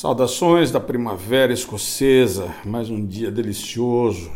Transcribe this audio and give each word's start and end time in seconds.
Saudações 0.00 0.70
da 0.70 0.78
primavera 0.78 1.52
escocesa, 1.52 2.54
mais 2.64 2.88
um 2.88 3.04
dia 3.04 3.32
delicioso. 3.32 4.30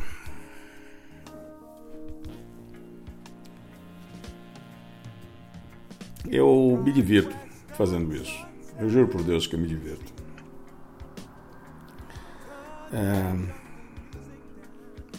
Eu 6.28 6.82
me 6.84 6.90
divirto 6.90 7.36
fazendo 7.76 8.12
isso. 8.12 8.44
Eu 8.76 8.88
juro 8.88 9.06
por 9.06 9.22
Deus 9.22 9.46
que 9.46 9.54
eu 9.54 9.60
me 9.60 9.68
divirto. 9.68 10.12
É, 12.92 13.32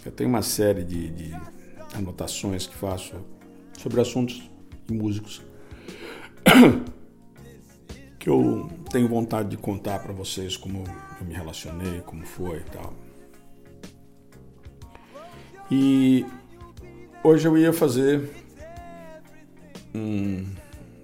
eu 0.05 0.11
tenho 0.11 0.29
uma 0.29 0.41
série 0.41 0.83
de, 0.83 1.09
de 1.09 1.33
anotações 1.95 2.67
que 2.67 2.75
faço 2.75 3.15
sobre 3.77 4.01
assuntos 4.01 4.51
músicos 4.91 5.41
que 8.23 8.29
eu 8.29 8.69
tenho 8.89 9.05
vontade 9.09 9.49
de 9.49 9.57
contar 9.57 9.99
para 9.99 10.13
vocês 10.13 10.55
como 10.55 10.85
eu 11.19 11.27
me 11.27 11.33
relacionei, 11.33 11.99
como 12.05 12.25
foi 12.25 12.59
e 12.59 12.63
tal. 12.63 12.93
E 15.69 16.25
hoje 17.21 17.45
eu 17.45 17.57
ia 17.57 17.73
fazer 17.73 18.29
um 19.93 20.45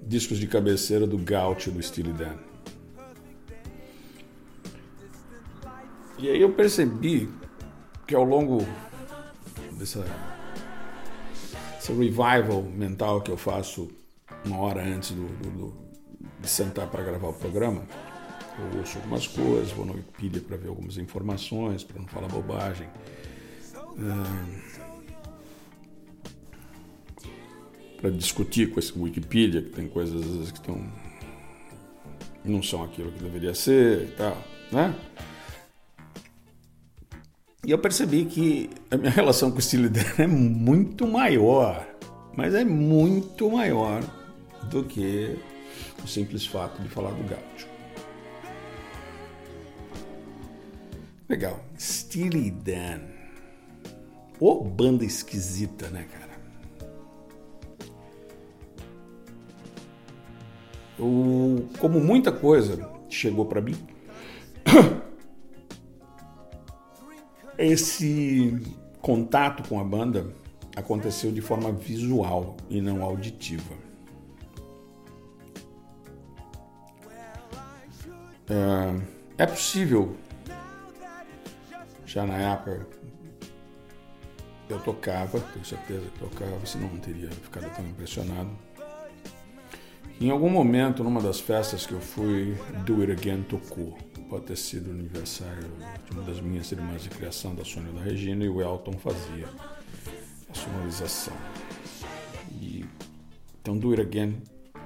discos 0.01 0.37
de 0.37 0.47
cabeceira 0.47 1.05
do 1.05 1.17
Gaucho 1.17 1.71
do 1.71 1.83
Steely 1.83 2.13
Dan. 2.13 2.37
E 6.19 6.29
aí 6.29 6.39
eu 6.41 6.53
percebi 6.53 7.27
que 8.07 8.15
ao 8.15 8.23
longo 8.23 8.65
dessa, 9.73 10.05
dessa 11.75 11.91
revival 11.91 12.63
mental 12.63 13.19
que 13.19 13.29
eu 13.29 13.37
faço 13.37 13.89
uma 14.45 14.57
hora 14.59 14.81
antes 14.81 15.11
do, 15.11 15.27
do, 15.27 15.49
do 15.49 15.88
de 16.41 16.49
sentar 16.49 16.87
para 16.87 17.03
gravar 17.03 17.29
o 17.29 17.33
programa, 17.33 17.83
eu 18.57 18.79
ouço 18.79 18.97
algumas 18.97 19.27
coisas, 19.27 19.71
vou 19.71 19.85
no 19.85 19.93
Wikipedia 19.93 20.41
para 20.41 20.57
ver 20.57 20.69
algumas 20.69 20.97
informações, 20.97 21.83
para 21.83 21.99
não 21.99 22.07
falar 22.07 22.27
bobagem. 22.27 22.87
para 27.99 28.09
discutir 28.11 28.71
com 28.71 28.79
esse 28.79 28.97
Wikipedia, 28.97 29.61
que 29.61 29.69
tem 29.71 29.87
coisas 29.87 30.21
às 30.21 30.31
vezes 30.31 30.51
que 30.51 30.59
estão 30.59 30.81
não 32.43 32.63
são 32.63 32.83
aquilo 32.83 33.11
que 33.11 33.21
deveria 33.21 33.53
ser 33.53 34.03
e 34.03 34.11
tal, 34.11 34.37
né? 34.71 34.95
E 37.65 37.71
eu 37.71 37.77
percebi 37.77 38.25
que 38.25 38.69
a 38.89 38.97
minha 38.97 39.11
relação 39.11 39.51
com 39.51 39.57
o 39.57 39.59
estilo 39.59 39.89
dele 39.89 40.09
é 40.17 40.27
muito 40.27 41.05
maior, 41.05 41.85
mas 42.35 42.55
é 42.55 42.63
muito 42.63 43.51
maior 43.51 44.01
do 44.69 44.83
que 44.83 45.37
o 46.03 46.07
simples 46.07 46.45
fato 46.45 46.81
de 46.81 46.89
falar 46.89 47.11
do 47.11 47.23
gaúcho. 47.23 47.67
Legal. 51.27 51.59
Steely 51.77 52.49
Dan. 52.49 53.01
Ô 54.39 54.51
oh, 54.51 54.63
banda 54.63 55.05
esquisita, 55.05 55.89
né, 55.89 56.07
cara? 56.11 56.29
O, 60.97 61.67
como 61.77 61.99
muita 61.99 62.31
coisa 62.31 62.89
chegou 63.09 63.45
para 63.45 63.61
mim, 63.61 63.75
esse 67.57 68.59
contato 69.01 69.67
com 69.69 69.79
a 69.79 69.83
banda 69.83 70.33
aconteceu 70.75 71.31
de 71.31 71.41
forma 71.41 71.71
visual 71.71 72.57
e 72.69 72.81
não 72.81 73.03
auditiva. 73.03 73.88
É, 78.49 79.43
é 79.43 79.45
possível, 79.45 80.15
já 82.05 82.25
na 82.25 82.35
época 82.35 82.87
eu 84.67 84.79
tocava, 84.79 85.39
tenho 85.39 85.65
certeza 85.65 86.01
que 86.01 86.19
tocava, 86.19 86.65
senão 86.65 86.89
não 86.89 86.99
teria 86.99 87.29
ficado 87.29 87.73
tão 87.75 87.85
impressionado. 87.85 88.49
Em 90.21 90.29
algum 90.29 90.49
momento, 90.49 91.03
numa 91.03 91.21
das 91.21 91.39
festas 91.39 91.85
que 91.85 91.93
eu 91.93 92.01
fui, 92.01 92.55
Do 92.85 93.01
It 93.01 93.11
Again 93.13 93.43
tocou. 93.43 93.97
Pode 94.29 94.45
ter 94.45 94.57
sido 94.57 94.89
o 94.89 94.91
aniversário 94.91 95.71
de 96.05 96.11
uma 96.11 96.23
das 96.23 96.41
minhas 96.41 96.71
irmãs 96.71 97.01
de 97.03 97.09
criação, 97.09 97.55
da 97.55 97.63
Sônia 97.63 97.91
da 97.93 98.01
Regina, 98.01 98.43
e 98.43 98.49
o 98.49 98.61
Elton 98.61 98.93
fazia 98.93 99.47
a 100.49 100.53
sonorização. 100.53 101.33
E, 102.51 102.85
então, 103.61 103.77
Do 103.77 103.91
It 103.91 104.01
Again 104.01 104.41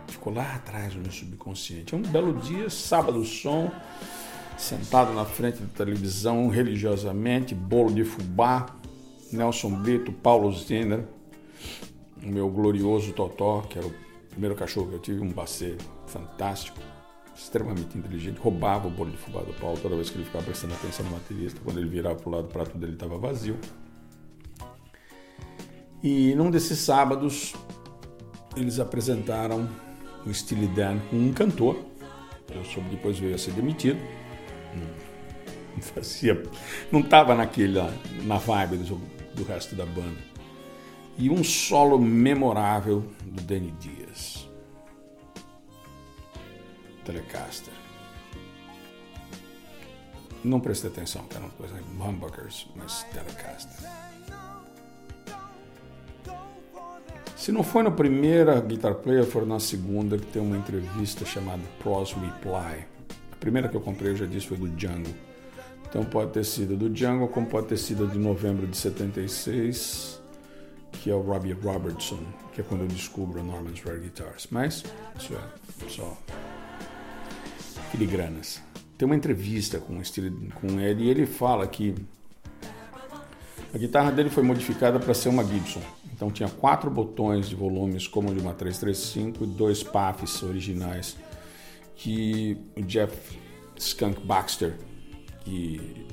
ficou 0.07 0.33
lá 0.33 0.55
atrás 0.55 0.93
no 0.95 1.01
meu 1.01 1.11
subconsciente. 1.11 1.93
É 1.93 1.97
um 1.97 2.01
belo 2.01 2.33
dia, 2.33 2.69
sábado 2.69 3.23
som, 3.23 3.71
sentado 4.57 5.13
na 5.13 5.25
frente 5.25 5.59
da 5.59 5.67
televisão 5.67 6.47
religiosamente, 6.47 7.55
bolo 7.55 7.93
de 7.93 8.03
fubá, 8.03 8.67
Nelson 9.31 9.71
Brito, 9.81 10.11
Paulo 10.11 10.51
Ziner, 10.53 11.05
o 12.21 12.27
meu 12.27 12.49
glorioso 12.49 13.11
Totó, 13.13 13.61
que 13.61 13.77
era 13.77 13.87
o 13.87 13.93
primeiro 14.29 14.55
cachorro 14.55 14.87
que 14.89 14.95
eu 14.95 14.99
tive, 14.99 15.21
um 15.21 15.31
bacê 15.31 15.75
fantástico, 16.07 16.79
extremamente 17.35 17.97
inteligente, 17.97 18.37
roubava 18.37 18.87
o 18.87 18.91
bolo 18.91 19.09
de 19.09 19.17
fubá 19.17 19.41
do 19.41 19.53
Paulo 19.53 19.77
toda 19.81 19.95
vez 19.95 20.09
que 20.09 20.17
ele 20.17 20.25
ficava 20.25 20.43
prestando 20.43 20.73
atenção 20.75 21.05
no 21.05 21.11
baterista, 21.11 21.59
quando 21.63 21.79
ele 21.79 21.89
virava 21.89 22.15
para 22.15 22.29
o 22.29 22.31
lado, 22.31 22.45
o 22.45 22.49
prato 22.49 22.77
dele 22.77 22.93
estava 22.93 23.17
vazio. 23.17 23.57
E 26.03 26.35
num 26.35 26.51
desses 26.51 26.79
sábados, 26.79 27.53
eles 28.55 28.79
apresentaram 28.79 29.67
o 30.25 30.33
Steely 30.33 30.67
Dan 30.67 30.99
com 31.09 31.17
um 31.17 31.33
cantor. 31.33 31.83
Eu 32.53 32.63
soube 32.65 32.89
depois 32.89 33.17
veio 33.17 33.35
a 33.35 33.37
ser 33.37 33.51
demitido. 33.51 33.99
Não, 34.75 35.81
fazia, 35.81 36.41
não 36.91 36.99
estava 36.99 37.33
naquela 37.33 37.93
na 38.23 38.37
vibe 38.37 38.77
do, 38.77 39.01
do 39.33 39.43
resto 39.43 39.75
da 39.75 39.85
banda. 39.85 40.33
E 41.17 41.29
um 41.29 41.43
solo 41.43 41.99
memorável 41.99 43.03
do 43.23 43.41
Danny 43.41 43.71
Dias. 43.79 44.47
Telecaster. 47.05 47.73
Não 50.43 50.59
prestei 50.59 50.89
atenção, 50.89 51.23
que 51.25 51.35
era 51.35 51.45
uma 51.45 51.53
coisa 51.53 51.75
humbuckers, 51.99 52.67
mas 52.75 53.03
Telecaster. 53.13 53.89
Se 57.43 57.51
não 57.51 57.61
foi 57.61 57.83
na 57.83 57.91
primeira 57.91 58.57
Guitar 58.61 58.95
Player, 58.95 59.25
foi 59.25 59.43
na 59.43 59.59
segunda, 59.59 60.17
que 60.17 60.25
tem 60.27 60.41
uma 60.41 60.55
entrevista 60.55 61.25
chamada 61.25 61.61
Pros 61.77 62.13
Reply. 62.13 62.85
A 63.33 63.35
primeira 63.37 63.67
que 63.67 63.75
eu 63.75 63.81
comprei, 63.81 64.13
eu 64.13 64.15
já 64.15 64.25
disse, 64.25 64.47
foi 64.47 64.55
do 64.55 64.69
Django. 64.69 65.09
Então 65.85 66.05
pode 66.05 66.31
ter 66.31 66.45
sido 66.45 66.77
do 66.77 66.89
Django, 66.89 67.27
como 67.27 67.45
pode 67.45 67.67
ter 67.67 67.75
sido 67.75 68.07
de 68.07 68.17
novembro 68.17 68.65
de 68.65 68.77
76, 68.77 70.21
que 70.93 71.11
é 71.11 71.13
o 71.13 71.19
Robbie 71.19 71.51
Robertson, 71.51 72.19
que 72.53 72.61
é 72.61 72.63
quando 72.63 72.83
eu 72.83 72.87
descubro 72.87 73.41
a 73.41 73.43
Norman's 73.43 73.81
Rare 73.81 73.99
Guitars. 73.99 74.47
Mas, 74.49 74.85
isso 75.19 75.33
é 75.33 75.89
só 75.89 76.17
filigranas. 77.91 78.61
Tem 78.97 79.05
uma 79.05 79.17
entrevista 79.17 79.79
com, 79.79 80.01
com 80.61 80.79
ele 80.79 81.03
e 81.03 81.09
ele 81.09 81.25
fala 81.25 81.67
que 81.67 81.93
a 83.73 83.77
guitarra 83.77 84.13
dele 84.13 84.29
foi 84.29 84.43
modificada 84.43 84.97
para 84.97 85.13
ser 85.13 85.27
uma 85.27 85.43
Gibson. 85.43 85.81
Então 86.23 86.31
tinha 86.31 86.47
quatro 86.47 86.89
botões 86.89 87.49
de 87.49 87.55
volumes 87.55 88.07
como 88.07 88.33
de 88.33 88.39
uma 88.39 88.53
335 88.53 89.43
e 89.43 89.47
dois 89.47 89.83
PAFs 89.83 90.41
originais 90.41 91.17
que 91.97 92.57
o 92.77 92.81
Jeff 92.83 93.37
Skunk 93.75 94.25
Baxter, 94.25 94.79
que 95.41 96.07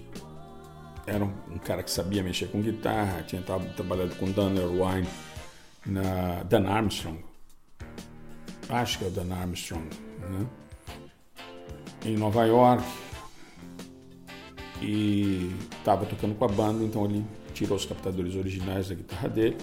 era 1.06 1.24
um, 1.24 1.58
cara 1.58 1.84
que 1.84 1.90
sabia 1.92 2.24
mexer 2.24 2.48
com 2.48 2.60
guitarra, 2.60 3.22
tinha 3.22 3.40
trabalhado 3.40 4.16
com 4.16 4.28
Dan 4.32 4.52
Erwine, 4.56 5.06
na 5.86 6.42
Dan 6.42 6.66
Armstrong, 6.66 7.24
acho 8.68 8.98
que 8.98 9.04
é 9.04 9.08
o 9.08 9.10
Dan 9.12 9.32
Armstrong, 9.32 9.88
né? 10.28 10.46
em 12.04 12.16
Nova 12.16 12.44
York, 12.46 12.84
e 14.82 15.54
estava 15.78 16.04
tocando 16.04 16.34
com 16.34 16.44
a 16.46 16.48
banda, 16.48 16.82
então 16.82 17.04
ele 17.04 17.24
tirou 17.54 17.76
os 17.76 17.84
captadores 17.84 18.34
originais 18.34 18.88
da 18.88 18.96
guitarra 18.96 19.28
dele, 19.28 19.56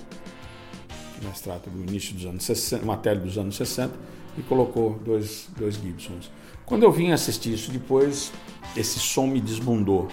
mais 1.24 1.42
trata 1.42 1.70
do 1.70 1.80
início 1.82 2.14
dos 2.14 2.26
anos 2.26 2.44
60, 2.44 2.84
uma 2.84 2.98
tele 2.98 3.22
dos 3.22 3.38
anos 3.38 3.56
60, 3.56 3.94
e 4.38 4.42
colocou 4.42 5.00
dois, 5.04 5.48
dois 5.58 5.76
Gibsons. 5.76 6.32
Quando 6.66 6.84
eu 6.84 6.92
vim 6.92 7.12
assistir 7.12 7.54
isso 7.54 7.72
depois, 7.72 8.32
esse 8.76 9.00
som 9.00 9.28
me 9.28 9.40
desbundou. 9.40 10.08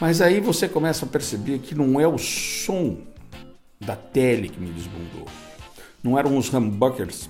Mas 0.00 0.20
aí 0.20 0.40
você 0.40 0.68
começa 0.68 1.04
a 1.04 1.08
perceber 1.08 1.58
que 1.58 1.74
não 1.74 2.00
é 2.00 2.06
o 2.06 2.16
som 2.16 2.98
da 3.80 3.96
tele 3.96 4.48
que 4.48 4.60
me 4.60 4.70
desbundou. 4.70 5.26
Não 6.02 6.18
eram 6.18 6.36
os 6.36 6.52
humbuckers, 6.52 7.28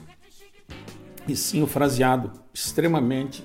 e 1.26 1.34
sim 1.34 1.62
o 1.62 1.66
fraseado 1.66 2.30
extremamente 2.52 3.42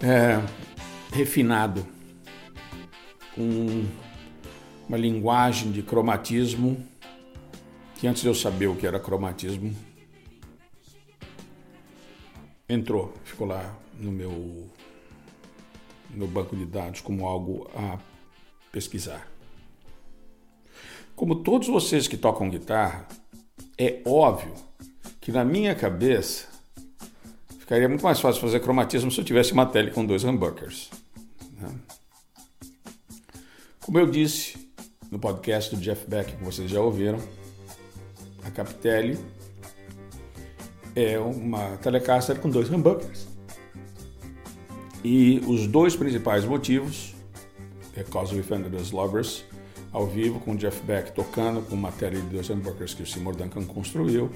é, 0.00 0.40
refinado, 1.12 1.86
com 3.34 3.84
uma 4.88 4.96
linguagem 4.98 5.72
de 5.72 5.82
cromatismo 5.82 6.76
que 8.04 8.08
antes 8.08 8.20
de 8.20 8.28
eu 8.28 8.34
saber 8.34 8.66
o 8.66 8.76
que 8.76 8.86
era 8.86 9.00
cromatismo, 9.00 9.74
entrou, 12.68 13.14
ficou 13.24 13.46
lá 13.46 13.74
no 13.98 14.12
meu, 14.12 14.70
no 16.10 16.26
banco 16.26 16.54
de 16.54 16.66
dados 16.66 17.00
como 17.00 17.26
algo 17.26 17.66
a 17.74 17.98
pesquisar. 18.70 19.26
Como 21.16 21.36
todos 21.36 21.66
vocês 21.68 22.06
que 22.06 22.18
tocam 22.18 22.50
guitarra, 22.50 23.08
é 23.78 24.02
óbvio 24.04 24.52
que 25.18 25.32
na 25.32 25.42
minha 25.42 25.74
cabeça 25.74 26.48
ficaria 27.58 27.88
muito 27.88 28.04
mais 28.04 28.20
fácil 28.20 28.42
fazer 28.42 28.60
cromatismo 28.60 29.10
se 29.10 29.18
eu 29.18 29.24
tivesse 29.24 29.54
uma 29.54 29.64
tele 29.64 29.90
com 29.90 30.04
dois 30.04 30.24
humbuckers. 30.24 30.90
Né? 31.58 31.74
Como 33.80 33.98
eu 33.98 34.10
disse 34.10 34.70
no 35.10 35.18
podcast 35.18 35.74
do 35.74 35.80
Jeff 35.80 36.06
Beck, 36.06 36.36
que 36.36 36.44
vocês 36.44 36.70
já 36.70 36.82
ouviram, 36.82 37.18
a 38.44 38.50
Capitelli 38.50 39.18
é 40.94 41.18
uma 41.18 41.76
Telecaster 41.78 42.38
com 42.38 42.48
dois 42.48 42.70
humbuckers. 42.70 43.26
E 45.02 45.42
os 45.46 45.66
dois 45.66 45.96
principais 45.96 46.44
motivos 46.44 47.14
é 47.96 48.02
We 48.32 48.42
Fender 48.42 48.70
Lovers 48.92 49.44
ao 49.92 50.06
vivo 50.06 50.40
com 50.40 50.56
Jeff 50.56 50.82
Beck 50.82 51.12
tocando 51.12 51.62
com 51.62 51.76
tele 51.92 52.20
de 52.20 52.28
dois 52.28 52.50
humbuckers 52.50 52.94
que 52.94 53.02
o 53.02 53.06
Seymour 53.06 53.36
Duncan 53.36 53.64
construiu 53.64 54.30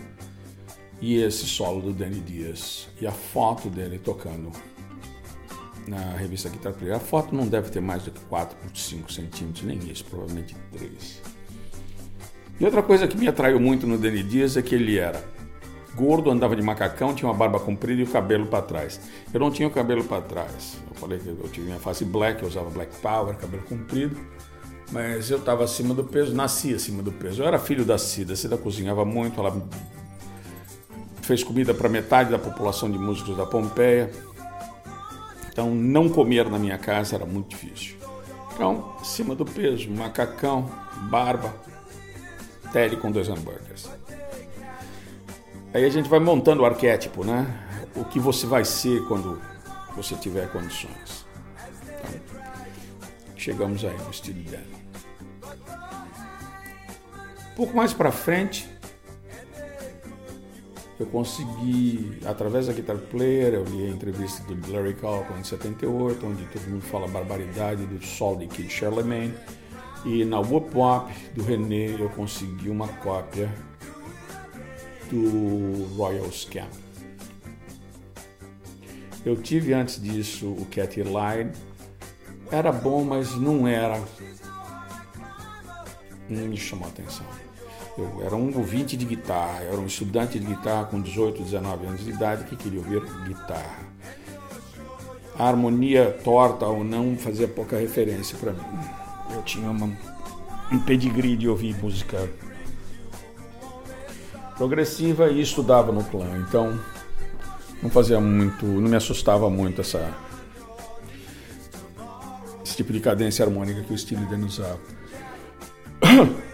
e 1.00 1.16
esse 1.16 1.46
solo 1.46 1.81
do 1.81 1.93
Danny 1.93 2.20
Diaz 2.20 2.88
e 3.00 3.06
a 3.06 3.12
foto 3.12 3.69
dele 3.69 3.99
tocando 3.99 4.52
na 5.87 6.12
revista 6.16 6.49
Guitar 6.49 6.72
Player. 6.75 6.96
A 6.96 7.00
foto 7.00 7.34
não 7.34 7.46
deve 7.46 7.70
ter 7.70 7.81
mais 7.81 8.05
do 8.05 8.10
que 8.10 8.20
4 8.26 8.56
por 8.56 8.76
5 8.76 9.12
centímetros, 9.12 9.64
nem 9.64 9.78
isso, 9.90 10.05
provavelmente 10.05 10.55
3. 10.72 11.22
E 12.60 12.64
outra 12.64 12.82
coisa 12.82 13.06
que 13.06 13.16
me 13.16 13.28
atraiu 13.28 13.60
muito 13.60 13.87
no 13.87 13.96
Danny 13.96 14.22
Dias 14.22 14.56
é 14.56 14.62
que 14.62 14.75
ele 14.75 14.99
era 14.99 15.22
gordo, 15.99 16.31
andava 16.31 16.55
de 16.55 16.62
macacão, 16.62 17.12
tinha 17.12 17.28
uma 17.28 17.37
barba 17.37 17.58
comprida 17.58 18.00
e 18.00 18.05
o 18.05 18.06
cabelo 18.06 18.46
para 18.46 18.62
trás. 18.62 19.00
Eu 19.34 19.40
não 19.40 19.50
tinha 19.50 19.66
o 19.66 19.70
cabelo 19.70 20.05
para 20.05 20.22
trás. 20.22 20.78
Eu 20.88 20.94
falei 20.94 21.19
que 21.19 21.28
eu 21.28 21.49
tinha 21.50 21.66
minha 21.66 21.78
face 21.78 22.05
black, 22.05 22.40
eu 22.40 22.49
usava 22.49 22.70
black 22.70 22.96
power, 22.99 23.34
cabelo 23.37 23.64
comprido. 23.64 24.16
Mas 24.93 25.28
eu 25.28 25.38
estava 25.38 25.64
acima 25.64 25.93
do 25.93 26.05
peso, 26.05 26.34
nasci 26.34 26.72
acima 26.72 27.02
do 27.02 27.10
peso. 27.10 27.43
Eu 27.43 27.49
era 27.49 27.58
filho 27.58 27.84
da 27.84 27.99
Cida, 27.99 28.32
a 28.32 28.37
Cida 28.37 28.56
cozinhava 28.56 29.05
muito, 29.05 29.40
ela 29.40 29.60
fez 31.22 31.43
comida 31.43 31.75
para 31.75 31.88
metade 31.88 32.31
da 32.31 32.38
população 32.38 32.90
de 32.90 32.96
músicos 32.96 33.37
da 33.37 33.44
Pompeia. 33.44 34.10
Então 35.50 35.75
não 35.75 36.08
comer 36.08 36.49
na 36.49 36.58
minha 36.58 36.78
casa 36.78 37.16
era 37.16 37.26
muito 37.26 37.49
difícil. 37.49 37.96
Então, 38.55 38.96
acima 39.00 39.34
do 39.34 39.44
peso, 39.44 39.90
macacão, 39.90 40.70
barba, 41.10 41.55
tele 42.73 42.97
com 42.97 43.11
dois 43.11 43.29
hambúrgueres. 43.29 43.91
Aí 45.73 45.85
a 45.85 45.91
gente 45.91 46.09
vai 46.09 46.19
montando 46.19 46.62
o 46.62 46.67
arquétipo, 46.67 47.25
né? 47.25 47.47
O 47.94 48.05
que 48.05 48.19
você 48.19 48.47
vai 48.47 48.65
ser 48.65 49.05
quando 49.06 49.41
você 49.94 50.15
tiver 50.15 50.50
condições. 50.50 51.26
Então, 51.82 52.20
chegamos 53.37 53.85
aí 53.85 53.97
no 53.99 54.11
estilo 54.11 54.43
dela. 54.44 54.79
Pouco 57.55 57.76
mais 57.76 57.93
para 57.93 58.12
frente, 58.12 58.69
eu 60.99 61.06
consegui, 61.06 62.19
através 62.25 62.67
da 62.67 62.73
Guitar 62.73 62.97
Player, 62.97 63.55
eu 63.55 63.65
li 63.65 63.87
a 63.87 63.88
entrevista 63.88 64.43
do 64.43 64.73
Larry 64.73 64.94
Calton 64.94 65.37
em 65.38 65.44
78, 65.44 66.26
onde 66.26 66.44
todo 66.47 66.62
mundo 66.69 66.82
fala 66.82 67.06
barbaridade 67.06 67.85
do 67.87 68.05
solo 68.05 68.38
de 68.38 68.47
Kid 68.47 68.70
Charlemagne 68.70 69.35
e 70.04 70.24
na 70.24 70.38
Whoop 70.38 70.76
Wop 70.76 71.12
do 71.34 71.42
René 71.42 71.96
eu 71.98 72.08
consegui 72.10 72.70
uma 72.70 72.88
cópia 72.88 73.52
do 75.10 75.84
Royal 75.96 76.30
Scam. 76.30 76.66
Eu 79.24 79.36
tive 79.36 79.74
antes 79.74 80.00
disso 80.00 80.46
o 80.46 80.66
Cat 80.66 80.96
Line. 80.96 81.52
Era 82.50 82.72
bom, 82.72 83.04
mas 83.04 83.34
não 83.34 83.66
era. 83.66 84.00
Não 86.28 86.46
me 86.46 86.56
chamou 86.56 86.86
a 86.86 86.88
atenção. 86.88 87.26
Eu 87.96 88.22
era 88.24 88.36
um 88.36 88.56
ouvinte 88.56 88.96
de 88.96 89.04
guitarra, 89.04 89.64
eu 89.64 89.72
era 89.72 89.80
um 89.80 89.86
estudante 89.86 90.38
de 90.38 90.46
guitarra 90.46 90.84
com 90.84 91.00
18, 91.00 91.42
19 91.42 91.86
anos 91.86 92.04
de 92.04 92.10
idade 92.10 92.44
que 92.44 92.54
queria 92.54 92.78
ouvir 92.78 93.02
guitarra. 93.24 93.88
A 95.36 95.48
harmonia 95.48 96.16
torta 96.22 96.66
ou 96.66 96.84
não 96.84 97.16
fazia 97.16 97.48
pouca 97.48 97.76
referência 97.76 98.38
para 98.38 98.52
mim 98.52 99.07
eu 99.30 99.42
tinha 99.42 99.70
uma, 99.70 99.90
um 100.70 100.78
pedigree 100.80 101.36
de 101.36 101.48
ouvir 101.48 101.76
música 101.76 102.28
progressiva 104.56 105.30
e 105.30 105.40
estudava 105.40 105.92
no 105.92 106.04
plano. 106.04 106.44
Então 106.48 106.78
não 107.82 107.90
fazia 107.90 108.20
muito, 108.20 108.66
não 108.66 108.88
me 108.88 108.96
assustava 108.96 109.48
muito 109.48 109.80
essa 109.80 110.14
esse 112.62 112.76
tipo 112.76 112.92
de 112.92 113.00
cadência 113.00 113.44
harmônica 113.44 113.82
que 113.82 113.92
o 113.92 113.96
estilo 113.96 114.26
dele 114.26 114.44
usava. 114.44 114.80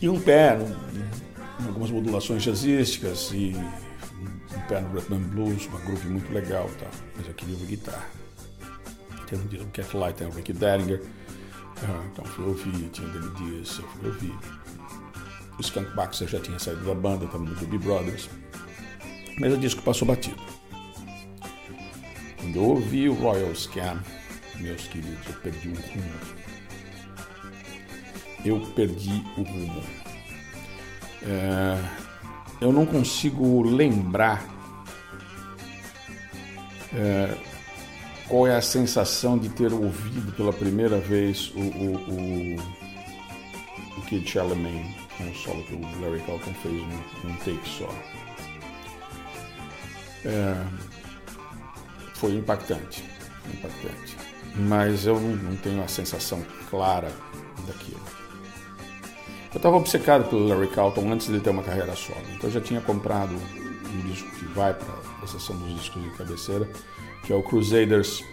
E 0.00 0.08
um 0.08 0.20
pé 0.20 0.58
em 1.60 1.68
algumas 1.68 1.92
modulações 1.92 2.42
jazzísticas 2.42 3.30
e 3.32 3.54
um 3.54 4.60
pé 4.66 4.80
no 4.80 4.98
rhythm 4.98 5.28
blues, 5.28 5.68
uma 5.68 5.78
groove 5.78 6.08
muito 6.08 6.32
legal, 6.32 6.68
tá? 6.80 6.88
Mas 7.16 7.28
eu 7.28 7.34
queria 7.34 7.54
ouvir 7.54 7.66
guitarra 7.66 8.21
tem 9.38 9.60
um 9.60 9.70
Cat 9.70 9.96
Light, 9.96 10.16
tem 10.16 10.26
o 10.26 10.30
Rick 10.30 10.52
Dellinger. 10.52 11.00
Uh, 11.00 12.06
então 12.12 12.24
fui 12.24 12.44
ouvir, 12.44 12.88
tinha 12.90 13.08
Danny 13.08 13.30
Dias, 13.34 13.78
eu 13.78 13.88
fui 13.88 14.08
ouvir. 14.08 14.34
O 15.58 15.60
Skunk 15.60 15.94
Baxter 15.94 16.28
já 16.28 16.40
tinha 16.40 16.58
saído 16.58 16.84
da 16.84 16.94
banda, 16.94 17.24
estava 17.24 17.44
no 17.44 17.54
Doobie 17.54 17.78
Brothers. 17.78 18.28
Mas 19.38 19.52
o 19.52 19.56
disco 19.56 19.82
passou 19.82 20.06
batido. 20.06 20.40
Quando 22.40 22.56
eu 22.56 22.64
ouvi 22.64 23.08
o 23.08 23.14
Royal 23.14 23.54
Scam, 23.54 24.00
meus 24.56 24.86
queridos, 24.88 25.26
eu 25.26 25.34
perdi 25.40 25.68
o 25.68 25.74
rumo. 25.74 26.12
Eu 28.44 28.60
perdi 28.74 29.24
o 29.36 29.42
rumo. 29.42 29.82
É, 31.22 31.78
eu 32.60 32.72
não 32.72 32.84
consigo 32.84 33.62
lembrar 33.62 34.44
é, 36.94 37.34
qual 38.32 38.46
é 38.46 38.56
a 38.56 38.62
sensação 38.62 39.36
de 39.36 39.50
ter 39.50 39.70
ouvido 39.74 40.32
pela 40.32 40.54
primeira 40.54 40.98
vez 40.98 41.52
o, 41.54 41.60
o, 41.60 41.96
o, 41.96 42.56
o 43.98 44.02
Kid 44.06 44.26
Charlemagne, 44.26 44.96
um 45.20 45.34
solo 45.34 45.62
que 45.64 45.74
o 45.74 46.00
Larry 46.00 46.20
Calton 46.20 46.54
fez 46.62 46.74
num, 46.74 47.28
num 47.28 47.36
take 47.44 47.68
só. 47.68 47.94
É, 50.24 50.56
foi 52.14 52.32
impactante, 52.32 53.04
impactante. 53.52 54.16
Mas 54.56 55.04
eu 55.04 55.20
não, 55.20 55.36
não 55.36 55.56
tenho 55.56 55.82
a 55.82 55.88
sensação 55.88 56.42
clara 56.70 57.12
daquilo. 57.66 58.00
Eu 59.52 59.58
estava 59.58 59.76
obcecado 59.76 60.30
pelo 60.30 60.48
Larry 60.48 60.68
Calton 60.68 61.12
antes 61.12 61.26
de 61.26 61.38
ter 61.38 61.50
uma 61.50 61.62
carreira 61.62 61.94
solo. 61.94 62.24
Então 62.34 62.48
eu 62.48 62.54
já 62.54 62.62
tinha 62.62 62.80
comprado 62.80 63.34
um 63.34 64.08
disco 64.08 64.30
que 64.36 64.46
vai 64.46 64.72
para 64.72 64.94
a 65.22 65.26
sessão 65.26 65.54
dos 65.54 65.74
discos 65.74 66.02
de 66.02 66.08
cabeceira 66.16 66.66
que 67.24 67.32
é 67.32 67.36
o 67.36 67.42
Crusaders 67.42 68.24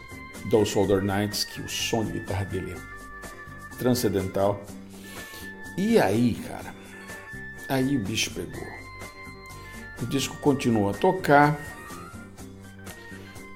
Those 0.50 0.78
Older 0.78 1.02
Nights, 1.02 1.44
que 1.44 1.62
o 1.62 1.70
som 1.70 2.04
de 2.04 2.14
guitarra 2.14 2.46
dele 2.46 2.74
é 2.74 3.76
transcendental. 3.78 4.62
E 5.78 6.00
aí, 6.00 6.36
cara, 6.48 6.74
aí 7.68 7.96
o 7.96 8.00
bicho 8.00 8.32
pegou. 8.32 8.68
O 10.02 10.06
disco 10.06 10.36
continua 10.38 10.92
a 10.92 10.94
tocar. 10.94 11.58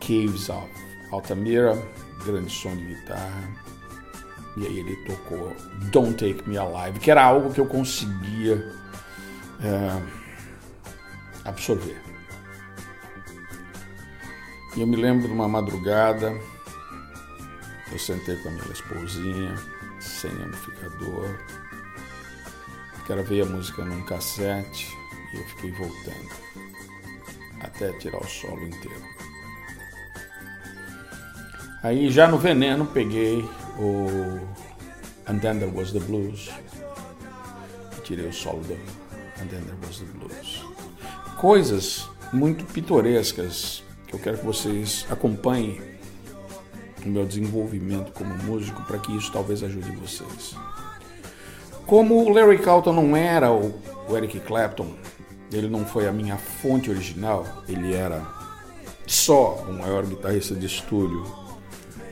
Caves 0.01 0.49
of 0.49 0.67
Altamira, 1.11 1.81
grande 2.25 2.51
som 2.51 2.75
de 2.75 2.85
guitarra. 2.85 3.63
E 4.57 4.67
aí 4.67 4.79
ele 4.79 4.95
tocou 5.05 5.55
Don't 5.91 6.13
Take 6.13 6.47
Me 6.47 6.57
Alive, 6.57 6.99
que 6.99 7.09
era 7.09 7.23
algo 7.23 7.51
que 7.51 7.59
eu 7.59 7.65
conseguia 7.65 8.71
é, 9.61 10.01
absorver. 11.45 12.12
E 14.75 14.81
eu 14.81 14.87
me 14.87 14.95
lembro 14.95 15.27
de 15.27 15.33
uma 15.33 15.47
madrugada 15.47 16.35
Eu 17.91 17.99
sentei 17.99 18.35
com 18.37 18.49
a 18.49 18.51
minha 18.51 18.71
esposinha, 18.71 19.55
sem 19.99 20.31
amplificador. 20.31 21.37
Ver 23.27 23.41
a 23.41 23.45
música 23.45 23.85
num 23.85 24.03
cassete 24.05 24.87
e 25.33 25.37
eu 25.37 25.43
fiquei 25.49 25.71
voltando 25.71 26.29
até 27.59 27.91
tirar 27.93 28.17
o 28.17 28.27
solo 28.27 28.65
inteiro. 28.65 29.03
Aí 31.83 32.09
já 32.09 32.27
no 32.27 32.37
veneno 32.37 32.85
peguei 32.85 33.47
o 33.77 34.39
And 35.27 35.39
Then 35.39 35.59
There 35.59 35.71
Was 35.75 35.91
the 35.91 35.99
Blues 35.99 36.49
e 37.97 38.01
tirei 38.01 38.27
o 38.27 38.33
solo 38.33 38.61
do 38.63 38.73
And 38.73 39.47
Then 39.47 39.61
There 39.61 39.77
Was 39.85 39.99
the 39.99 40.05
Blues. 40.17 40.65
Coisas 41.37 42.09
muito 42.31 42.63
pitorescas 42.65 43.83
eu 44.13 44.19
quero 44.19 44.37
que 44.37 44.45
vocês 44.45 45.05
acompanhem 45.09 45.81
no 47.03 47.11
meu 47.11 47.25
desenvolvimento 47.25 48.11
como 48.13 48.33
músico 48.43 48.81
para 48.83 48.99
que 48.99 49.15
isso 49.17 49.31
talvez 49.31 49.63
ajude 49.63 49.91
vocês. 49.91 50.55
Como 51.85 52.23
o 52.23 52.29
Larry 52.29 52.59
Carlton 52.59 52.93
não 52.93 53.17
era 53.17 53.51
o 53.51 53.73
Eric 54.15 54.39
Clapton, 54.41 54.93
ele 55.51 55.67
não 55.67 55.85
foi 55.85 56.07
a 56.07 56.11
minha 56.11 56.37
fonte 56.37 56.89
original, 56.89 57.45
ele 57.67 57.93
era 57.93 58.25
só 59.05 59.55
o 59.67 59.73
maior 59.73 60.05
guitarrista 60.05 60.55
de 60.55 60.65
estúdio 60.65 61.25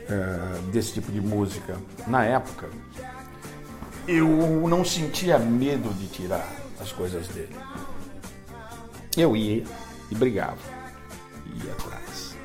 é, 0.10 0.72
desse 0.72 0.94
tipo 0.94 1.12
de 1.12 1.22
música 1.22 1.78
na 2.08 2.26
época, 2.26 2.68
eu 4.08 4.28
não 4.68 4.84
sentia 4.84 5.40
medo 5.40 5.94
de 5.94 6.08
tirar 6.08 6.52
as 6.80 6.92
coisas 6.92 7.28
dele. 7.28 7.56
Eu 9.16 9.38
ia 9.38 9.64
e 10.10 10.16
brigava, 10.16 10.81
ia 11.66 11.72
atrás. 11.74 12.36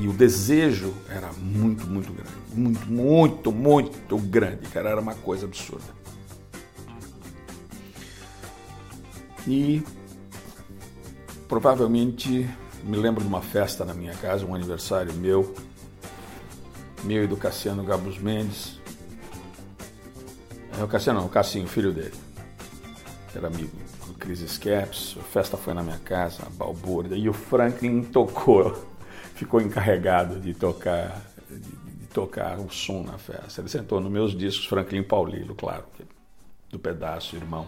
E 0.00 0.08
o 0.08 0.12
desejo 0.12 0.92
era 1.08 1.32
muito, 1.34 1.86
muito 1.86 2.12
grande. 2.12 2.32
Muito, 2.52 2.86
muito, 2.86 3.52
muito 3.52 4.18
grande, 4.18 4.68
cara. 4.68 4.90
Era 4.90 5.00
uma 5.00 5.14
coisa 5.14 5.46
absurda. 5.46 5.94
E 9.46 9.82
provavelmente 11.46 12.48
me 12.82 12.96
lembro 12.96 13.22
de 13.22 13.28
uma 13.28 13.42
festa 13.42 13.84
na 13.84 13.94
minha 13.94 14.14
casa, 14.14 14.44
um 14.44 14.54
aniversário 14.54 15.12
meu, 15.14 15.54
meu 17.04 17.24
e 17.24 17.26
do 17.26 17.36
Cassiano 17.36 17.84
Gabus 17.84 18.18
Mendes. 18.18 18.80
É 20.78 20.82
o 20.82 20.88
Cassiano 20.88 21.20
não, 21.20 21.26
o 21.26 21.30
Cassinho, 21.30 21.68
filho 21.68 21.92
dele. 21.92 22.14
Era 23.34 23.46
amigo 23.46 23.70
Chris 24.24 24.40
Scaps. 24.40 25.16
A 25.20 25.22
festa 25.22 25.56
foi 25.58 25.74
na 25.74 25.82
minha 25.82 25.98
casa, 25.98 26.44
a 26.46 26.50
balbúrdia. 26.50 27.14
E 27.14 27.28
o 27.28 27.32
Franklin 27.32 28.02
tocou, 28.02 28.74
ficou 29.36 29.60
encarregado 29.60 30.40
de 30.40 30.54
tocar, 30.54 31.22
de, 31.48 31.58
de 31.58 32.06
tocar 32.06 32.58
o 32.58 32.70
som 32.70 33.02
na 33.02 33.18
festa. 33.18 33.60
Ele 33.60 33.68
sentou 33.68 34.00
nos 34.00 34.10
meus 34.10 34.36
discos, 34.36 34.66
Franklin 34.66 35.02
Paulino, 35.02 35.54
claro, 35.54 35.84
do 36.70 36.78
pedaço, 36.78 37.36
irmão. 37.36 37.66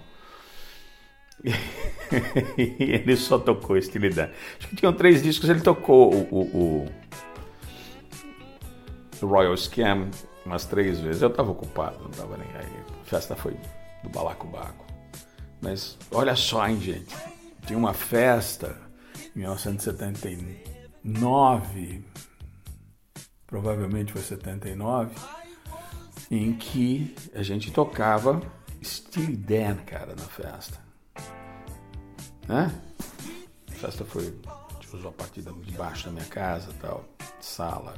Ele 2.57 3.15
só 3.15 3.39
tocou 3.39 3.77
Estilidade. 3.77 4.33
Acho 4.59 4.69
que 4.69 4.77
tinham 4.77 4.93
três 4.95 5.23
discos, 5.23 5.51
ele 5.51 5.61
tocou 5.61 6.15
o, 6.15 6.41
o, 6.41 6.89
o 9.21 9.27
Royal 9.27 9.55
Scam 9.55 10.09
umas 10.47 10.65
três 10.65 10.99
vezes. 10.99 11.21
Eu 11.21 11.29
estava 11.29 11.51
ocupado, 11.51 11.99
não 12.03 12.11
estava 12.11 12.39
nem 12.39 12.49
aí. 12.57 12.73
A 13.03 13.05
festa 13.05 13.37
foi 13.37 13.55
do 14.03 14.09
Balacobaco. 14.09 14.86
Mas 15.61 15.99
olha 16.11 16.35
só, 16.37 16.67
hein, 16.67 16.81
gente. 16.81 17.15
Tinha 17.67 17.79
uma 17.79 17.95
festa 17.95 18.77
em 19.35 19.41
1979, 19.41 22.05
provavelmente 23.47 24.13
foi 24.13 24.23
79, 24.23 25.15
em 26.31 26.55
que 26.55 27.15
a 27.35 27.43
gente 27.43 27.73
tocava 27.73 28.41
Steely 28.85 29.37
Dan, 29.37 29.77
cara, 29.79 30.15
na 30.15 30.25
festa. 30.25 30.79
Né? 32.47 32.71
A 33.69 33.73
festa 33.73 34.05
foi, 34.05 34.33
gente 34.87 34.97
usou 34.97 35.11
a 35.11 35.13
parte 35.13 35.43
de 35.43 35.73
baixo 35.73 36.07
da 36.07 36.13
minha 36.13 36.25
casa, 36.27 36.73
tal, 36.81 37.05
sala, 37.41 37.95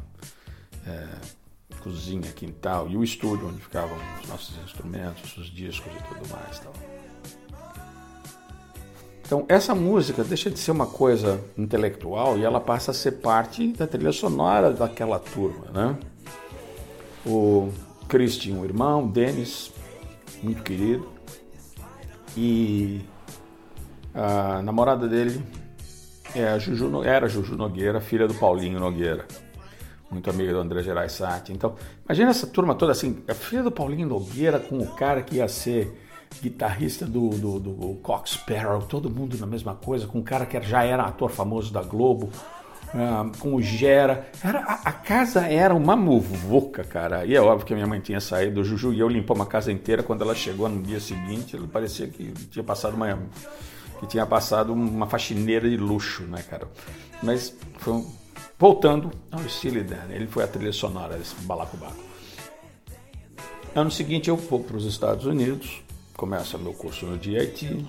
é, 0.86 1.06
cozinha, 1.80 2.32
quintal 2.32 2.88
e 2.88 2.96
o 2.96 3.04
estúdio 3.04 3.48
onde 3.48 3.60
ficavam 3.60 3.96
os 4.20 4.28
nossos 4.28 4.56
instrumentos, 4.64 5.36
os 5.36 5.46
discos 5.46 5.92
e 5.92 6.02
tudo 6.04 6.28
mais, 6.28 6.58
tal. 6.58 6.72
Então, 9.28 9.44
essa 9.46 9.74
música 9.74 10.24
deixa 10.24 10.50
de 10.50 10.58
ser 10.58 10.70
uma 10.70 10.86
coisa 10.86 11.38
intelectual 11.54 12.38
e 12.38 12.44
ela 12.46 12.58
passa 12.58 12.92
a 12.92 12.94
ser 12.94 13.12
parte 13.12 13.74
da 13.74 13.86
trilha 13.86 14.10
sonora 14.10 14.72
daquela 14.72 15.18
turma, 15.18 15.66
né? 15.70 15.98
O 17.26 17.70
Chris 18.08 18.38
tinha 18.38 18.58
um 18.58 18.64
irmão, 18.64 19.06
Denis, 19.06 19.70
muito 20.42 20.62
querido, 20.62 21.06
e 22.34 23.02
a 24.14 24.62
namorada 24.62 25.06
dele 25.06 25.44
é 26.34 26.48
a 26.48 26.58
Juju, 26.58 27.04
era 27.04 27.26
a 27.26 27.28
Juju 27.28 27.54
Nogueira, 27.54 28.00
filha 28.00 28.26
do 28.26 28.32
Paulinho 28.32 28.80
Nogueira, 28.80 29.26
muito 30.10 30.30
amiga 30.30 30.54
do 30.54 30.60
André 30.60 30.82
Gerais 30.82 31.12
Sati. 31.12 31.52
Então, 31.52 31.74
imagina 32.06 32.30
essa 32.30 32.46
turma 32.46 32.74
toda 32.74 32.92
assim, 32.92 33.22
a 33.28 33.34
filha 33.34 33.62
do 33.62 33.70
Paulinho 33.70 34.08
Nogueira 34.08 34.58
com 34.58 34.78
o 34.78 34.86
cara 34.86 35.20
que 35.20 35.36
ia 35.36 35.48
ser 35.48 36.07
guitarrista 36.42 37.06
do, 37.06 37.30
do, 37.30 37.58
do 37.58 37.94
Cox 38.02 38.32
Sparrow, 38.32 38.82
todo 38.82 39.10
mundo 39.10 39.36
na 39.38 39.46
mesma 39.46 39.74
coisa, 39.74 40.06
com 40.06 40.18
o 40.18 40.22
cara 40.22 40.46
que 40.46 40.60
já 40.62 40.84
era 40.84 41.04
ator 41.04 41.30
famoso 41.30 41.72
da 41.72 41.82
Globo, 41.82 42.30
uh, 42.94 43.38
com 43.38 43.54
o 43.54 43.62
Gera. 43.62 44.28
Era, 44.42 44.60
a, 44.60 44.74
a, 44.88 44.92
casa 44.92 45.46
era 45.46 45.74
uma 45.74 45.96
muvuca, 45.96 46.84
cara. 46.84 47.24
E 47.24 47.34
é 47.34 47.40
óbvio 47.40 47.66
que 47.66 47.72
a 47.72 47.76
minha 47.76 47.86
mãe 47.86 48.00
tinha 48.00 48.20
saído, 48.20 48.60
o 48.60 48.64
Juju 48.64 48.92
e 48.92 49.00
eu 49.00 49.08
limpamos 49.08 49.46
a 49.46 49.48
casa 49.48 49.72
inteira. 49.72 50.02
Quando 50.02 50.22
ela 50.22 50.34
chegou 50.34 50.68
no 50.68 50.82
dia 50.82 51.00
seguinte, 51.00 51.56
parecia 51.72 52.06
que 52.06 52.32
tinha 52.50 52.64
passado 52.64 52.94
uma 52.94 53.18
que 53.98 54.06
tinha 54.06 54.24
passado 54.24 54.72
uma 54.72 55.06
faxineira 55.06 55.68
de 55.68 55.76
luxo, 55.76 56.22
né, 56.22 56.42
cara? 56.48 56.68
Mas 57.22 57.52
foi 57.78 57.94
um... 57.94 58.06
voltando 58.56 59.10
ao 59.30 59.40
Steely 59.48 59.82
Dan, 59.82 60.06
ele 60.10 60.28
foi 60.28 60.44
a 60.44 60.46
trilha 60.46 60.72
sonora 60.72 61.16
desse 61.16 61.34
balacobaco. 61.42 61.96
Ano 63.74 63.90
seguinte 63.90 64.28
eu 64.28 64.36
vou 64.36 64.60
para 64.60 64.76
os 64.76 64.84
Estados 64.84 65.26
Unidos, 65.26 65.82
começa 66.18 66.58
meu 66.58 66.74
curso 66.74 67.06
no 67.06 67.16
DIT 67.16 67.86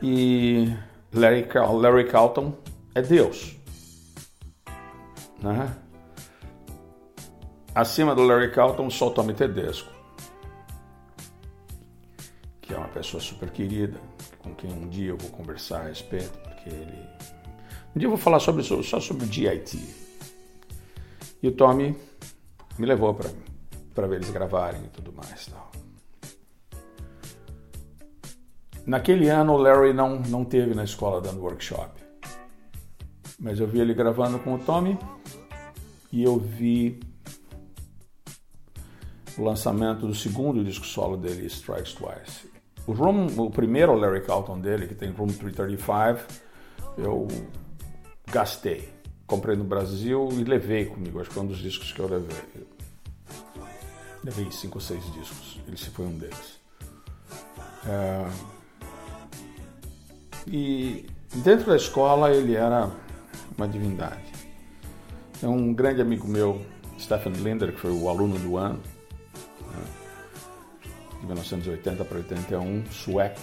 e 0.00 0.72
Larry, 1.12 1.44
Larry 1.52 2.08
Carlton 2.08 2.56
é 2.94 3.02
Deus, 3.02 3.56
né? 5.42 5.76
Acima 7.74 8.14
do 8.14 8.22
Larry 8.22 8.52
Carlton, 8.52 8.88
só 8.90 9.08
o 9.08 9.10
Tommy 9.10 9.34
Tedesco, 9.34 9.92
que 12.62 12.72
é 12.72 12.78
uma 12.78 12.86
pessoa 12.86 13.20
super 13.20 13.50
querida, 13.50 14.00
com 14.38 14.54
quem 14.54 14.72
um 14.72 14.88
dia 14.88 15.10
eu 15.10 15.16
vou 15.16 15.30
conversar 15.30 15.80
a 15.80 15.88
respeito, 15.88 16.38
porque 16.38 16.70
ele. 16.70 17.08
Um 17.94 17.98
dia 17.98 18.06
eu 18.06 18.10
vou 18.10 18.18
falar 18.18 18.38
sobre, 18.38 18.62
só 18.62 19.00
sobre 19.00 19.24
o 19.24 19.28
DIT. 19.28 19.78
E 21.42 21.48
o 21.48 21.52
Tommy 21.52 21.96
me 22.78 22.86
levou 22.86 23.14
para 23.94 24.06
ver 24.06 24.16
eles 24.16 24.30
gravarem 24.30 24.84
e 24.84 24.88
tudo 24.88 25.12
mais. 25.12 25.46
Tal. 25.46 25.83
Naquele 28.86 29.28
ano 29.28 29.54
o 29.54 29.56
Larry 29.56 29.92
não, 29.92 30.20
não 30.20 30.44
teve 30.44 30.74
na 30.74 30.84
escola 30.84 31.20
dando 31.20 31.40
workshop. 31.40 32.02
Mas 33.38 33.58
eu 33.58 33.66
vi 33.66 33.80
ele 33.80 33.94
gravando 33.94 34.38
com 34.38 34.54
o 34.54 34.58
Tommy 34.58 34.98
e 36.12 36.22
eu 36.22 36.38
vi 36.38 37.00
o 39.36 39.42
lançamento 39.42 40.06
do 40.06 40.14
segundo 40.14 40.62
disco 40.62 40.86
solo 40.86 41.16
dele, 41.16 41.46
Strikes 41.46 41.94
Twice. 41.94 42.48
O, 42.86 42.92
Room, 42.92 43.26
o 43.38 43.50
primeiro 43.50 43.94
Larry 43.94 44.22
Carlton 44.22 44.60
dele, 44.60 44.86
que 44.86 44.94
tem 44.94 45.10
Room 45.10 45.28
335, 45.28 46.20
eu 46.98 47.26
gastei. 48.30 48.92
Comprei 49.26 49.56
no 49.56 49.64
Brasil 49.64 50.28
e 50.32 50.44
levei 50.44 50.84
comigo. 50.84 51.18
Acho 51.18 51.30
que 51.30 51.34
foi 51.34 51.42
um 51.42 51.46
dos 51.46 51.58
discos 51.58 51.92
que 51.92 52.00
eu 52.00 52.08
levei. 52.08 52.36
Levei 54.22 54.50
cinco 54.50 54.76
ou 54.76 54.80
seis 54.80 55.02
discos. 55.12 55.58
Esse 55.72 55.90
foi 55.90 56.04
um 56.04 56.18
deles. 56.18 56.60
É... 57.86 58.53
E 60.46 61.06
dentro 61.34 61.66
da 61.66 61.76
escola 61.76 62.30
ele 62.30 62.54
era 62.54 62.90
uma 63.56 63.66
divindade. 63.68 64.32
É 65.42 65.46
um 65.46 65.72
grande 65.72 66.00
amigo 66.00 66.26
meu, 66.28 66.60
Stephen 66.98 67.32
Linder, 67.32 67.72
que 67.72 67.80
foi 67.80 67.90
o 67.90 68.08
aluno 68.08 68.38
do 68.38 68.56
ano, 68.56 68.80
de 71.24 71.26
1980 71.26 72.04
para 72.04 72.18
81, 72.18 72.84
sueco, 72.90 73.40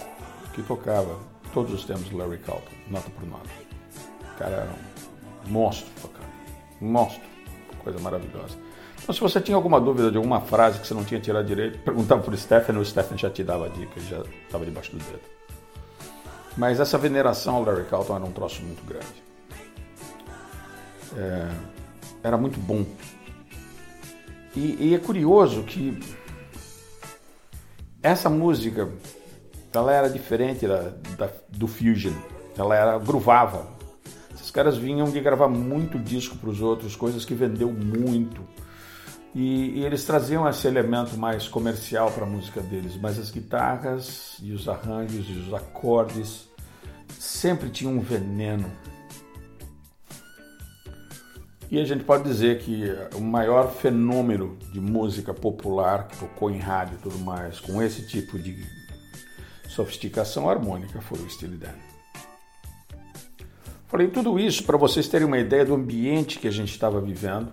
que 0.54 0.62
tocava 0.62 1.18
todos 1.52 1.72
os 1.72 1.84
do 1.84 2.16
Larry 2.16 2.38
Carlton, 2.38 2.70
nota 2.88 3.10
por 3.10 3.26
nota. 3.26 3.50
O 4.34 4.38
cara 4.38 4.52
era 4.52 4.70
um 5.46 5.50
monstro 5.50 5.88
tocando, 6.00 6.28
um 6.80 6.88
monstro, 6.88 7.22
coisa 7.82 7.98
maravilhosa. 7.98 8.56
Então, 9.02 9.14
se 9.14 9.20
você 9.20 9.40
tinha 9.40 9.56
alguma 9.56 9.80
dúvida 9.80 10.10
de 10.10 10.16
alguma 10.16 10.40
frase 10.40 10.78
que 10.78 10.86
você 10.86 10.94
não 10.94 11.04
tinha 11.04 11.20
tirado 11.20 11.44
direito, 11.44 11.78
perguntava 11.84 12.22
para 12.22 12.34
o 12.34 12.36
Stephen, 12.36 12.76
o 12.76 12.84
Stephen 12.84 13.18
já 13.18 13.30
te 13.30 13.42
dava 13.42 13.66
a 13.66 13.68
dica, 13.68 14.00
já 14.00 14.22
estava 14.46 14.64
debaixo 14.64 14.92
do 14.92 14.98
dedo. 14.98 15.31
Mas 16.56 16.80
essa 16.80 16.98
veneração 16.98 17.56
ao 17.56 17.64
Larry 17.64 17.84
Carlton 17.84 18.16
era 18.16 18.24
um 18.24 18.32
troço 18.32 18.62
muito 18.62 18.84
grande. 18.86 19.22
É, 21.16 21.48
era 22.22 22.36
muito 22.36 22.58
bom. 22.58 22.84
E, 24.54 24.88
e 24.88 24.94
é 24.94 24.98
curioso 24.98 25.62
que 25.62 25.98
essa 28.02 28.28
música 28.28 28.88
ela 29.72 29.92
era 29.92 30.08
diferente 30.08 30.66
da, 30.66 30.92
da, 31.16 31.30
do 31.48 31.66
Fusion, 31.66 32.12
ela 32.56 32.76
era 32.76 32.98
groovava. 32.98 33.66
Esses 34.34 34.50
caras 34.50 34.76
vinham 34.76 35.10
de 35.10 35.20
gravar 35.20 35.48
muito 35.48 35.98
disco 35.98 36.36
para 36.36 36.50
os 36.50 36.60
outros, 36.60 36.94
coisas 36.94 37.24
que 37.24 37.34
vendeu 37.34 37.72
muito. 37.72 38.42
E, 39.34 39.78
e, 39.78 39.84
eles 39.84 40.04
traziam 40.04 40.46
esse 40.48 40.66
elemento 40.66 41.16
mais 41.16 41.48
comercial 41.48 42.10
para 42.10 42.24
a 42.24 42.28
música 42.28 42.60
deles, 42.60 42.96
mas 43.00 43.18
as 43.18 43.30
guitarras 43.30 44.36
e 44.42 44.52
os 44.52 44.68
arranjos 44.68 45.26
e 45.28 45.32
os 45.32 45.54
acordes 45.54 46.48
sempre 47.18 47.70
tinham 47.70 47.94
um 47.94 48.00
veneno. 48.00 48.70
E 51.70 51.80
a 51.80 51.84
gente 51.86 52.04
pode 52.04 52.24
dizer 52.24 52.58
que 52.58 52.84
o 53.16 53.20
maior 53.22 53.72
fenômeno 53.72 54.58
de 54.70 54.78
música 54.78 55.32
popular 55.32 56.08
que 56.08 56.18
tocou 56.18 56.50
em 56.50 56.58
rádio 56.58 56.98
e 56.98 57.02
tudo 57.02 57.18
mais, 57.20 57.58
com 57.58 57.82
esse 57.82 58.06
tipo 58.06 58.38
de 58.38 58.62
sofisticação 59.70 60.50
harmônica, 60.50 61.00
foi 61.00 61.18
o 61.18 61.30
Steely 61.30 61.56
Dan. 61.56 61.72
Falei 63.88 64.08
tudo 64.08 64.38
isso 64.38 64.64
para 64.64 64.76
vocês 64.76 65.08
terem 65.08 65.26
uma 65.26 65.38
ideia 65.38 65.64
do 65.64 65.74
ambiente 65.74 66.38
que 66.38 66.46
a 66.46 66.50
gente 66.50 66.72
estava 66.72 67.00
vivendo, 67.00 67.50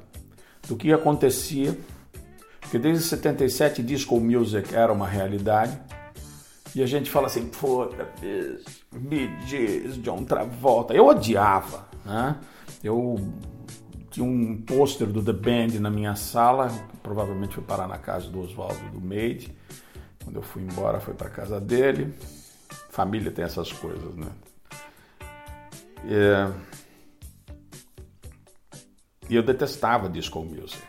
do 0.69 0.77
que 0.77 0.93
acontecia, 0.93 1.77
porque 2.61 2.77
desde 2.77 3.03
77 3.03 3.83
disco 3.83 4.19
music 4.19 4.73
era 4.73 4.93
uma 4.93 5.07
realidade, 5.07 5.77
e 6.75 6.83
a 6.83 6.85
gente 6.85 7.09
fala 7.09 7.25
assim, 7.25 7.49
foda 7.51 8.07
Bee 8.93 9.29
Gees, 9.47 9.97
John 10.03 10.23
Travolta. 10.23 10.93
Eu 10.93 11.07
odiava, 11.07 11.87
né? 12.05 12.37
Eu 12.83 13.19
tinha 14.11 14.23
um 14.25 14.61
pôster 14.61 15.07
do 15.07 15.23
The 15.23 15.33
Band 15.33 15.79
na 15.79 15.89
minha 15.89 16.15
sala, 16.15 16.71
provavelmente 17.01 17.55
foi 17.55 17.63
parar 17.63 17.87
na 17.87 17.97
casa 17.97 18.29
do 18.29 18.41
Oswaldo 18.41 18.79
do 18.91 19.01
Made. 19.01 19.51
Quando 20.23 20.35
eu 20.35 20.43
fui 20.43 20.61
embora, 20.61 20.99
foi 20.99 21.15
para 21.15 21.29
casa 21.29 21.59
dele. 21.59 22.13
Família 22.91 23.31
tem 23.31 23.43
essas 23.43 23.71
coisas, 23.71 24.15
né? 24.15 24.27
É, 26.05 26.51
e 29.29 29.35
eu 29.35 29.43
detestava 29.43 30.09
disco 30.09 30.43
music. 30.43 30.87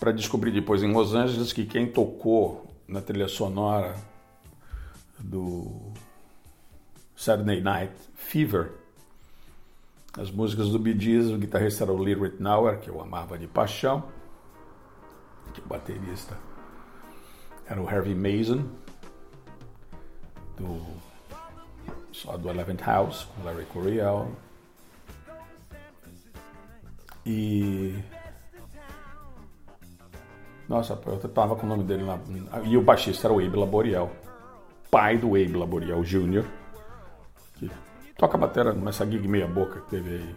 Para 0.00 0.12
descobrir 0.12 0.50
depois 0.50 0.82
em 0.82 0.92
Los 0.92 1.14
Angeles 1.14 1.52
que 1.52 1.66
quem 1.66 1.90
tocou 1.90 2.66
na 2.86 3.00
trilha 3.00 3.28
sonora 3.28 3.94
do 5.18 5.92
Saturday 7.14 7.60
Night 7.60 7.92
Fever 8.14 8.78
as 10.18 10.32
músicas 10.32 10.70
do 10.70 10.80
Bee 10.80 10.98
Gees, 10.98 11.30
o 11.30 11.38
guitarrista 11.38 11.84
era 11.84 11.92
o 11.92 11.96
Lee 11.96 12.14
Ritenour, 12.14 12.78
que 12.78 12.90
eu 12.90 13.00
amava 13.00 13.38
de 13.38 13.46
paixão, 13.46 14.02
que 15.54 15.60
o 15.60 15.64
baterista 15.64 16.36
era 17.66 17.80
o 17.80 17.88
Harvey 17.88 18.16
Mason, 18.16 18.68
do, 20.56 20.80
só 22.10 22.36
do 22.36 22.48
Eleventh 22.48 22.82
House, 22.82 23.24
com 23.24 23.44
Larry 23.44 23.66
Coryell. 23.66 24.32
E. 27.28 27.94
Nossa, 30.66 30.98
eu 31.06 31.28
tava 31.28 31.54
com 31.56 31.66
o 31.66 31.68
nome 31.68 31.84
dele 31.84 32.02
lá. 32.02 32.18
E 32.64 32.76
o 32.76 32.82
baixista 32.82 33.26
era 33.26 33.34
o 33.34 33.38
Abe 33.38 33.56
Laboriel, 33.56 34.10
pai 34.90 35.18
do 35.18 35.28
Abe 35.28 35.52
Laboriel 35.52 36.02
Jr., 36.02 36.44
que 37.54 37.70
Toca 38.16 38.36
a 38.36 38.40
bateria 38.40 38.72
nessa 38.72 39.06
gig 39.06 39.28
meia 39.28 39.46
boca 39.46 39.80
que 39.80 39.90
teve 39.90 40.16
aí 40.16 40.36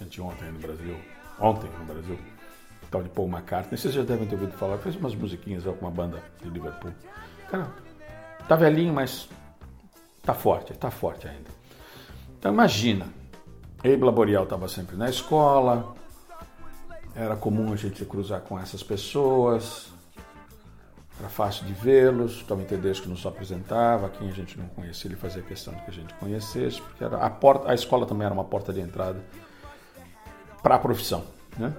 anteontem 0.00 0.52
no 0.52 0.58
Brasil. 0.60 0.96
Ontem 1.40 1.68
no 1.78 1.84
Brasil. 1.84 2.18
Tal 2.90 3.02
de 3.02 3.08
Paul 3.08 3.28
McCartney. 3.28 3.76
Vocês 3.76 3.92
já 3.92 4.02
devem 4.02 4.28
ter 4.28 4.36
ouvido 4.36 4.52
falar. 4.52 4.78
Fez 4.78 4.94
umas 4.96 5.14
musiquinhas 5.14 5.64
com 5.64 5.72
uma 5.72 5.90
banda 5.90 6.22
de 6.40 6.48
Liverpool. 6.48 6.92
Cara, 7.50 7.72
tá 8.46 8.54
velhinho, 8.54 8.92
mas 8.92 9.28
tá 10.22 10.32
forte, 10.32 10.74
tá 10.74 10.90
forte 10.90 11.26
ainda. 11.26 11.50
Então 12.38 12.52
imagina, 12.52 13.06
Abe 13.78 13.96
Laboriel 13.96 14.44
estava 14.44 14.68
sempre 14.68 14.94
na 14.94 15.10
escola, 15.10 15.96
era 17.14 17.36
comum 17.36 17.72
a 17.72 17.76
gente 17.76 18.04
cruzar 18.04 18.40
com 18.40 18.58
essas 18.58 18.82
pessoas, 18.82 19.92
era 21.18 21.28
fácil 21.28 21.66
de 21.66 21.72
vê-los, 21.72 22.42
Tommy 22.42 22.64
Tedesco 22.64 23.08
nos 23.08 23.24
apresentava, 23.26 24.08
quem 24.08 24.28
a 24.28 24.32
gente 24.32 24.58
não 24.58 24.66
conhecia, 24.68 25.08
ele 25.08 25.16
fazia 25.16 25.42
questão 25.42 25.74
de 25.74 25.82
que 25.82 25.90
a 25.90 25.94
gente 25.94 26.14
conhecesse, 26.14 26.80
porque 26.80 27.04
era 27.04 27.18
a, 27.18 27.30
porta, 27.30 27.70
a 27.70 27.74
escola 27.74 28.06
também 28.06 28.24
era 28.24 28.34
uma 28.34 28.44
porta 28.44 28.72
de 28.72 28.80
entrada 28.80 29.20
para 30.62 30.76
a 30.76 30.78
profissão. 30.78 31.24
Né? 31.56 31.72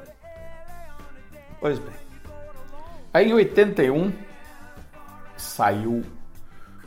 Pois 1.59 1.79
bem. 1.79 1.93
Aí 3.13 3.29
em 3.29 3.33
81 3.33 4.13
saiu 5.35 6.03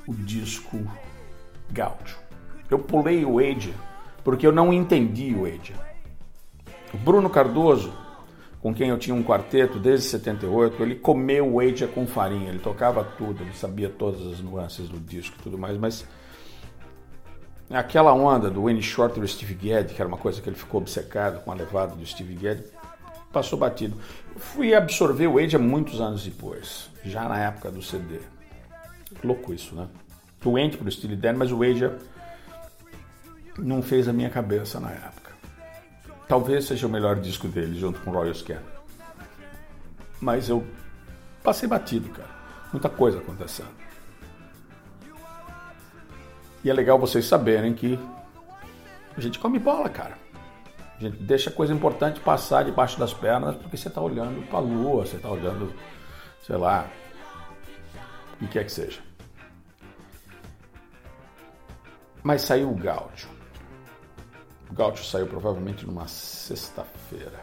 o 0.07 0.15
disco 0.15 0.79
Gaúcho. 1.71 2.19
Eu 2.71 2.79
pulei 2.79 3.25
o 3.25 3.39
Age 3.39 3.75
porque 4.25 4.47
eu 4.47 4.53
não 4.53 4.73
entendi 4.73 5.35
o 5.35 5.47
Age. 5.47 5.75
O 6.93 6.97
Bruno 6.97 7.29
Cardoso 7.29 7.93
com 8.66 8.74
quem 8.74 8.88
eu 8.88 8.98
tinha 8.98 9.14
um 9.14 9.22
quarteto 9.22 9.79
desde 9.79 10.09
78, 10.09 10.83
ele 10.83 10.96
comeu 10.96 11.55
o 11.55 11.61
Aja 11.61 11.87
com 11.87 12.05
farinha, 12.05 12.48
ele 12.48 12.59
tocava 12.59 13.05
tudo, 13.05 13.44
ele 13.44 13.52
sabia 13.52 13.88
todas 13.88 14.20
as 14.26 14.40
nuances 14.40 14.88
do 14.88 14.98
disco 14.98 15.37
e 15.38 15.42
tudo 15.44 15.57
mais, 15.57 15.79
mas 15.79 16.05
aquela 17.70 18.12
onda 18.12 18.50
do 18.50 18.64
Wayne 18.64 18.83
Shorter 18.83 19.22
e 19.22 19.29
Steve 19.29 19.55
Gadd, 19.55 19.94
que 19.94 20.02
era 20.02 20.09
uma 20.09 20.16
coisa 20.18 20.42
que 20.42 20.48
ele 20.48 20.57
ficou 20.57 20.81
obcecado 20.81 21.44
com 21.44 21.52
a 21.52 21.55
levada 21.55 21.94
do 21.94 22.05
Steve 22.05 22.35
Gadd, 22.35 22.64
passou 23.33 23.57
batido. 23.57 23.96
fui 24.35 24.74
absorver 24.74 25.29
o 25.29 25.38
Aja 25.38 25.61
muitos 25.61 26.00
anos 26.00 26.24
depois, 26.24 26.90
já 27.05 27.29
na 27.29 27.38
época 27.38 27.70
do 27.70 27.81
CD. 27.81 28.18
Louco 29.22 29.55
isso, 29.55 29.76
né? 29.76 29.87
Doente 30.42 30.76
pro 30.76 30.90
Steely 30.90 31.14
Dan, 31.14 31.35
mas 31.35 31.52
o 31.52 31.62
Aja 31.62 31.96
não 33.61 33.81
fez 33.81 34.09
a 34.09 34.12
minha 34.12 34.29
cabeça 34.29 34.81
na 34.81 34.90
época. 34.90 35.26
Talvez 36.29 36.65
seja 36.65 36.87
o 36.87 36.91
melhor 36.91 37.17
disco 37.17 37.47
dele, 37.47 37.79
junto 37.79 38.01
com 38.01 38.11
Royal 38.11 38.35
Scan. 38.35 38.61
Mas 40.21 40.49
eu 40.49 40.67
passei 41.43 41.69
batido, 41.69 42.09
cara. 42.11 42.31
Muita 42.73 42.89
coisa 42.89 43.19
acontecendo. 43.19 43.71
E 46.65 46.71
é 46.71 46.73
legal 46.73 46.99
vocês 46.99 47.25
saberem 47.27 47.75
que 47.75 47.99
a 49.17 49.21
gente 49.21 49.39
come 49.39 49.59
bola, 49.59 49.89
cara. 49.89 50.19
A 50.99 51.01
gente 51.01 51.19
deixa 51.19 51.51
coisa 51.51 51.73
importante 51.73 52.19
passar 52.21 52.65
debaixo 52.65 52.99
das 52.99 53.12
pernas 53.12 53.55
porque 53.55 53.77
você 53.77 53.89
está 53.89 54.01
olhando 54.01 54.45
para 54.49 54.59
a 54.59 54.62
lua, 54.62 55.07
você 55.07 55.17
está 55.17 55.31
olhando, 55.31 55.73
sei 56.43 56.57
lá, 56.57 56.89
o 58.35 58.39
que 58.39 58.49
quer 58.49 58.65
que 58.65 58.73
seja. 58.73 59.01
Mas 62.23 62.43
saiu 62.43 62.71
o 62.71 62.75
Gáudio. 62.75 63.36
O 64.70 64.74
Gaúcho 64.74 65.05
saiu 65.05 65.26
provavelmente 65.26 65.87
numa 65.87 66.09
sexta-feira. 66.09 67.40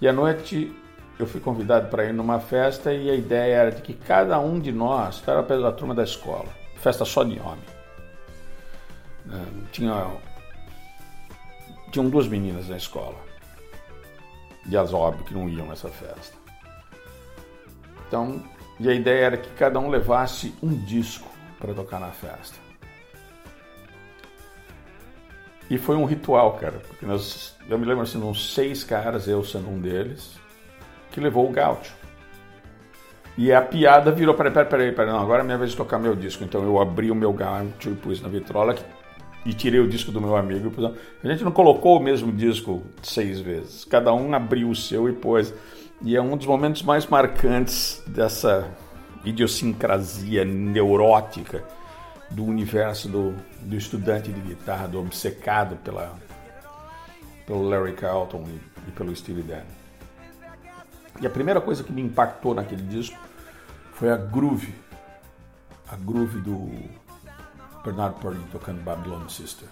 E 0.00 0.06
à 0.06 0.12
noite 0.12 0.74
eu 1.18 1.26
fui 1.26 1.40
convidado 1.40 1.88
para 1.88 2.04
ir 2.04 2.12
numa 2.12 2.38
festa 2.38 2.92
e 2.92 3.10
a 3.10 3.14
ideia 3.14 3.54
era 3.54 3.72
de 3.72 3.82
que 3.82 3.92
cada 3.92 4.38
um 4.38 4.60
de 4.60 4.70
nós, 4.70 5.22
era 5.26 5.42
pela 5.42 5.72
turma 5.72 5.94
da 5.94 6.04
escola, 6.04 6.48
festa 6.76 7.04
só 7.04 7.24
de 7.24 7.40
homem. 7.40 7.64
Né, 9.24 9.44
tinha, 9.72 10.06
tinham 11.90 12.08
duas 12.08 12.28
meninas 12.28 12.68
na 12.68 12.76
escola, 12.76 13.18
e 14.66 14.76
as 14.76 14.94
óbvio 14.94 15.24
que 15.24 15.34
não 15.34 15.48
iam 15.48 15.66
nessa 15.66 15.88
festa. 15.88 16.36
Então, 18.06 18.42
e 18.78 18.88
a 18.88 18.94
ideia 18.94 19.26
era 19.26 19.36
que 19.36 19.50
cada 19.50 19.80
um 19.80 19.90
levasse 19.90 20.54
um 20.62 20.74
disco 20.84 21.28
para 21.58 21.74
tocar 21.74 21.98
na 21.98 22.10
festa. 22.10 22.67
E 25.70 25.76
foi 25.76 25.96
um 25.96 26.04
ritual, 26.04 26.54
cara, 26.54 26.80
porque 26.86 27.04
nós, 27.04 27.54
eu 27.68 27.78
me 27.78 27.84
lembro 27.84 28.02
assim, 28.02 28.18
uns 28.18 28.54
seis 28.54 28.82
caras, 28.82 29.28
eu 29.28 29.44
sendo 29.44 29.68
um 29.68 29.78
deles, 29.78 30.38
que 31.10 31.20
levou 31.20 31.46
o 31.48 31.52
gaúcho. 31.52 31.92
E 33.36 33.52
a 33.52 33.60
piada 33.60 34.10
virou, 34.10 34.34
peraí, 34.34 34.52
peraí, 34.52 34.68
peraí, 34.68 34.92
peraí, 34.92 35.12
não, 35.12 35.20
agora 35.20 35.42
é 35.42 35.44
minha 35.44 35.58
vez 35.58 35.70
de 35.70 35.76
tocar 35.76 35.98
meu 35.98 36.16
disco. 36.16 36.42
Então 36.42 36.62
eu 36.64 36.80
abri 36.80 37.10
o 37.10 37.14
meu 37.14 37.32
gaúcho 37.32 37.90
e 37.90 37.94
pus 37.94 38.20
na 38.20 38.28
vitrola 38.28 38.74
e 39.44 39.52
tirei 39.52 39.78
o 39.78 39.86
disco 39.86 40.10
do 40.10 40.20
meu 40.20 40.34
amigo. 40.34 40.72
A 41.22 41.28
gente 41.28 41.44
não 41.44 41.52
colocou 41.52 41.98
o 41.98 42.02
mesmo 42.02 42.32
disco 42.32 42.82
seis 43.02 43.38
vezes, 43.40 43.84
cada 43.84 44.12
um 44.12 44.34
abriu 44.34 44.68
o 44.70 44.74
seu 44.74 45.08
e 45.08 45.12
pôs. 45.12 45.54
E 46.02 46.16
é 46.16 46.22
um 46.22 46.36
dos 46.36 46.46
momentos 46.46 46.82
mais 46.82 47.06
marcantes 47.06 48.02
dessa 48.06 48.68
idiosincrasia 49.24 50.44
neurótica 50.44 51.64
do 52.30 52.44
universo 52.44 53.08
do, 53.08 53.34
do 53.60 53.76
estudante 53.76 54.32
de 54.32 54.40
guitarra, 54.40 54.86
do 54.86 55.00
obcecado 55.00 55.76
pela, 55.76 56.14
pelo 57.46 57.68
Larry 57.68 57.94
Carlton 57.94 58.44
e, 58.46 58.88
e 58.88 58.92
pelo 58.92 59.14
Steely 59.14 59.42
Dan. 59.42 59.62
E 61.20 61.26
a 61.26 61.30
primeira 61.30 61.60
coisa 61.60 61.82
que 61.82 61.92
me 61.92 62.02
impactou 62.02 62.54
naquele 62.54 62.82
disco 62.82 63.18
foi 63.92 64.10
a 64.10 64.16
groove, 64.16 64.72
a 65.90 65.96
groove 65.96 66.40
do 66.40 66.70
Bernard 67.84 68.20
Purdy 68.20 68.44
tocando 68.52 68.82
Babylon 68.82 69.28
Sister. 69.28 69.68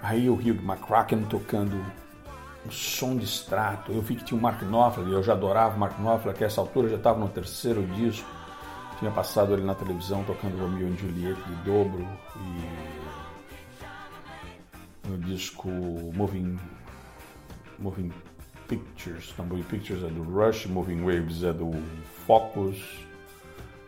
Aí 0.00 0.28
o 0.28 0.34
Hugh 0.34 0.60
McCracken 0.62 1.24
tocando 1.24 1.76
um 2.66 2.70
som 2.70 3.16
de 3.16 3.24
extrato. 3.24 3.90
Eu 3.90 4.02
vi 4.02 4.16
que 4.16 4.24
tinha 4.24 4.38
o 4.38 4.42
Mark 4.42 4.60
Knopfler, 4.62 5.08
eu 5.08 5.22
já 5.22 5.32
adorava 5.32 5.76
o 5.76 5.78
Mark 5.78 5.98
Knopfler, 5.98 6.34
que 6.34 6.44
essa 6.44 6.60
altura 6.60 6.88
já 6.88 6.96
estava 6.96 7.18
no 7.18 7.28
terceiro 7.28 7.82
disco. 7.86 8.28
Tinha 8.98 9.10
passado 9.10 9.52
ele 9.52 9.64
na 9.64 9.74
televisão 9.74 10.24
tocando 10.24 10.58
Romeo 10.58 10.88
e 10.88 10.96
Juliet 10.96 11.36
de 11.36 11.54
dobro 11.64 12.06
e 12.36 12.94
no 15.08 15.18
disco 15.18 15.68
Moving, 16.14 16.58
Moving 17.78 18.12
Pictures. 18.68 19.34
Não, 19.36 19.46
Moving 19.46 19.64
Pictures 19.64 20.02
é 20.02 20.08
do 20.08 20.22
Rush, 20.22 20.66
Moving 20.66 21.02
Waves 21.02 21.42
é 21.42 21.52
do 21.52 21.72
Focus. 22.26 22.78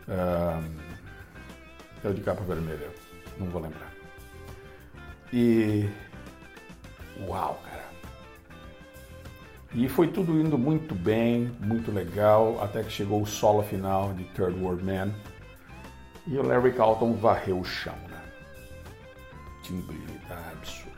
é 0.09 2.09
o 2.09 2.15
de 2.15 2.21
capa 2.21 2.43
vermelha, 2.43 2.91
não 3.39 3.49
vou 3.49 3.63
lembrar. 3.63 3.93
E. 5.33 5.89
Uau, 7.27 7.61
cara! 7.65 7.76
E 9.75 9.89
foi 9.89 10.09
tudo 10.09 10.41
indo 10.41 10.57
muito 10.57 10.95
bem, 10.95 11.53
muito 11.61 11.93
legal, 11.93 12.63
até 12.63 12.83
que 12.83 12.91
chegou 12.91 13.23
o 13.23 13.27
solo 13.27 13.63
final 13.63 14.13
de 14.15 14.25
Third 14.25 14.59
World 14.59 14.83
Man. 14.85 15.13
E 16.27 16.37
o 16.39 16.43
Larry 16.43 16.73
Carlton 16.73 17.13
varreu 17.15 17.61
o 17.61 17.65
chão, 17.65 17.95
né? 18.09 18.23
Timbre 19.63 19.97
absurdo. 20.67 20.97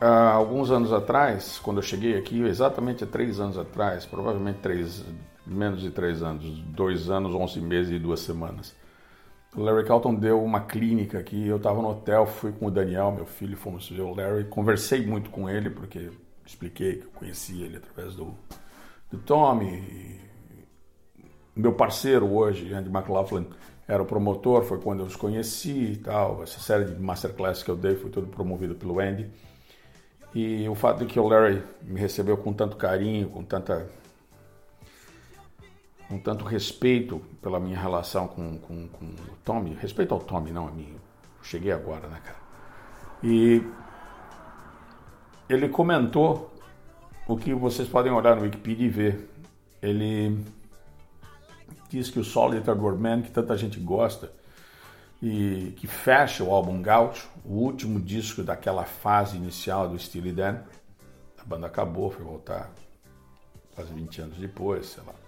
Há 0.00 0.30
alguns 0.30 0.70
anos 0.70 0.92
atrás, 0.92 1.58
quando 1.58 1.78
eu 1.78 1.82
cheguei 1.82 2.16
aqui, 2.16 2.40
exatamente 2.42 3.02
há 3.02 3.06
três 3.06 3.40
anos 3.40 3.58
atrás, 3.58 4.06
provavelmente 4.06 4.60
três, 4.60 5.04
menos 5.44 5.80
de 5.80 5.90
três 5.90 6.22
anos, 6.22 6.44
dois 6.68 7.10
anos, 7.10 7.34
onze 7.34 7.60
meses 7.60 7.92
e 7.92 7.98
duas 7.98 8.20
semanas, 8.20 8.76
o 9.56 9.62
Larry 9.62 9.84
Carlton 9.84 10.14
deu 10.14 10.42
uma 10.42 10.60
clínica 10.60 11.18
aqui. 11.18 11.46
Eu 11.46 11.56
estava 11.56 11.80
no 11.80 11.88
hotel, 11.88 12.26
fui 12.26 12.52
com 12.52 12.66
o 12.66 12.70
Daniel, 12.70 13.12
meu 13.12 13.26
filho, 13.26 13.56
fomos 13.56 13.88
ver 13.88 14.02
o 14.02 14.14
Larry. 14.14 14.44
Conversei 14.44 15.06
muito 15.06 15.30
com 15.30 15.48
ele, 15.48 15.70
porque 15.70 16.10
expliquei 16.44 16.96
que 16.96 17.06
eu 17.06 17.10
conhecia 17.10 17.64
ele 17.64 17.76
através 17.78 18.14
do, 18.14 18.34
do 19.10 19.18
Tommy. 19.18 20.20
Meu 21.56 21.72
parceiro 21.72 22.26
hoje, 22.32 22.72
Andy 22.72 22.88
McLaughlin, 22.88 23.48
era 23.86 24.02
o 24.02 24.06
promotor, 24.06 24.62
foi 24.62 24.78
quando 24.78 25.00
eu 25.00 25.06
os 25.06 25.16
conheci 25.16 25.92
e 25.92 25.96
tal. 25.96 26.42
Essa 26.42 26.60
série 26.60 26.84
de 26.84 27.00
masterclass 27.00 27.62
que 27.62 27.70
eu 27.70 27.76
dei 27.76 27.96
foi 27.96 28.10
tudo 28.10 28.26
promovido 28.26 28.74
pelo 28.74 29.00
Andy. 29.00 29.30
E 30.34 30.68
o 30.68 30.74
fato 30.74 30.98
de 30.98 31.06
que 31.06 31.18
o 31.18 31.26
Larry 31.26 31.62
me 31.82 31.98
recebeu 31.98 32.36
com 32.36 32.52
tanto 32.52 32.76
carinho, 32.76 33.30
com 33.30 33.42
tanta 33.42 33.88
com 36.08 36.18
tanto 36.18 36.44
respeito 36.44 37.20
pela 37.42 37.60
minha 37.60 37.78
relação 37.78 38.26
com, 38.26 38.58
com, 38.58 38.88
com 38.88 39.04
o 39.04 39.36
Tommy, 39.44 39.74
respeito 39.74 40.14
ao 40.14 40.20
Tommy, 40.20 40.50
não 40.50 40.66
a 40.66 40.70
mim, 40.70 40.96
cheguei 41.42 41.70
agora, 41.70 42.08
né, 42.08 42.20
cara? 42.24 42.38
E 43.22 43.62
ele 45.48 45.68
comentou 45.68 46.50
o 47.26 47.36
que 47.36 47.52
vocês 47.52 47.88
podem 47.88 48.10
olhar 48.10 48.36
no 48.36 48.42
Wikipedia 48.42 48.86
e 48.86 48.90
ver. 48.90 49.30
Ele 49.82 50.44
diz 51.90 52.10
que 52.10 52.18
o 52.18 52.24
World 52.24 53.00
Man, 53.00 53.22
que 53.22 53.30
tanta 53.30 53.56
gente 53.56 53.78
gosta, 53.78 54.32
e 55.22 55.74
que 55.76 55.86
fecha 55.86 56.44
o 56.44 56.52
álbum 56.52 56.80
Gaucho, 56.80 57.28
o 57.44 57.54
último 57.54 58.00
disco 58.00 58.42
daquela 58.42 58.84
fase 58.84 59.36
inicial 59.36 59.88
do 59.88 59.98
Steely 59.98 60.32
Dan. 60.32 60.60
A 61.38 61.44
banda 61.44 61.66
acabou, 61.66 62.10
foi 62.10 62.24
voltar 62.24 62.70
quase 63.74 63.92
20 63.92 64.20
anos 64.22 64.38
depois, 64.38 64.86
sei 64.86 65.02
lá. 65.04 65.27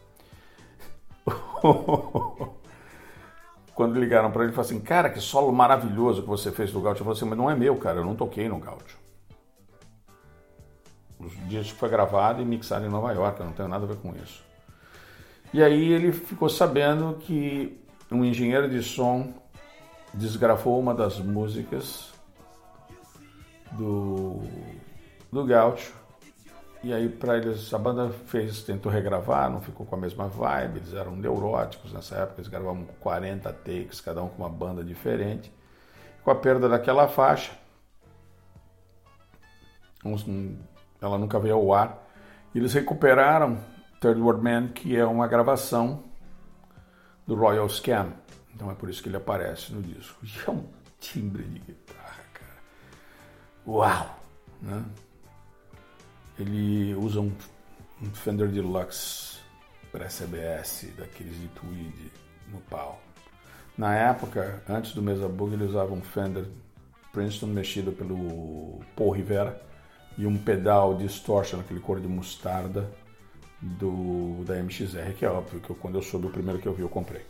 Quando 3.75 3.99
ligaram 3.99 4.31
para 4.31 4.45
ele, 4.45 4.53
falaram 4.53 4.75
assim: 4.75 4.81
Cara, 4.81 5.11
que 5.11 5.21
solo 5.21 5.53
maravilhoso 5.53 6.23
que 6.23 6.29
você 6.29 6.53
fez 6.53 6.73
do 6.73 6.81
Gaúcho. 6.81 7.01
Eu 7.01 7.05
falei 7.05 7.17
assim: 7.17 7.29
Mas 7.29 7.39
não 7.39 7.51
é 7.51 7.57
meu, 7.57 7.77
cara, 7.77 7.99
eu 7.99 8.05
não 8.05 8.15
toquei 8.15 8.49
no 8.49 8.59
Gaúcho. 8.59 8.99
Os 11.19 11.33
dias 11.49 11.71
que 11.71 11.79
foi 11.79 11.89
gravado 11.89 12.41
e 12.41 12.45
mixado 12.45 12.87
em 12.87 12.89
Nova 12.89 13.13
York, 13.13 13.41
eu 13.41 13.47
não 13.47 13.53
tenho 13.53 13.69
nada 13.69 13.85
a 13.85 13.89
ver 13.89 13.97
com 13.97 14.15
isso. 14.17 14.43
E 15.53 15.63
aí 15.63 15.93
ele 15.93 16.13
ficou 16.13 16.49
sabendo 16.49 17.19
que 17.21 17.79
um 18.11 18.25
engenheiro 18.25 18.69
de 18.69 18.83
som 18.83 19.33
desgrafou 20.15 20.79
uma 20.79 20.95
das 20.95 21.19
músicas 21.19 22.13
do, 23.73 24.43
do 25.31 25.45
Gaúcho 25.45 26.00
e 26.83 26.93
aí 26.93 27.09
para 27.09 27.37
eles 27.37 27.73
a 27.75 27.79
banda 27.79 28.11
fez, 28.11 28.63
tentou 28.63 28.91
regravar, 28.91 29.51
não 29.51 29.61
ficou 29.61 29.85
com 29.85 29.95
a 29.95 29.99
mesma 29.99 30.29
vibe, 30.29 30.79
eles 30.79 30.95
eram 30.95 31.15
neuróticos 31.15 31.93
nessa 31.93 32.17
época, 32.17 32.41
eles 32.41 32.49
gravavam 32.49 32.87
40 33.01 33.53
takes, 33.53 34.01
cada 34.01 34.23
um 34.23 34.29
com 34.29 34.43
uma 34.43 34.49
banda 34.49 34.83
diferente. 34.83 35.53
Com 36.25 36.31
a 36.31 36.35
perda 36.35 36.69
daquela 36.69 37.09
faixa, 37.09 37.53
ela 41.01 41.19
nunca 41.19 41.39
veio 41.39 41.57
ao 41.57 41.73
ar. 41.73 41.99
Eles 42.55 42.73
recuperaram 42.73 43.59
Third 44.01 44.21
World 44.21 44.43
Man, 44.43 44.69
que 44.69 44.97
é 44.97 45.05
uma 45.05 45.27
gravação 45.27 46.03
do 47.27 47.35
Royal 47.35 47.69
Scam. 47.69 48.13
Então 48.55 48.71
é 48.71 48.75
por 48.75 48.89
isso 48.91 49.03
que 49.03 49.09
ele 49.09 49.17
aparece 49.17 49.73
no 49.73 49.83
disco. 49.83 50.19
E 50.25 50.31
é 50.47 50.51
um 50.51 50.65
timbre 50.99 51.45
de 51.45 51.59
guitarra, 51.61 52.25
cara. 52.35 52.63
Uau! 53.67 54.21
Né? 54.61 54.85
Ele 56.41 56.95
usa 56.95 57.21
um, 57.21 57.33
um 58.03 58.15
Fender 58.15 58.49
Deluxe 58.49 59.39
para 59.93 60.07
CBS, 60.07 60.89
daqueles 60.97 61.39
de 61.39 61.49
tweed 61.49 62.13
no 62.51 62.61
pau. 62.63 63.01
Na 63.77 63.95
época, 63.95 64.63
antes 64.69 64.93
do 64.93 65.03
Mesa 65.03 65.29
Bug, 65.29 65.53
ele 65.53 65.65
usava 65.65 65.93
um 65.93 66.01
Fender 66.01 66.47
Princeton 67.13 67.49
mexido 67.49 67.93
pelo 67.93 68.81
Paul 68.97 69.11
Rivera 69.11 69.61
e 70.17 70.27
um 70.27 70.37
pedal 70.37 70.97
distortion, 70.97 71.61
aquele 71.61 71.81
cor 71.81 72.01
de 72.01 72.09
mostarda 72.09 72.91
do 73.61 74.43
da 74.45 74.57
MXR, 74.57 75.15
que 75.19 75.25
é 75.25 75.31
óbvio 75.31 75.61
que 75.61 75.71
eu, 75.71 75.77
quando 75.77 75.97
eu 75.97 76.03
soube 76.03 76.27
o 76.27 76.31
primeiro 76.31 76.59
que 76.59 76.67
eu 76.67 76.73
vi 76.73 76.83
eu 76.83 76.89
comprei. 76.89 77.25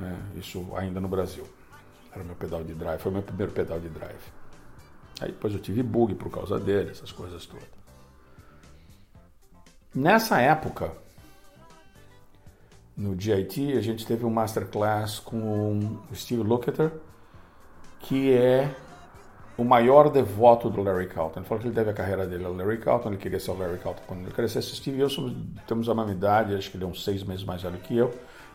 É, 0.00 0.38
isso 0.38 0.66
ainda 0.76 1.00
no 1.00 1.08
Brasil. 1.08 1.46
Era 2.12 2.24
meu 2.24 2.34
pedal 2.34 2.64
de 2.64 2.74
drive, 2.74 3.00
foi 3.00 3.12
meu 3.12 3.22
primeiro 3.22 3.52
pedal 3.52 3.78
de 3.78 3.88
drive. 3.88 4.18
Aí 5.20 5.30
depois 5.30 5.54
eu 5.54 5.60
tive 5.60 5.82
bug 5.82 6.14
por 6.14 6.30
causa 6.30 6.58
dele, 6.58 6.90
essas 6.90 7.12
coisas 7.12 7.46
todas. 7.46 7.75
Nessa 9.96 10.38
época, 10.42 10.92
no 12.94 13.18
GIT, 13.18 13.78
a 13.78 13.80
gente 13.80 14.04
teve 14.04 14.26
um 14.26 14.30
masterclass 14.30 15.18
com 15.18 15.98
o 16.10 16.14
Steve 16.14 16.42
Lukather, 16.42 16.92
que 18.00 18.30
é 18.30 18.70
o 19.56 19.64
maior 19.64 20.10
devoto 20.10 20.68
do 20.68 20.82
Larry 20.82 21.06
Carlton. 21.06 21.40
Ele 21.40 21.48
falou 21.48 21.62
que 21.62 21.68
ele 21.68 21.74
deve 21.74 21.88
a 21.88 21.94
carreira 21.94 22.26
dele 22.26 22.44
ao 22.44 22.52
Larry 22.52 22.76
Carlton, 22.76 23.08
ele 23.08 23.16
queria 23.16 23.40
ser 23.40 23.52
o 23.52 23.58
Larry 23.58 23.78
Carlton 23.78 24.02
quando 24.06 24.20
ele 24.20 24.32
crescesse. 24.32 24.76
Steve 24.76 24.98
e 24.98 25.00
eu 25.00 25.08
somos, 25.08 25.32
temos 25.66 25.88
a 25.88 25.94
mesma 25.94 26.12
idade, 26.12 26.54
acho 26.54 26.70
que 26.70 26.76
ele 26.76 26.84
é 26.84 26.86
uns 26.86 27.02
seis 27.02 27.24
meses 27.24 27.42
mais 27.42 27.62
velho 27.62 27.78
que 27.78 27.96
eu, 27.96 28.12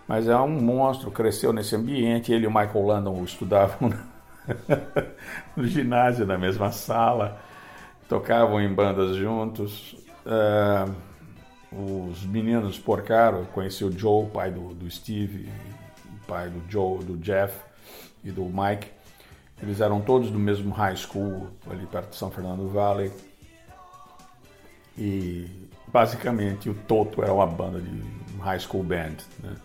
mas 0.07 0.27
é 0.27 0.37
um 0.37 0.47
monstro, 0.47 1.09
cresceu 1.09 1.51
nesse 1.51 1.75
ambiente. 1.75 2.31
Ele 2.31 2.43
e 2.43 2.47
o 2.47 2.51
Michael 2.51 2.85
Landon 2.85 3.23
estudavam 3.23 3.91
no 5.57 5.65
ginásio, 5.65 6.23
na 6.23 6.37
mesma 6.37 6.71
sala, 6.71 7.39
tocavam 8.07 8.61
em 8.61 8.71
bandas 8.71 9.15
juntos. 9.15 9.95
Uh, 10.23 11.10
os 11.71 12.25
meninos 12.25 12.77
Porcaro, 12.77 13.47
conheci 13.53 13.85
o 13.85 13.97
Joe, 13.97 14.27
pai 14.27 14.51
do, 14.51 14.73
do 14.73 14.89
Steve, 14.91 15.49
pai 16.27 16.49
do 16.49 16.61
Joe, 16.69 17.03
do 17.03 17.17
Jeff 17.17 17.57
e 18.23 18.31
do 18.31 18.43
Mike. 18.43 18.89
Eles 19.61 19.79
eram 19.79 20.01
todos 20.01 20.29
do 20.31 20.39
mesmo 20.39 20.71
high 20.71 20.95
school, 20.95 21.47
ali 21.69 21.85
perto 21.85 22.09
de 22.09 22.15
São 22.17 22.29
Fernando 22.29 22.67
Valley. 22.67 23.11
E 24.97 25.47
basicamente 25.87 26.69
o 26.69 26.73
Toto 26.73 27.23
era 27.23 27.33
uma 27.33 27.47
banda 27.47 27.79
de 27.79 28.03
high 28.39 28.59
school 28.59 28.83
band. 28.83 29.17
Né? 29.41 29.55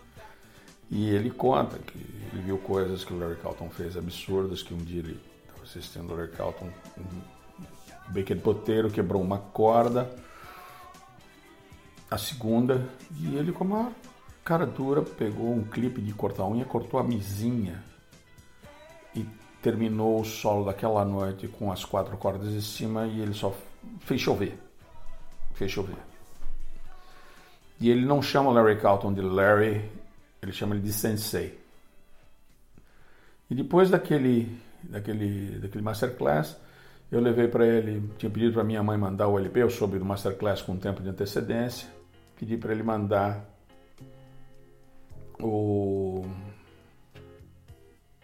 E 0.91 1.11
ele 1.11 1.31
conta 1.31 1.79
que 1.79 1.99
ele 2.33 2.43
viu 2.43 2.59
coisas 2.59 3.05
que 3.05 3.13
o 3.13 3.19
Larry 3.19 3.37
Carlton 3.37 3.69
fez 3.71 3.97
absurdas, 3.97 4.63
que 4.63 4.73
um 4.73 4.79
dia 4.79 5.01
ele 5.01 5.21
estava 5.49 5.65
assistindo 5.65 6.13
o 6.13 6.17
Larry 6.17 6.31
Carlton, 6.33 6.69
um 6.99 8.13
bequete 8.13 8.41
poteiro, 8.41 8.91
quebrou 8.91 9.21
uma 9.21 9.39
corda 9.39 10.09
a 12.11 12.19
segunda, 12.19 12.89
e 13.19 13.37
ele 13.37 13.53
com 13.53 13.65
uma 13.65 13.93
cara 14.45 14.65
dura 14.65 15.03
pegou 15.03 15.53
um 15.53 15.65
clipe 15.65 16.01
de 16.01 16.13
cortar 16.13 16.47
unha, 16.47 16.65
cortou 16.65 17.01
a 17.01 17.03
misinha 17.03 17.83
e 19.15 19.27
terminou 19.61 20.21
o 20.21 20.25
solo 20.25 20.65
daquela 20.65 21.05
noite 21.05 21.49
com 21.49 21.73
as 21.73 21.85
quatro 21.85 22.17
cordas 22.17 22.53
em 22.53 22.61
cima 22.61 23.07
e 23.07 23.21
ele 23.21 23.35
só 23.35 23.53
fez 24.01 24.21
chover. 24.21 24.57
Fez 25.55 25.73
chover. 25.73 25.97
E 27.81 27.91
ele 27.91 28.07
não 28.07 28.23
chama 28.23 28.53
Larry 28.53 28.81
Carlton 28.81 29.13
de 29.13 29.21
Larry, 29.21 29.91
ele 30.41 30.53
chama 30.53 30.75
ele 30.75 30.85
de 30.85 30.93
Sensei. 30.93 31.59
E 33.51 33.55
depois 33.55 33.91
daquele, 33.91 34.59
daquele, 34.83 35.59
daquele 35.59 35.83
masterclass, 35.83 36.57
eu 37.11 37.21
levei 37.21 37.49
para 37.49 37.67
ele, 37.67 38.11
tinha 38.19 38.31
pedido 38.31 38.55
para 38.55 38.65
minha 38.65 38.83
mãe 38.83 38.97
mandar 38.97 39.29
o 39.29 39.39
LP, 39.39 39.63
eu 39.63 39.71
soube 39.71 39.99
do 39.99 40.05
masterclass 40.05 40.63
com 40.63 40.73
um 40.73 40.79
tempo 40.79 41.03
de 41.03 41.09
antecedência 41.09 41.97
pedi 42.37 42.57
para 42.57 42.73
ele 42.73 42.83
mandar 42.83 43.45
o 45.41 46.25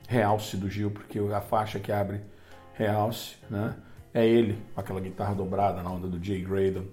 realce 0.07 0.57
do 0.57 0.69
Gil, 0.69 0.91
porque 0.91 1.19
a 1.19 1.41
faixa 1.41 1.81
que 1.81 1.91
abre 1.91 2.21
realce, 2.75 3.37
né? 3.51 3.75
É 4.15 4.27
ele, 4.27 4.63
com 4.75 4.81
aquela 4.81 5.01
guitarra 5.01 5.35
dobrada 5.35 5.83
na 5.83 5.91
onda 5.91 6.07
do 6.07 6.23
Jay 6.23 6.43
Graydon. 6.43 6.85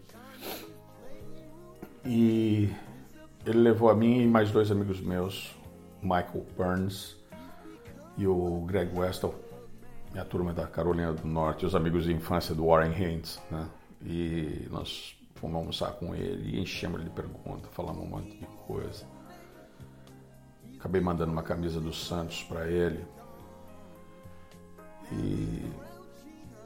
E 2.06 2.74
ele 3.46 3.60
levou 3.60 3.90
a 3.90 3.96
mim 3.96 4.22
e 4.22 4.28
mais 4.28 4.52
dois 4.52 4.72
amigos 4.72 5.02
meus, 5.02 5.54
Michael 6.02 6.46
Burns 6.58 7.18
e 8.18 8.26
o 8.26 8.62
Greg 8.66 8.98
Westall, 8.98 9.36
minha 10.12 10.26
turma 10.26 10.54
da 10.54 10.66
Carolina 10.66 11.14
do 11.14 11.28
Norte, 11.28 11.66
os 11.66 11.76
amigos 11.76 12.04
de 12.04 12.14
infância 12.14 12.56
do 12.56 12.66
Warren 12.66 12.94
Haynes, 12.94 13.42
né? 13.50 13.68
E 14.04 14.68
nós 14.72 15.16
fomos 15.36 15.56
almoçar 15.56 15.92
com 15.94 16.16
ele 16.16 16.56
e 16.56 16.60
enchemos 16.60 17.00
ele 17.00 17.10
de 17.10 17.16
perguntas, 17.16 17.70
falamos 17.72 18.04
um 18.04 18.08
monte 18.08 18.38
de 18.38 18.46
coisa. 18.68 19.06
Acabei 20.80 21.02
mandando 21.02 21.32
uma 21.32 21.44
camisa 21.44 21.80
do 21.80 21.94
Santos 21.94 22.44
para 22.44 22.68
ele. 22.68 23.06
E 25.12 25.70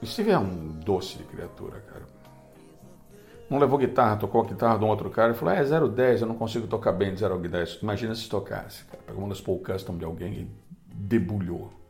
o 0.01 0.05
Steve 0.05 0.31
é 0.31 0.37
um 0.37 0.79
doce 0.79 1.17
de 1.17 1.23
criatura, 1.23 1.79
cara. 1.81 2.05
Não 3.49 3.57
levou 3.57 3.77
guitarra, 3.77 4.17
tocou 4.17 4.41
a 4.41 4.45
guitarra 4.45 4.77
de 4.77 4.85
um 4.85 4.87
outro 4.87 5.09
cara 5.09 5.31
e 5.31 5.35
falou: 5.35 5.53
É 5.53 5.63
010, 5.63 6.21
eu 6.21 6.27
não 6.27 6.35
consigo 6.35 6.67
tocar 6.67 6.91
bem 6.91 7.13
de 7.13 7.23
010. 7.23 7.79
Imagina 7.81 8.15
se 8.15 8.29
tocasse, 8.29 8.83
cara. 8.85 9.03
Pegou 9.05 9.23
uma 9.23 9.29
das 9.29 9.41
Custom 9.41 9.97
de 9.97 10.05
alguém 10.05 10.33
e 10.33 10.47
debulhou. 10.93 11.82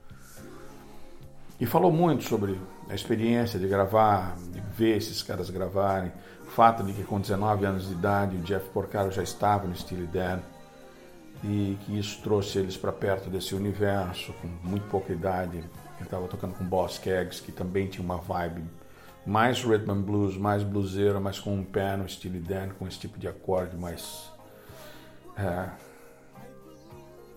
E 1.63 1.65
falou 1.65 1.93
muito 1.93 2.25
sobre 2.25 2.59
a 2.89 2.93
experiência 2.93 3.57
de 3.57 3.69
gravar, 3.69 4.35
de 4.51 4.59
ver 4.59 4.97
esses 4.97 5.23
caras 5.23 5.49
gravarem. 5.49 6.11
O 6.41 6.51
fato 6.51 6.83
de 6.83 6.91
que 6.91 7.05
com 7.05 7.21
19 7.21 7.65
anos 7.65 7.87
de 7.87 7.93
idade 7.93 8.35
o 8.35 8.41
Jeff 8.41 8.69
Porcaro 8.71 9.09
já 9.09 9.23
estava 9.23 9.65
no 9.65 9.73
Steely 9.73 10.05
Dan 10.07 10.41
e 11.41 11.77
que 11.85 11.97
isso 11.97 12.21
trouxe 12.21 12.59
eles 12.59 12.75
para 12.75 12.91
perto 12.91 13.29
desse 13.29 13.55
universo 13.55 14.33
com 14.41 14.47
muito 14.61 14.85
pouca 14.89 15.13
idade. 15.13 15.59
Ele 15.59 15.69
estava 16.01 16.27
tocando 16.27 16.53
com 16.53 16.65
Boss 16.65 16.97
Keggs, 16.97 17.41
que 17.41 17.53
também 17.53 17.87
tinha 17.87 18.03
uma 18.03 18.17
vibe 18.17 18.65
mais 19.25 19.63
rhythm 19.63 19.89
and 19.89 20.01
blues, 20.01 20.35
mais 20.35 20.63
bluseira, 20.63 21.21
mas 21.21 21.39
com 21.39 21.55
um 21.55 21.63
pé 21.63 21.95
no 21.95 22.09
Steely 22.09 22.41
Dan, 22.41 22.71
com 22.77 22.85
esse 22.85 22.99
tipo 22.99 23.17
de 23.17 23.29
acorde 23.29 23.77
mais 23.77 24.29
é, 25.37 25.69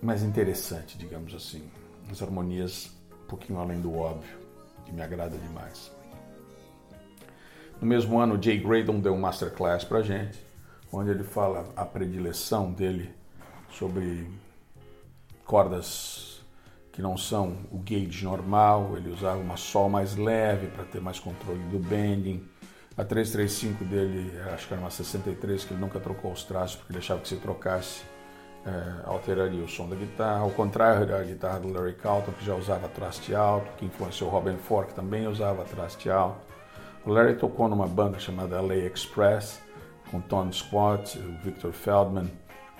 mais 0.01 0.21
interessante, 0.21 0.97
digamos 0.97 1.33
assim. 1.33 1.63
As 2.11 2.21
harmonias 2.21 2.96
um 3.27 3.29
pouquinho 3.29 3.59
além 3.59 3.81
do 3.81 3.93
óbvio, 3.93 4.37
que 4.85 4.93
me 4.93 5.01
agrada 5.01 5.37
demais. 5.37 5.91
No 7.81 7.85
mesmo 7.85 8.17
ano, 8.17 8.41
Jay 8.41 8.57
Graydon 8.57 9.01
deu 9.01 9.13
um 9.13 9.19
masterclass 9.19 9.83
pra 9.83 10.01
gente, 10.01 10.39
onde 10.91 11.11
ele 11.11 11.23
fala 11.23 11.65
a 11.75 11.83
predileção 11.83 12.71
dele 12.71 13.13
sobre 13.69 14.27
cordas 15.45 16.41
que 16.93 17.01
não 17.01 17.17
são 17.17 17.57
o 17.69 17.77
gauge 17.77 18.23
normal, 18.23 18.97
ele 18.97 19.09
usava 19.11 19.39
uma 19.39 19.57
sol 19.57 19.89
mais 19.89 20.15
leve 20.15 20.67
para 20.67 20.85
ter 20.85 20.99
mais 20.99 21.19
controle 21.19 21.61
do 21.65 21.77
bending. 21.77 22.43
A 22.97 23.03
335 23.03 23.85
dele, 23.85 24.39
acho 24.53 24.67
que 24.67 24.73
era 24.73 24.81
uma 24.81 24.89
63, 24.89 25.65
que 25.65 25.73
ele 25.73 25.81
nunca 25.81 25.99
trocou 25.99 26.31
os 26.31 26.43
traços 26.43 26.77
porque 26.77 26.93
ele 26.93 26.99
achava 26.99 27.21
que 27.21 27.27
se 27.27 27.35
trocasse 27.35 28.01
é, 28.67 29.07
alteraria 29.07 29.63
o 29.63 29.67
som 29.67 29.87
da 29.87 29.95
guitarra. 29.95 30.39
Ao 30.39 30.51
contrário 30.51 31.07
da 31.07 31.23
guitarra 31.23 31.59
do 31.61 31.71
Larry 31.71 31.93
Carlton, 31.93 32.33
que 32.33 32.45
já 32.45 32.53
usava 32.53 32.89
traste 32.89 33.33
alto, 33.33 33.71
que 33.77 33.85
influenciou 33.85 34.29
Robin 34.29 34.57
Ford, 34.57 34.89
que 34.89 34.93
também 34.93 35.25
usava 35.25 35.63
traste 35.63 36.09
alto. 36.09 36.45
O 37.05 37.11
Larry 37.11 37.35
tocou 37.35 37.69
numa 37.69 37.87
banda 37.87 38.19
chamada 38.19 38.59
LA 38.59 38.75
Express, 38.75 39.61
com 40.11 40.19
Tony 40.19 40.51
Scott, 40.51 41.17
Victor 41.41 41.71
Feldman, 41.71 42.29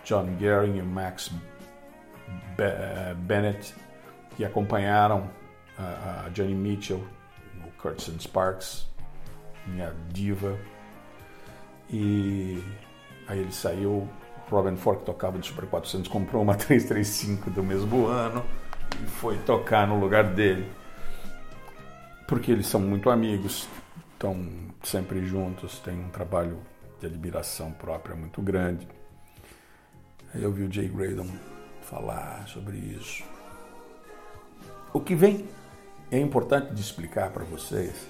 John 0.03 0.37
Gehring 0.37 0.77
e 0.77 0.81
Max 0.81 1.31
eh, 2.57 3.13
Bennett, 3.19 3.73
que 4.35 4.43
acompanharam 4.43 5.29
a 5.77 6.29
Johnny 6.33 6.55
Mitchell, 6.55 7.01
o 7.63 7.81
Curtis 7.81 8.13
Sparks, 8.19 8.87
minha 9.67 9.93
diva. 10.09 10.57
E 11.89 12.61
aí 13.27 13.39
ele 13.39 13.51
saiu 13.51 14.09
Robin 14.49 14.75
Ford, 14.75 14.99
que 14.99 15.05
tocava 15.05 15.37
de 15.37 15.47
Super 15.47 15.65
400, 15.65 16.09
comprou 16.09 16.41
uma 16.41 16.55
335 16.55 17.49
do 17.51 17.63
mesmo 17.63 18.07
ano 18.07 18.43
e 19.03 19.07
foi 19.07 19.37
tocar 19.39 19.87
no 19.87 19.99
lugar 19.99 20.23
dele. 20.23 20.69
Porque 22.27 22.51
eles 22.51 22.67
são 22.67 22.81
muito 22.81 23.09
amigos, 23.09 23.67
estão 24.13 24.45
sempre 24.83 25.25
juntos, 25.25 25.79
têm 25.79 25.99
um 25.99 26.09
trabalho 26.09 26.59
de 26.99 27.05
admiração 27.05 27.71
própria 27.71 28.15
muito 28.15 28.41
grande. 28.41 28.87
Eu 30.35 30.51
vi 30.51 30.63
o 30.63 30.71
Jay 30.71 30.87
Graydon 30.87 31.27
falar 31.81 32.47
sobre 32.47 32.77
isso. 32.77 33.23
O 34.93 34.99
que 34.99 35.15
vem 35.15 35.47
é 36.11 36.19
importante 36.19 36.73
de 36.73 36.81
explicar 36.81 37.29
para 37.29 37.43
vocês 37.43 38.07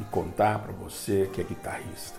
e 0.00 0.04
contar 0.04 0.58
para 0.58 0.72
você 0.72 1.28
que 1.32 1.40
é 1.40 1.44
guitarrista. 1.44 2.18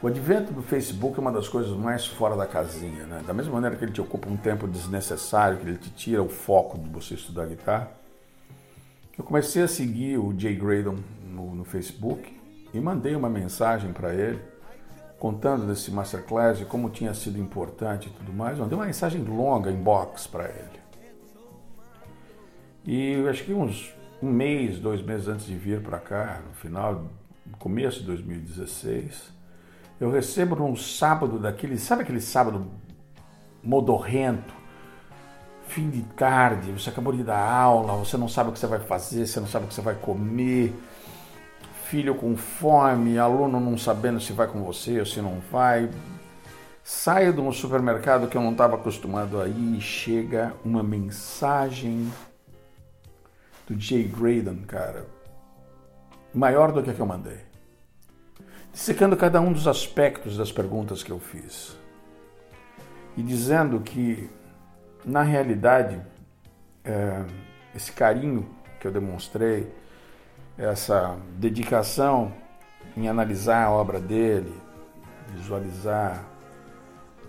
O 0.00 0.06
advento 0.06 0.52
do 0.52 0.62
Facebook 0.62 1.18
é 1.18 1.20
uma 1.20 1.32
das 1.32 1.48
coisas 1.48 1.76
mais 1.76 2.06
fora 2.06 2.36
da 2.36 2.46
casinha, 2.46 3.04
né? 3.04 3.20
Da 3.26 3.34
mesma 3.34 3.54
maneira 3.54 3.74
que 3.74 3.84
ele 3.84 3.90
te 3.90 4.00
ocupa 4.00 4.28
um 4.28 4.36
tempo 4.36 4.68
desnecessário, 4.68 5.58
que 5.58 5.66
ele 5.66 5.76
te 5.76 5.90
tira 5.90 6.22
o 6.22 6.28
foco 6.28 6.78
de 6.78 6.88
você 6.88 7.14
estudar 7.14 7.46
guitarra. 7.46 7.90
Eu 9.18 9.24
comecei 9.24 9.60
a 9.60 9.66
seguir 9.66 10.16
o 10.16 10.32
Jay 10.38 10.54
Graydon 10.54 10.98
no, 11.24 11.52
no 11.52 11.64
Facebook 11.64 12.32
e 12.72 12.78
mandei 12.78 13.16
uma 13.16 13.28
mensagem 13.28 13.92
para 13.92 14.14
ele 14.14 14.40
contando 15.18 15.66
desse 15.66 15.90
masterclass 15.90 16.60
e 16.60 16.64
como 16.64 16.90
tinha 16.90 17.12
sido 17.12 17.36
importante 17.36 18.08
e 18.08 18.12
tudo 18.12 18.32
mais. 18.32 18.56
Mandei 18.56 18.78
uma 18.78 18.86
mensagem 18.86 19.20
longa, 19.24 19.68
inbox 19.68 20.28
para 20.28 20.44
ele. 20.44 20.78
E 22.84 23.28
acho 23.28 23.42
que 23.42 23.52
uns 23.52 23.92
um 24.22 24.30
mês, 24.30 24.78
dois 24.78 25.02
meses 25.02 25.26
antes 25.26 25.46
de 25.46 25.56
vir 25.56 25.82
para 25.82 25.98
cá, 25.98 26.40
no 26.46 26.54
final, 26.54 27.04
começo 27.58 27.98
de 27.98 28.06
2016, 28.06 29.37
eu 30.00 30.10
recebo 30.10 30.54
num 30.54 30.76
sábado 30.76 31.38
daquele, 31.38 31.76
sabe 31.76 32.02
aquele 32.02 32.20
sábado 32.20 32.66
modorrento, 33.62 34.54
fim 35.66 35.90
de 35.90 36.02
tarde, 36.02 36.70
você 36.70 36.90
acabou 36.90 37.12
de 37.12 37.24
dar 37.24 37.38
aula, 37.38 37.94
você 37.94 38.16
não 38.16 38.28
sabe 38.28 38.50
o 38.50 38.52
que 38.52 38.58
você 38.58 38.66
vai 38.66 38.78
fazer, 38.78 39.26
você 39.26 39.40
não 39.40 39.48
sabe 39.48 39.64
o 39.64 39.68
que 39.68 39.74
você 39.74 39.80
vai 39.80 39.96
comer, 39.96 40.72
filho 41.86 42.14
com 42.14 42.36
fome, 42.36 43.18
aluno 43.18 43.58
não 43.58 43.76
sabendo 43.76 44.20
se 44.20 44.32
vai 44.32 44.46
com 44.46 44.62
você 44.62 45.00
ou 45.00 45.06
se 45.06 45.20
não 45.20 45.40
vai. 45.50 45.90
Saio 46.84 47.34
de 47.34 47.40
um 47.40 47.52
supermercado 47.52 48.28
que 48.28 48.36
eu 48.36 48.40
não 48.40 48.52
estava 48.52 48.76
acostumado 48.76 49.40
a 49.40 49.48
ir 49.48 49.76
e 49.76 49.80
chega 49.80 50.54
uma 50.64 50.82
mensagem 50.82 52.10
do 53.66 53.78
Jay 53.78 54.04
Graydon, 54.04 54.58
cara, 54.66 55.06
maior 56.32 56.72
do 56.72 56.82
que 56.82 56.90
a 56.90 56.94
que 56.94 57.00
eu 57.00 57.04
mandei 57.04 57.47
dissecando 58.78 59.16
cada 59.16 59.40
um 59.40 59.52
dos 59.52 59.66
aspectos 59.66 60.36
das 60.36 60.52
perguntas 60.52 61.02
que 61.02 61.10
eu 61.10 61.18
fiz 61.18 61.76
e 63.16 63.22
dizendo 63.24 63.80
que, 63.80 64.30
na 65.04 65.20
realidade, 65.24 66.00
é, 66.84 67.24
esse 67.74 67.90
carinho 67.90 68.48
que 68.78 68.86
eu 68.86 68.92
demonstrei, 68.92 69.68
essa 70.56 71.18
dedicação 71.36 72.32
em 72.96 73.08
analisar 73.08 73.64
a 73.64 73.70
obra 73.72 73.98
dele, 73.98 74.54
visualizar, 75.34 76.24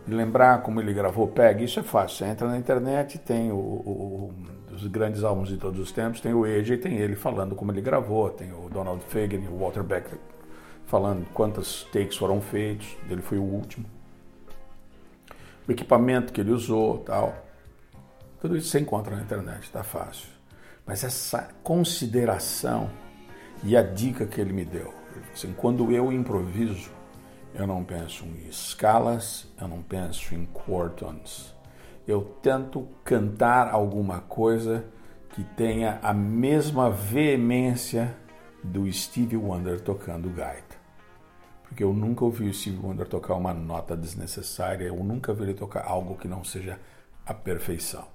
lembrar 0.07 0.61
como 0.61 0.79
ele 0.79 0.93
gravou 0.93 1.27
PEG, 1.27 1.63
isso 1.63 1.79
é 1.79 1.83
fácil. 1.83 2.19
Você 2.19 2.25
entra 2.25 2.47
na 2.47 2.59
internet, 2.59 3.17
tem 3.17 3.51
o, 3.51 3.55
o, 3.55 4.33
os 4.71 4.85
grandes 4.85 5.23
álbuns 5.23 5.49
de 5.49 5.57
todos 5.57 5.79
os 5.79 5.91
tempos, 5.91 6.21
tem 6.21 6.31
o 6.31 6.43
AJ, 6.43 6.77
tem 6.77 6.97
ele 6.97 7.15
falando 7.15 7.55
como 7.55 7.71
ele 7.71 7.81
gravou, 7.81 8.29
tem 8.29 8.53
o 8.53 8.69
Donald 8.69 9.03
Fagen, 9.05 9.47
o 9.47 9.57
Walter 9.57 9.81
Beck 9.81 10.11
falando 10.89 11.23
quantas 11.35 11.83
takes 11.93 12.17
foram 12.17 12.41
feitos, 12.41 12.97
ele 13.07 13.21
foi 13.21 13.37
o 13.37 13.43
último. 13.43 13.85
O 15.67 15.71
equipamento 15.71 16.33
que 16.33 16.41
ele 16.41 16.51
usou, 16.51 16.97
tal. 16.97 17.45
Tudo 18.41 18.57
isso 18.57 18.69
você 18.69 18.79
encontra 18.79 19.15
na 19.15 19.21
internet, 19.21 19.63
está 19.63 19.83
fácil. 19.83 20.27
Mas 20.87 21.03
essa 21.03 21.49
consideração 21.61 22.89
e 23.63 23.77
a 23.77 23.83
dica 23.83 24.25
que 24.25 24.41
ele 24.41 24.51
me 24.51 24.65
deu, 24.65 24.91
assim, 25.31 25.53
quando 25.55 25.91
eu 25.91 26.11
improviso, 26.11 26.89
eu 27.53 27.67
não 27.67 27.83
penso 27.83 28.25
em 28.25 28.47
escalas, 28.47 29.47
eu 29.61 29.67
não 29.67 29.83
penso 29.83 30.33
em 30.33 30.47
quartons. 30.47 31.55
Eu 32.07 32.21
tento 32.41 32.87
cantar 33.03 33.69
alguma 33.69 34.21
coisa 34.21 34.85
que 35.29 35.43
tenha 35.43 35.99
a 36.01 36.13
mesma 36.15 36.89
veemência 36.89 38.15
do 38.63 38.91
Stevie 38.91 39.37
Wonder 39.37 39.79
tocando 39.79 40.27
gaita 40.31 40.78
porque 41.69 41.83
eu 41.83 41.93
nunca 41.93 42.25
ouvi 42.25 42.49
o 42.49 42.53
Steve 42.53 42.79
Wonder 42.83 43.07
tocar 43.07 43.35
uma 43.35 43.53
nota 43.53 43.95
desnecessária, 43.95 44.85
eu 44.85 44.95
nunca 45.03 45.33
vi 45.33 45.43
ele 45.43 45.53
tocar 45.53 45.85
algo 45.85 46.17
que 46.17 46.27
não 46.27 46.43
seja 46.43 46.79
a 47.23 47.33
perfeição. 47.33 48.07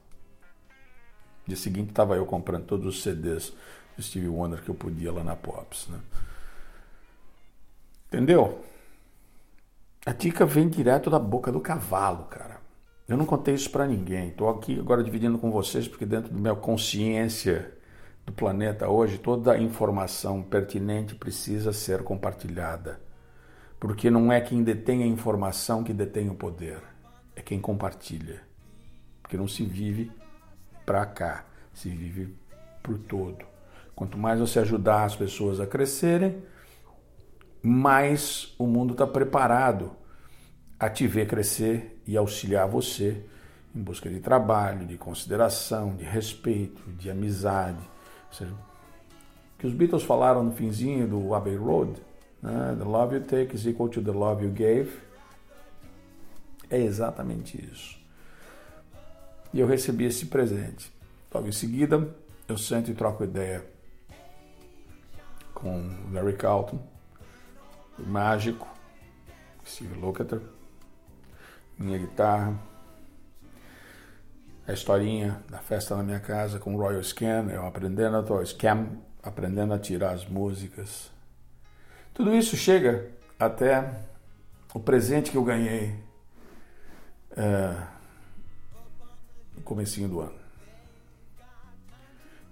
Dia 1.46 1.56
seguinte 1.56 1.90
estava 1.90 2.16
eu 2.16 2.26
comprando 2.26 2.66
todos 2.66 2.86
os 2.86 3.02
CDs 3.02 3.52
do 3.96 4.02
Steve 4.02 4.28
Wonder 4.28 4.60
que 4.60 4.68
eu 4.68 4.74
podia 4.74 5.12
lá 5.12 5.22
na 5.22 5.36
Pops. 5.36 5.86
Né? 5.88 6.00
Entendeu? 8.08 8.60
A 10.04 10.12
dica 10.12 10.44
vem 10.44 10.68
direto 10.68 11.08
da 11.08 11.18
boca 11.18 11.52
do 11.52 11.60
cavalo, 11.60 12.24
cara. 12.24 12.60
Eu 13.06 13.16
não 13.16 13.24
contei 13.24 13.54
isso 13.54 13.70
para 13.70 13.86
ninguém. 13.86 14.30
Estou 14.30 14.48
aqui 14.48 14.80
agora 14.80 15.04
dividindo 15.04 15.38
com 15.38 15.52
vocês 15.52 15.86
porque 15.86 16.04
dentro 16.04 16.32
da 16.32 16.40
minha 16.40 16.56
consciência 16.56 17.72
do 18.26 18.32
planeta 18.32 18.88
hoje, 18.88 19.18
toda 19.18 19.56
informação 19.58 20.42
pertinente 20.42 21.14
precisa 21.14 21.72
ser 21.72 22.02
compartilhada. 22.02 23.03
Porque 23.84 24.10
não 24.10 24.32
é 24.32 24.40
quem 24.40 24.62
detém 24.62 25.02
a 25.02 25.06
informação 25.06 25.84
que 25.84 25.92
detém 25.92 26.30
o 26.30 26.34
poder, 26.34 26.82
é 27.36 27.42
quem 27.42 27.60
compartilha. 27.60 28.40
Porque 29.20 29.36
não 29.36 29.46
se 29.46 29.62
vive 29.62 30.10
para 30.86 31.04
cá, 31.04 31.44
se 31.74 31.90
vive 31.90 32.34
por 32.82 32.96
todo. 32.96 33.44
Quanto 33.94 34.16
mais 34.16 34.40
você 34.40 34.58
ajudar 34.60 35.04
as 35.04 35.14
pessoas 35.14 35.60
a 35.60 35.66
crescerem, 35.66 36.42
mais 37.62 38.54
o 38.58 38.66
mundo 38.66 38.92
está 38.92 39.06
preparado 39.06 39.90
a 40.80 40.88
te 40.88 41.06
ver 41.06 41.28
crescer 41.28 42.00
e 42.06 42.16
auxiliar 42.16 42.66
você 42.66 43.22
em 43.76 43.82
busca 43.82 44.08
de 44.08 44.18
trabalho, 44.18 44.86
de 44.86 44.96
consideração, 44.96 45.94
de 45.94 46.04
respeito, 46.04 46.90
de 46.92 47.10
amizade. 47.10 47.86
Ou 48.28 48.32
seja, 48.32 48.54
que 49.58 49.66
os 49.66 49.74
Beatles 49.74 50.04
falaram 50.04 50.42
no 50.42 50.52
finzinho 50.52 51.06
do 51.06 51.34
Abbey 51.34 51.56
Road, 51.56 52.00
né? 52.44 52.76
The 52.76 52.84
love 52.84 53.14
you 53.14 53.22
take 53.22 53.56
is 53.56 53.66
equal 53.66 53.88
to 53.88 54.02
the 54.02 54.12
love 54.12 54.44
you 54.44 54.50
gave. 54.50 54.92
É 56.68 56.78
exatamente 56.78 57.56
isso. 57.56 57.98
E 59.52 59.60
eu 59.60 59.66
recebi 59.66 60.04
esse 60.04 60.26
presente. 60.26 60.92
Logo 61.32 61.48
em 61.48 61.52
seguida, 61.52 62.14
eu 62.46 62.58
sento 62.58 62.90
e 62.90 62.94
troco 62.94 63.24
ideia 63.24 63.64
com 65.54 65.88
Larry 66.12 66.36
Carlton, 66.36 66.78
o 67.98 68.02
mágico, 68.02 68.68
Steve 69.64 69.98
Lukather, 69.98 70.40
minha 71.78 71.98
guitarra, 71.98 72.58
a 74.66 74.72
historinha 74.72 75.42
da 75.48 75.58
festa 75.58 75.96
na 75.96 76.02
minha 76.02 76.20
casa 76.20 76.58
com 76.58 76.74
o 76.74 76.78
Royal 76.78 77.02
Scan, 77.02 77.46
eu 77.50 77.66
aprendendo 77.66 78.16
a 78.16 78.44
Scam, 78.44 78.98
aprendendo 79.22 79.72
a 79.72 79.78
tirar 79.78 80.12
as 80.12 80.26
músicas. 80.26 81.13
Tudo 82.14 82.32
isso 82.32 82.56
chega 82.56 83.10
até 83.38 84.00
o 84.72 84.78
presente 84.78 85.32
que 85.32 85.36
eu 85.36 85.42
ganhei 85.42 85.98
é, 87.36 87.86
no 89.56 89.62
comecinho 89.62 90.08
do 90.08 90.20
ano. 90.20 90.38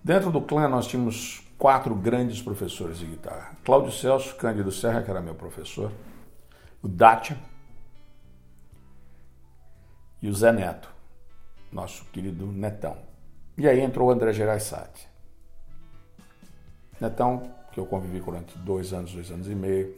Dentro 0.03 0.33
do 0.33 0.42
clã 0.42 0.66
nós 0.66 0.88
tínhamos 0.88 1.46
quatro 1.57 1.94
grandes 1.94 2.42
professores 2.42 2.98
de 2.98 3.07
guitarra. 3.07 3.57
Cláudio 3.64 3.92
Celso 3.92 4.35
Cândido 4.35 4.72
Serra, 4.72 5.01
que 5.01 5.11
era 5.11 5.20
meu 5.20 5.37
professor, 5.37 5.92
o 6.83 6.88
Dacia 6.88 7.38
e 10.20 10.29
o 10.29 10.35
Zé 10.35 10.51
Neto, 10.51 10.88
nosso 11.70 12.05
querido 12.07 12.46
Netão. 12.46 12.98
E 13.57 13.68
aí 13.68 13.81
entrou 13.81 14.09
o 14.09 14.11
André 14.11 14.33
Gerais 14.33 14.75
Netão, 17.01 17.62
que 17.72 17.80
eu 17.80 17.87
convivi 17.87 18.20
durante 18.20 18.56
dois 18.58 18.92
anos, 18.92 19.12
dois 19.12 19.30
anos 19.30 19.48
e 19.48 19.54
meio, 19.54 19.94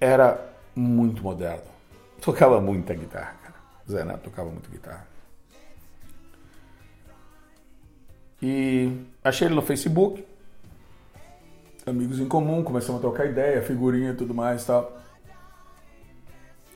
era 0.00 0.52
muito 0.74 1.22
moderno. 1.22 1.70
Tocava 2.20 2.60
muita 2.60 2.94
guitarra, 2.94 3.34
cara. 3.42 3.54
Zé 3.88 4.04
Neto 4.04 4.24
tocava 4.24 4.50
muito 4.50 4.68
guitarra. 4.68 5.06
E 8.42 8.92
achei 9.24 9.48
ele 9.48 9.54
no 9.54 9.62
Facebook, 9.62 10.24
amigos 11.86 12.20
em 12.20 12.28
comum, 12.28 12.62
começamos 12.62 12.98
a 12.98 13.00
trocar 13.00 13.26
ideia, 13.26 13.62
figurinha 13.62 14.10
e 14.10 14.14
tudo 14.14 14.34
mais 14.34 14.62
e 14.62 14.66
tal. 14.66 14.98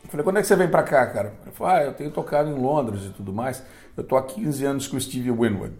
Falei, 0.09 0.25
quando 0.25 0.39
é 0.39 0.41
que 0.41 0.47
você 0.47 0.57
vem 0.57 0.69
pra 0.69 0.83
cá, 0.83 1.07
cara? 1.07 1.35
Ele 1.43 1.53
falou, 1.53 1.73
ah, 1.73 1.83
eu 1.85 1.95
tenho 1.95 2.11
tocado 2.11 2.51
em 2.51 2.55
Londres 2.55 3.05
e 3.05 3.11
tudo 3.11 3.33
mais. 3.33 3.65
Eu 3.97 4.05
tô 4.05 4.17
há 4.17 4.23
15 4.23 4.65
anos 4.65 4.87
com 4.87 4.97
o 4.97 5.01
Steve 5.01 5.31
Winwood. 5.31 5.75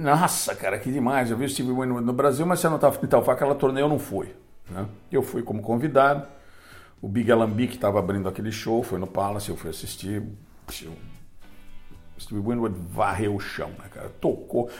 Nossa, 0.00 0.54
cara, 0.54 0.78
que 0.78 0.90
demais. 0.90 1.30
Eu 1.30 1.36
vi 1.36 1.44
o 1.44 1.48
Steve 1.48 1.70
Winwood 1.70 2.04
no 2.04 2.12
Brasil, 2.12 2.46
mas 2.46 2.60
você 2.60 2.68
não 2.68 2.76
estava 2.76 2.98
então, 3.02 3.22
foi 3.22 3.34
aquela 3.34 3.54
turnê, 3.54 3.82
eu 3.82 3.88
não 3.88 3.98
fui. 3.98 4.34
Né? 4.70 4.86
Eu 5.10 5.22
fui 5.22 5.42
como 5.42 5.60
convidado. 5.60 6.26
O 7.00 7.08
Big 7.08 7.30
Alambique 7.30 7.74
estava 7.74 7.98
abrindo 7.98 8.28
aquele 8.28 8.50
show, 8.50 8.82
foi 8.82 8.98
no 8.98 9.06
Palace, 9.06 9.50
eu 9.50 9.56
fui 9.56 9.70
assistir. 9.70 10.22
Steve 12.18 12.40
Winwood 12.40 12.74
varreu 12.90 13.34
o 13.34 13.40
chão, 13.40 13.70
né, 13.70 13.84
cara? 13.92 14.08
Tocou. 14.20 14.70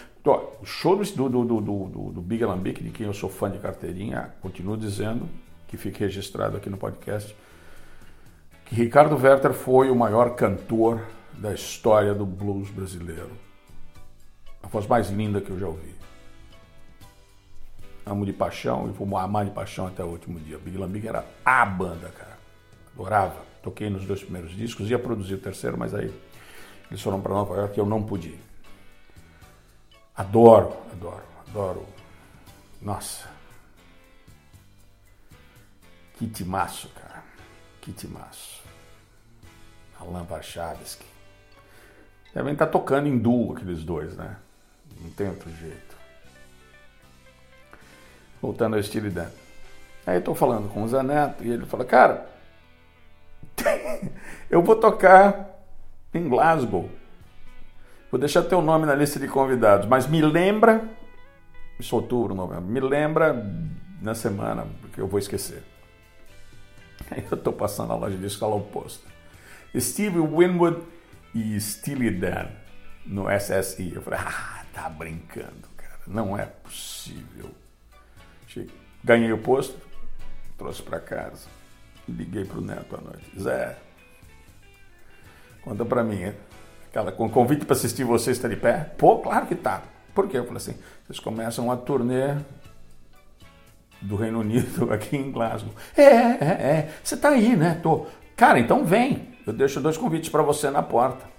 O 0.61 0.65
show 0.65 0.97
do, 0.97 1.29
do, 1.29 1.45
do, 1.45 1.61
do, 1.61 2.13
do 2.13 2.21
Big 2.23 2.43
Alambique, 2.45 2.83
de 2.83 2.91
quem 2.91 3.07
eu 3.07 3.13
sou 3.13 3.29
fã 3.29 3.51
de 3.51 3.59
carteirinha, 3.59 4.33
continuo 4.41 4.77
dizendo, 4.77 5.29
que 5.67 5.77
fique 5.77 6.01
registrado 6.01 6.57
aqui 6.57 6.71
no 6.71 6.77
podcast, 6.77 7.37
que 8.65 8.75
Ricardo 8.77 9.17
Werther 9.17 9.53
foi 9.53 9.91
o 9.91 9.97
maior 9.97 10.37
cantor 10.37 11.01
da 11.37 11.53
história 11.53 12.15
do 12.15 12.25
blues 12.25 12.71
brasileiro. 12.71 13.52
A 14.63 14.67
voz 14.69 14.87
mais 14.87 15.11
linda 15.11 15.41
que 15.41 15.51
eu 15.51 15.59
já 15.59 15.67
ouvi. 15.67 15.95
Amo 18.05 18.27
de 18.27 18.33
paixão 18.33 18.89
e 18.89 18.93
vou 18.93 19.17
amar 19.17 19.45
de 19.45 19.51
paixão 19.51 19.87
até 19.87 20.03
o 20.03 20.09
último 20.09 20.41
dia. 20.41 20.59
Big 20.59 20.77
Lambique 20.77 21.07
era 21.07 21.25
a 21.45 21.65
banda, 21.65 22.09
cara. 22.09 22.39
Adorava. 22.95 23.53
Toquei 23.63 23.89
nos 23.89 24.05
dois 24.05 24.23
primeiros 24.23 24.51
discos, 24.53 24.91
ia 24.91 24.99
produzir 24.99 25.35
o 25.35 25.39
terceiro, 25.39 25.79
mas 25.79 25.95
aí 25.95 26.13
eles 26.91 27.01
foram 27.01 27.21
para 27.21 27.33
Nova 27.33 27.55
York 27.57 27.79
e 27.79 27.81
eu 27.81 27.87
não 27.87 28.03
pude. 28.03 28.37
Adoro, 30.17 30.77
adoro, 30.91 31.25
adoro. 31.49 31.87
Nossa. 32.81 33.31
Que 36.19 36.27
timaço, 36.27 36.89
cara. 36.89 37.23
Que 37.81 37.93
timaço. 37.93 38.63
Alan 39.99 40.25
Varchavski. 40.25 41.07
Devem 42.35 42.53
estar 42.53 42.67
tá 42.67 42.73
tocando 42.73 43.07
em 43.07 43.17
duo 43.17 43.53
aqueles 43.53 43.85
dois, 43.85 44.17
né? 44.17 44.37
Tem 45.17 45.29
outro 45.29 45.51
jeito. 45.51 45.97
Voltando 48.41 48.75
ao 48.75 48.81
estilo 48.81 49.11
Dan. 49.11 49.29
Aí 50.07 50.17
eu 50.17 50.23
tô 50.23 50.35
falando 50.35 50.69
com 50.69 50.83
o 50.83 50.89
Zaneto 50.89 51.45
e 51.45 51.51
ele 51.51 51.65
fala, 51.65 51.85
cara, 51.85 52.27
eu 54.51 54.63
vou 54.63 54.77
tocar 54.77 55.65
em 56.13 56.29
Glasgow. 56.29 56.91
Vou 58.11 58.19
deixar 58.19 58.43
teu 58.43 58.61
nome 58.61 58.85
na 58.85 58.95
lista 58.95 59.19
de 59.19 59.29
convidados, 59.29 59.87
mas 59.87 60.07
me 60.07 60.21
lembra, 60.21 60.87
isso 61.79 61.97
outubro, 61.97 62.35
novembro, 62.35 62.65
me 62.65 62.81
lembra 62.81 63.35
na 64.03 64.15
semana, 64.15 64.67
porque 64.81 65.01
eu 65.01 65.07
vou 65.07 65.19
esquecer. 65.19 65.63
Aí 67.11 67.25
eu 67.31 67.39
estou 67.39 67.53
passando 67.53 67.93
a 67.93 67.97
loja 67.97 68.17
de 68.17 68.27
escola 68.27 68.57
oposta. 68.57 69.09
Steve 69.79 70.19
Winwood 70.19 70.83
e 71.35 71.59
Steely 71.59 72.11
Dan 72.11 72.49
no 73.07 73.27
SSI. 73.31 73.93
Eu 73.95 74.03
falei, 74.03 74.21
ah, 74.23 74.62
tá 74.73 74.89
brincando, 74.89 75.69
cara. 75.77 76.01
Não 76.07 76.37
é 76.37 76.47
possível. 76.47 77.51
Ganhei 79.05 79.33
o 79.33 79.39
posto, 79.39 79.77
trouxe 80.59 80.83
para 80.83 81.01
casa. 81.01 81.49
Liguei 82.09 82.45
pro 82.45 82.61
Neto 82.61 82.97
à 82.97 83.01
noite. 83.01 83.41
Zé, 83.41 83.77
Conta 85.63 85.85
pra 85.85 86.03
mim. 86.03 86.33
Aquela, 86.89 87.13
com 87.13 87.29
convite 87.31 87.65
para 87.65 87.75
assistir 87.75 88.05
você 88.05 88.33
está 88.33 88.49
de 88.49 88.57
pé? 88.57 88.93
Pô, 88.99 89.19
claro 89.19 89.47
que 89.47 89.55
tá. 89.55 89.83
Por 90.15 90.29
quê? 90.29 90.39
Eu 90.39 90.45
falei 90.45 90.59
assim, 90.59 90.75
vocês 91.07 91.19
começam 91.19 91.71
a 91.71 91.77
turnê 91.77 92.37
do 94.01 94.17
Reino 94.17 94.41
Unido 94.41 94.91
aqui 94.93 95.17
em 95.17 95.31
Glasgow. 95.31 95.73
É, 95.97 96.03
é, 96.03 96.45
é. 96.45 96.95
Você 97.03 97.17
tá 97.17 97.31
aí, 97.31 97.57
né? 97.57 97.79
Tô. 97.83 98.07
Cara, 98.37 98.59
então 98.59 98.85
vem. 98.85 99.33
Eu 99.47 99.53
deixo 99.53 99.81
dois 99.81 99.97
convites 99.97 100.29
para 100.29 100.43
você 100.43 100.71
na 100.71 100.83
porta. 100.83 101.32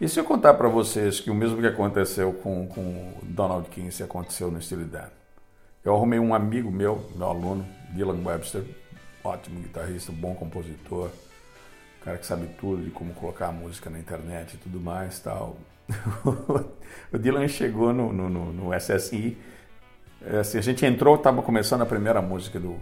E 0.00 0.08
se 0.08 0.20
eu 0.20 0.24
contar 0.24 0.54
para 0.54 0.68
vocês 0.68 1.18
que 1.18 1.28
o 1.28 1.34
mesmo 1.34 1.60
que 1.60 1.66
aconteceu 1.66 2.32
com, 2.32 2.68
com 2.68 3.14
Donald 3.24 3.68
Kinsey 3.68 4.06
aconteceu 4.06 4.48
no 4.48 4.60
Dan? 4.86 5.08
Eu 5.84 5.92
arrumei 5.92 6.20
um 6.20 6.32
amigo 6.32 6.70
meu, 6.70 7.04
meu 7.16 7.26
aluno, 7.26 7.66
Dylan 7.90 8.22
Webster, 8.24 8.62
ótimo 9.24 9.58
guitarrista, 9.58 10.12
bom 10.12 10.36
compositor, 10.36 11.10
cara 12.04 12.16
que 12.16 12.24
sabe 12.24 12.46
tudo 12.60 12.84
de 12.84 12.90
como 12.90 13.12
colocar 13.12 13.48
a 13.48 13.52
música 13.52 13.90
na 13.90 13.98
internet 13.98 14.54
e 14.54 14.58
tudo 14.58 14.78
mais 14.78 15.18
tal. 15.18 15.56
o 17.12 17.18
Dylan 17.18 17.48
chegou 17.48 17.92
no, 17.92 18.12
no, 18.12 18.28
no, 18.28 18.52
no 18.52 18.78
SSI, 18.78 19.36
é, 20.22 20.38
assim, 20.38 20.58
a 20.58 20.62
gente 20.62 20.86
entrou, 20.86 21.16
estava 21.16 21.42
começando 21.42 21.82
a 21.82 21.86
primeira 21.86 22.22
música 22.22 22.60
do, 22.60 22.78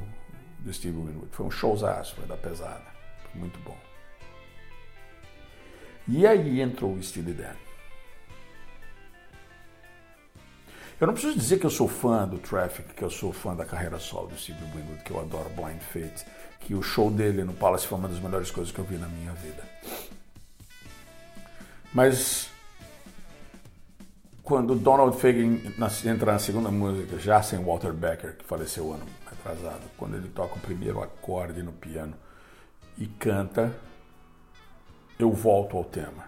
do 0.59 0.70
Steve 0.70 0.99
Winwood. 0.99 1.28
Foi 1.30 1.47
um 1.47 1.51
showzaço, 1.51 2.14
foi 2.14 2.26
da 2.26 2.36
pesada, 2.36 2.84
foi 3.22 3.41
muito 3.41 3.59
bom. 3.61 3.86
E 6.09 6.26
aí 6.26 6.61
entrou 6.61 6.94
o 6.94 7.02
Steely 7.02 7.32
Dan. 7.32 7.54
Eu 11.00 11.07
não 11.07 11.14
preciso 11.14 11.38
dizer 11.38 11.59
que 11.59 11.66
eu 11.66 11.70
sou 11.70 11.88
fã 11.88 12.26
do 12.26 12.38
Traffic, 12.38 12.94
que 12.94 13.02
eu 13.02 13.11
sou 13.11 13.32
fã 13.32 13.54
da 13.54 13.66
carreira 13.66 13.98
solo 13.98 14.28
do 14.28 14.38
Steve 14.38 14.59
Winwood, 14.74 15.02
que 15.04 15.11
eu 15.11 15.20
adoro 15.20 15.50
Blind 15.50 15.80
Fate 15.80 16.24
que 16.66 16.74
o 16.74 16.82
show 16.82 17.11
dele 17.12 17.44
no 17.44 17.54
Palace 17.54 17.86
foi 17.86 17.96
uma 17.96 18.09
das 18.09 18.18
melhores 18.18 18.50
coisas 18.50 18.72
que 18.72 18.78
eu 18.80 18.84
vi 18.84 18.96
na 18.96 19.07
minha 19.07 19.32
vida. 19.34 19.62
Mas 21.94 22.50
quando 24.42 24.74
Donald 24.74 25.16
Fagen 25.16 25.62
entra 26.04 26.32
na 26.32 26.38
segunda 26.40 26.68
música, 26.68 27.20
já 27.20 27.40
sem 27.40 27.62
Walter 27.62 27.92
Becker, 27.92 28.36
que 28.36 28.44
faleceu 28.44 28.92
ano 28.92 29.07
atrasado, 29.30 29.82
quando 29.96 30.16
ele 30.16 30.28
toca 30.28 30.57
o 30.57 30.61
primeiro 30.61 31.00
acorde 31.00 31.62
no 31.62 31.72
piano 31.72 32.14
e 32.98 33.07
canta, 33.07 33.72
eu 35.19 35.33
volto 35.33 35.77
ao 35.77 35.85
tema. 35.85 36.25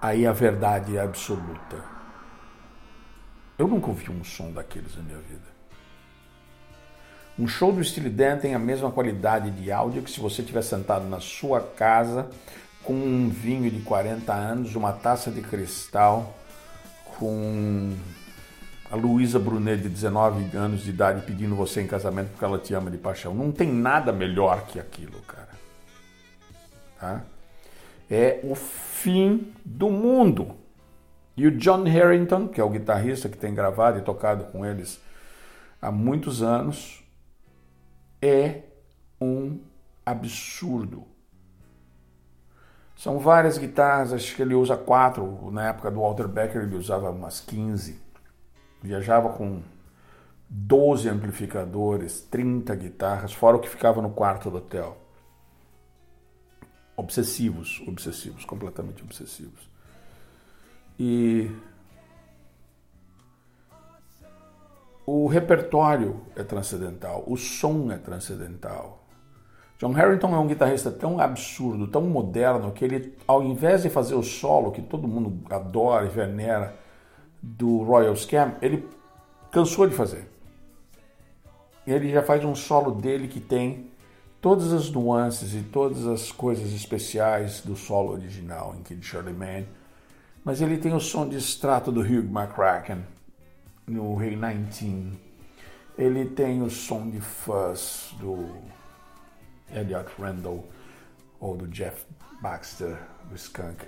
Aí 0.00 0.26
a 0.26 0.32
verdade 0.32 0.96
é 0.96 1.00
absoluta. 1.00 1.82
Eu 3.58 3.68
nunca 3.68 3.88
ouvi 3.88 4.10
um 4.10 4.24
som 4.24 4.50
daqueles 4.50 4.96
na 4.96 5.02
minha 5.02 5.18
vida. 5.18 5.54
Um 7.38 7.48
show 7.48 7.72
do 7.72 7.82
Steely 7.82 8.10
Dan 8.10 8.38
tem 8.38 8.54
a 8.54 8.58
mesma 8.58 8.90
qualidade 8.90 9.50
de 9.50 9.72
áudio 9.72 10.02
que 10.02 10.10
se 10.10 10.20
você 10.20 10.40
estiver 10.40 10.62
sentado 10.62 11.06
na 11.06 11.20
sua 11.20 11.60
casa 11.60 12.28
com 12.82 12.92
um 12.92 13.28
vinho 13.28 13.70
de 13.70 13.80
40 13.80 14.32
anos, 14.32 14.76
uma 14.76 14.92
taça 14.92 15.30
de 15.30 15.40
cristal, 15.40 16.34
com 17.18 17.96
a 18.90 18.96
Luísa 18.96 19.38
Brunet 19.38 19.82
de 19.82 19.88
19 19.88 20.56
anos 20.56 20.82
de 20.82 20.90
idade 20.90 21.22
pedindo 21.22 21.56
você 21.56 21.80
em 21.80 21.86
casamento 21.86 22.30
porque 22.30 22.44
ela 22.44 22.58
te 22.58 22.74
ama 22.74 22.90
de 22.90 22.98
paixão. 22.98 23.34
Não 23.34 23.50
tem 23.50 23.72
nada 23.72 24.12
melhor 24.12 24.66
que 24.66 24.78
aquilo, 24.78 25.20
cara. 25.22 25.48
Tá? 27.00 27.22
É 28.10 28.40
o 28.44 28.54
fim 28.54 29.52
do 29.64 29.90
mundo. 29.90 30.56
E 31.36 31.46
o 31.46 31.56
John 31.56 31.82
Harrington, 31.84 32.48
que 32.48 32.60
é 32.60 32.64
o 32.64 32.70
guitarrista 32.70 33.28
que 33.28 33.36
tem 33.36 33.54
gravado 33.54 33.98
e 33.98 34.02
tocado 34.02 34.44
com 34.44 34.64
eles 34.64 35.00
há 35.82 35.90
muitos 35.90 36.42
anos, 36.42 37.04
é 38.22 38.62
um 39.20 39.58
absurdo. 40.06 41.04
São 42.96 43.18
várias 43.18 43.58
guitarras, 43.58 44.12
acho 44.12 44.34
que 44.36 44.42
ele 44.42 44.54
usa 44.54 44.76
quatro. 44.76 45.50
Na 45.50 45.68
época 45.68 45.90
do 45.90 46.00
Walter 46.00 46.28
Becker 46.28 46.62
ele 46.62 46.76
usava 46.76 47.10
umas 47.10 47.40
15. 47.40 48.00
Viajava 48.80 49.30
com 49.30 49.62
12 50.48 51.08
amplificadores, 51.08 52.20
30 52.22 52.74
guitarras, 52.76 53.32
fora 53.32 53.56
o 53.56 53.60
que 53.60 53.68
ficava 53.68 54.00
no 54.00 54.10
quarto 54.10 54.50
do 54.50 54.58
hotel. 54.58 55.03
Obsessivos, 56.96 57.82
obsessivos, 57.86 58.44
completamente 58.44 59.02
obsessivos. 59.02 59.68
E 60.98 61.50
o 65.06 65.26
repertório 65.26 66.20
é 66.36 66.42
transcendental, 66.42 67.24
o 67.26 67.36
som 67.36 67.90
é 67.90 67.98
transcendental. 67.98 69.04
John 69.78 69.92
Harrington 69.92 70.34
é 70.34 70.38
um 70.38 70.46
guitarrista 70.46 70.90
tão 70.90 71.20
absurdo, 71.20 71.88
tão 71.88 72.02
moderno, 72.02 72.72
que 72.72 72.84
ele, 72.84 73.14
ao 73.26 73.42
invés 73.42 73.82
de 73.82 73.90
fazer 73.90 74.14
o 74.14 74.22
solo 74.22 74.70
que 74.70 74.80
todo 74.80 75.06
mundo 75.08 75.44
adora 75.50 76.06
e 76.06 76.08
venera 76.08 76.74
do 77.42 77.82
Royal 77.82 78.16
Scam, 78.16 78.54
ele 78.62 78.88
cansou 79.50 79.86
de 79.86 79.94
fazer. 79.94 80.30
Ele 81.86 82.10
já 82.10 82.22
faz 82.22 82.44
um 82.44 82.54
solo 82.54 82.92
dele 82.92 83.28
que 83.28 83.40
tem 83.40 83.90
todas 84.44 84.74
as 84.74 84.90
nuances 84.90 85.54
e 85.54 85.62
todas 85.62 86.06
as 86.06 86.30
coisas 86.30 86.70
especiais 86.74 87.62
do 87.62 87.74
solo 87.74 88.12
original 88.12 88.76
em 88.78 88.82
Kid 88.82 89.02
Shirley 89.02 89.32
Man, 89.32 89.64
mas 90.44 90.60
ele 90.60 90.76
tem 90.76 90.92
o 90.92 91.00
som 91.00 91.26
de 91.26 91.38
extrato 91.38 91.90
do 91.90 92.02
Hugh 92.02 92.28
McCracken 92.30 93.06
no 93.86 94.14
Rei 94.16 94.36
19. 94.36 95.18
Ele 95.96 96.26
tem 96.26 96.60
o 96.60 96.68
som 96.68 97.08
de 97.08 97.22
fuzz 97.22 98.14
do 98.20 98.50
Elliot 99.74 100.10
Randall 100.18 100.62
ou 101.40 101.56
do 101.56 101.66
Jeff 101.66 102.04
Baxter, 102.42 102.98
do 103.30 103.36
Skunk. 103.36 103.86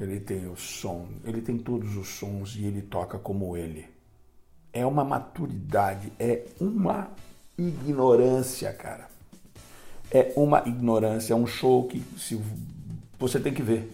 Ele 0.00 0.20
tem 0.20 0.48
o 0.48 0.56
som, 0.56 1.06
ele 1.22 1.42
tem 1.42 1.58
todos 1.58 1.98
os 1.98 2.08
sons 2.08 2.56
e 2.56 2.64
ele 2.64 2.80
toca 2.80 3.18
como 3.18 3.58
ele. 3.58 3.86
É 4.72 4.86
uma 4.86 5.04
maturidade, 5.04 6.10
é 6.18 6.46
uma 6.58 7.10
ignorância, 7.58 8.72
cara. 8.72 9.11
É 10.12 10.32
uma 10.36 10.62
ignorância, 10.66 11.32
é 11.32 11.36
um 11.36 11.46
show 11.46 11.88
que 11.88 12.02
se, 12.18 12.40
você 13.18 13.40
tem 13.40 13.54
que 13.54 13.62
ver. 13.62 13.90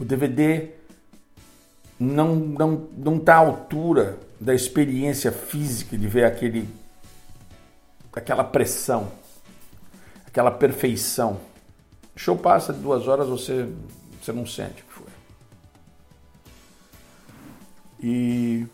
O 0.00 0.04
DVD 0.04 0.70
não 2.00 2.34
não 2.34 2.88
não 2.96 3.16
está 3.16 3.34
à 3.34 3.38
altura 3.38 4.18
da 4.40 4.54
experiência 4.54 5.30
física 5.30 5.96
de 5.96 6.08
ver 6.08 6.24
aquele 6.24 6.68
aquela 8.12 8.42
pressão 8.42 9.12
aquela 10.32 10.50
perfeição. 10.50 11.38
O 12.16 12.18
show 12.18 12.36
passa 12.36 12.72
de 12.72 12.80
duas 12.80 13.06
horas, 13.06 13.28
você, 13.28 13.68
você 14.20 14.32
não 14.32 14.46
sente 14.46 14.82
o 14.82 14.84
que 14.86 14.92
foi. 14.92 15.06
E 18.02 18.66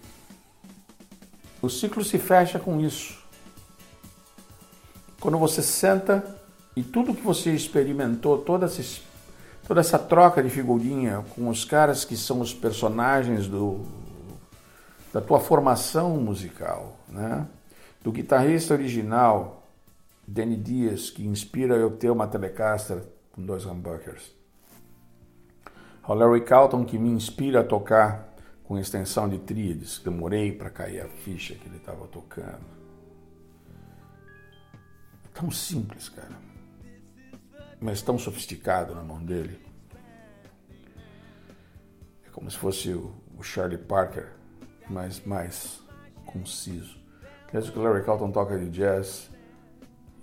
o 1.60 1.68
ciclo 1.68 2.04
se 2.04 2.16
fecha 2.16 2.60
com 2.60 2.80
isso. 2.80 3.17
Quando 5.20 5.36
você 5.36 5.62
senta 5.62 6.24
e 6.76 6.82
tudo 6.82 7.14
que 7.14 7.22
você 7.22 7.50
experimentou, 7.50 8.38
toda 8.38 8.66
essa, 8.66 9.00
toda 9.66 9.80
essa 9.80 9.98
troca 9.98 10.42
de 10.42 10.48
figurinha 10.48 11.24
com 11.34 11.48
os 11.48 11.64
caras 11.64 12.04
que 12.04 12.16
são 12.16 12.40
os 12.40 12.54
personagens 12.54 13.48
do, 13.48 13.80
da 15.12 15.20
tua 15.20 15.40
formação 15.40 16.16
musical, 16.18 16.96
né? 17.08 17.46
do 18.00 18.12
guitarrista 18.12 18.74
original, 18.74 19.66
Danny 20.26 20.56
Dias, 20.56 21.10
que 21.10 21.26
inspira 21.26 21.74
eu 21.74 21.90
ter 21.90 22.10
uma 22.10 22.28
Telecaster 22.28 23.02
com 23.32 23.42
dois 23.44 23.64
humbuckers. 23.66 24.32
O 26.06 26.14
Larry 26.14 26.42
Calton, 26.42 26.84
que 26.84 26.96
me 26.96 27.10
inspira 27.10 27.60
a 27.60 27.64
tocar 27.64 28.34
com 28.64 28.78
extensão 28.78 29.28
de 29.28 29.38
tríades. 29.38 29.98
Demorei 29.98 30.52
para 30.52 30.70
cair 30.70 31.00
a 31.00 31.08
ficha 31.08 31.54
que 31.54 31.66
ele 31.66 31.76
estava 31.76 32.06
tocando. 32.06 32.77
Tão 35.38 35.52
simples, 35.52 36.08
cara. 36.08 36.36
Mas 37.80 38.02
tão 38.02 38.18
sofisticado 38.18 38.92
na 38.92 39.04
mão 39.04 39.24
dele. 39.24 39.64
É 42.26 42.30
como 42.32 42.50
se 42.50 42.58
fosse 42.58 42.92
o, 42.92 43.14
Charlie 43.40 43.78
Parker, 43.78 44.32
mas 44.90 45.24
mais 45.24 45.80
conciso. 46.26 46.98
Aliás, 47.46 47.68
o 47.68 47.72
que 47.72 47.78
o 47.78 47.82
Larry 47.82 48.04
Calton 48.04 48.32
toca 48.32 48.58
de 48.58 48.68
jazz 48.68 49.30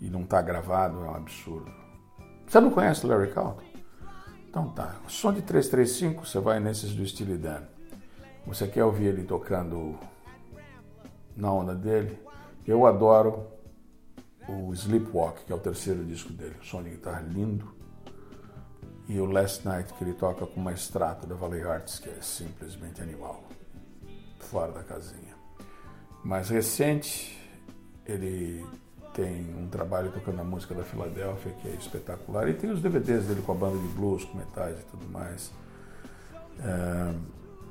e 0.01 0.09
não 0.09 0.23
está 0.23 0.41
gravado 0.41 0.97
é 1.05 1.07
um 1.07 1.15
absurdo. 1.15 1.71
Você 2.45 2.59
não 2.59 2.69
conhece 2.69 3.07
Larry 3.07 3.31
Calton? 3.31 3.63
Então 4.49 4.67
tá. 4.71 4.99
O 5.07 5.09
som 5.09 5.31
de 5.31 5.41
335, 5.41 6.25
você 6.25 6.41
vai 6.41 6.59
nesses 6.59 6.93
do 6.93 7.07
Steely 7.07 7.37
Dan. 7.37 7.63
Você 8.45 8.67
quer 8.67 8.83
ouvir 8.83 9.05
ele 9.05 9.23
tocando 9.23 9.97
na 11.37 11.53
onda 11.53 11.73
dele? 11.73 12.19
Eu 12.67 12.85
adoro 12.85 13.55
o 14.47 14.73
Sleepwalk, 14.73 15.45
que 15.45 15.51
é 15.51 15.55
o 15.55 15.59
terceiro 15.59 16.03
disco 16.05 16.31
dele. 16.33 16.55
Som 16.61 16.83
de 16.83 16.91
guitarra 16.91 17.21
lindo. 17.21 17.73
E 19.07 19.19
o 19.19 19.25
Last 19.25 19.65
Night, 19.67 19.93
que 19.93 20.03
ele 20.03 20.13
toca 20.13 20.45
com 20.45 20.59
uma 20.59 20.71
extrato 20.71 21.27
da 21.27 21.35
Valley 21.35 21.63
Arts, 21.63 21.99
que 21.99 22.09
é 22.09 22.21
simplesmente 22.21 23.01
animal. 23.01 23.43
Fora 24.39 24.71
da 24.71 24.83
casinha. 24.83 25.35
Mais 26.23 26.49
recente, 26.49 27.39
ele 28.05 28.65
tem 29.13 29.55
um 29.55 29.67
trabalho 29.67 30.11
tocando 30.11 30.41
a 30.41 30.43
música 30.43 30.75
da 30.75 30.83
Filadélfia 30.83 31.51
que 31.53 31.67
é 31.69 31.71
espetacular. 31.71 32.49
E 32.49 32.53
tem 32.53 32.69
os 32.69 32.81
DVDs 32.81 33.25
dele 33.25 33.41
com 33.41 33.53
a 33.53 33.55
banda 33.55 33.77
de 33.77 33.87
blues, 33.93 34.25
com 34.25 34.37
metais 34.37 34.77
e 34.79 34.83
tudo 34.83 35.07
mais, 35.07 35.51
é, 36.59 37.15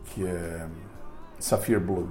que 0.06 0.26
é 0.26 0.68
Sapphire 1.38 1.80
Blue. 1.80 2.08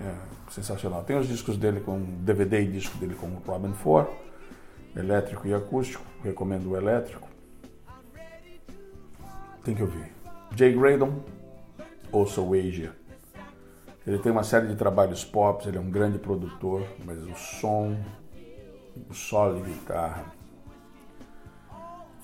É, 0.00 0.50
sensacional. 0.50 1.04
Tem 1.04 1.18
os 1.18 1.28
discos 1.28 1.56
dele 1.56 1.80
com 1.80 2.00
DVD 2.00 2.62
e 2.62 2.66
disco 2.66 2.96
dele 2.98 3.14
com 3.14 3.28
Robin 3.46 3.74
Ford, 3.74 4.08
elétrico 4.96 5.46
e 5.46 5.52
acústico. 5.52 6.04
Recomendo 6.22 6.70
o 6.70 6.76
elétrico. 6.76 7.28
Tem 9.62 9.74
que 9.74 9.82
ouvir. 9.82 10.10
Jay 10.56 10.72
Graydon, 10.72 11.22
ouça 12.10 12.40
o 12.40 12.54
Asia. 12.54 12.92
Ele 14.06 14.18
tem 14.18 14.32
uma 14.32 14.42
série 14.42 14.66
de 14.66 14.74
trabalhos 14.74 15.24
pop, 15.24 15.68
ele 15.68 15.76
é 15.76 15.80
um 15.80 15.90
grande 15.90 16.18
produtor, 16.18 16.82
mas 17.04 17.22
o 17.22 17.34
som, 17.34 17.96
o 19.08 19.14
solo 19.14 19.62
de 19.62 19.70
guitarra 19.70 20.24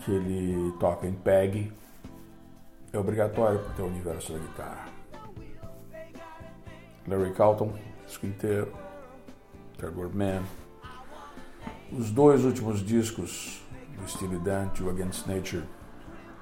que 0.03 0.11
ele 0.11 0.73
toca 0.79 1.07
em 1.07 1.13
PEG 1.13 1.73
é 2.93 2.99
obrigatório 2.99 3.59
para 3.59 3.85
o 3.85 3.89
universo 3.89 4.33
da 4.33 4.39
guitarra. 4.39 4.96
Larry 7.09 7.33
Calton, 7.33 7.73
disco 8.07 8.27
inteiro, 8.27 8.73
Trevor 9.77 10.15
Man. 10.15 10.43
Os 11.93 12.11
dois 12.11 12.45
últimos 12.45 12.85
discos 12.85 13.61
do 13.97 14.09
Steely 14.09 14.39
Dan, 14.39 14.69
To 14.69 14.91
Against 14.91 15.27
Nature 15.27 15.65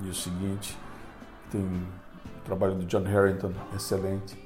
e 0.00 0.08
o 0.08 0.14
seguinte, 0.14 0.76
tem 1.50 1.60
o 1.60 2.40
trabalho 2.44 2.74
do 2.74 2.86
John 2.86 3.04
Harrington, 3.04 3.52
excelente 3.74 4.44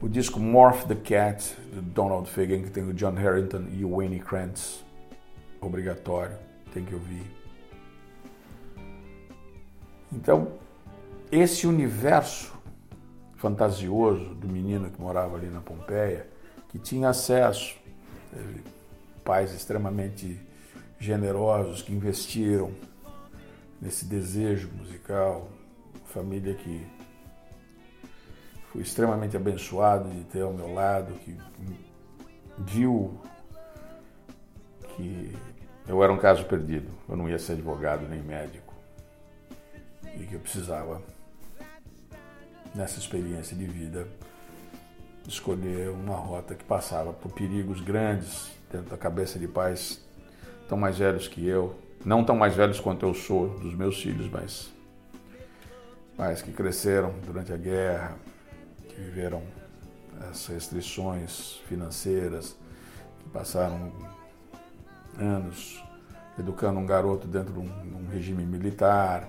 o 0.00 0.08
disco 0.08 0.38
Morph 0.38 0.84
the 0.84 0.94
Cat, 0.94 1.56
do 1.72 1.80
Donald 1.80 2.30
Fagen, 2.30 2.62
que 2.62 2.70
tem 2.70 2.84
o 2.84 2.92
John 2.92 3.14
Harrington 3.14 3.64
e 3.72 3.84
o 3.84 3.96
Wayne 3.96 4.20
Krantz. 4.20 4.84
Obrigatório, 5.60 6.36
tem 6.72 6.84
que 6.84 6.94
ouvir. 6.94 7.24
Então, 10.12 10.52
esse 11.32 11.66
universo 11.66 12.55
fantasioso 13.46 14.34
do 14.34 14.48
menino 14.48 14.90
que 14.90 15.00
morava 15.00 15.36
ali 15.36 15.46
na 15.46 15.60
Pompeia, 15.60 16.26
que 16.68 16.80
tinha 16.80 17.10
acesso, 17.10 17.76
teve 18.32 18.64
pais 19.24 19.54
extremamente 19.54 20.40
generosos 20.98 21.80
que 21.80 21.92
investiram 21.92 22.72
nesse 23.80 24.04
desejo 24.04 24.68
musical, 24.76 25.48
família 26.06 26.54
que 26.54 26.84
fui 28.72 28.82
extremamente 28.82 29.36
abençoado 29.36 30.10
de 30.10 30.24
ter 30.24 30.42
ao 30.42 30.52
meu 30.52 30.74
lado, 30.74 31.14
que 31.14 31.38
viu 32.58 33.16
que 34.96 35.32
eu 35.86 36.02
era 36.02 36.12
um 36.12 36.18
caso 36.18 36.44
perdido, 36.46 36.90
eu 37.08 37.16
não 37.16 37.28
ia 37.28 37.38
ser 37.38 37.52
advogado 37.52 38.08
nem 38.08 38.20
médico 38.20 38.74
e 40.16 40.26
que 40.26 40.34
eu 40.34 40.40
precisava, 40.40 41.00
nessa 42.76 42.98
experiência 42.98 43.56
de 43.56 43.64
vida, 43.64 44.06
escolher 45.26 45.90
uma 45.90 46.14
rota 46.14 46.54
que 46.54 46.64
passava 46.64 47.12
por 47.12 47.32
perigos 47.32 47.80
grandes 47.80 48.52
dentro 48.70 48.90
da 48.90 48.96
cabeça 48.96 49.38
de 49.38 49.48
pais 49.48 50.00
tão 50.68 50.78
mais 50.78 50.98
velhos 50.98 51.26
que 51.26 51.46
eu, 51.46 51.74
não 52.04 52.24
tão 52.24 52.36
mais 52.36 52.54
velhos 52.54 52.78
quanto 52.78 53.06
eu 53.06 53.14
sou 53.14 53.48
dos 53.58 53.74
meus 53.74 54.00
filhos, 54.00 54.28
mas 54.30 54.70
pais 56.16 56.42
que 56.42 56.52
cresceram 56.52 57.14
durante 57.24 57.52
a 57.52 57.56
guerra, 57.56 58.16
que 58.88 58.94
viveram 58.94 59.42
as 60.30 60.46
restrições 60.46 61.60
financeiras, 61.68 62.56
que 63.22 63.28
passaram 63.30 63.92
anos 65.18 65.82
educando 66.38 66.78
um 66.78 66.86
garoto 66.86 67.26
dentro 67.26 67.52
de 67.52 67.58
um, 67.58 68.08
regime 68.10 68.44
militar, 68.44 69.28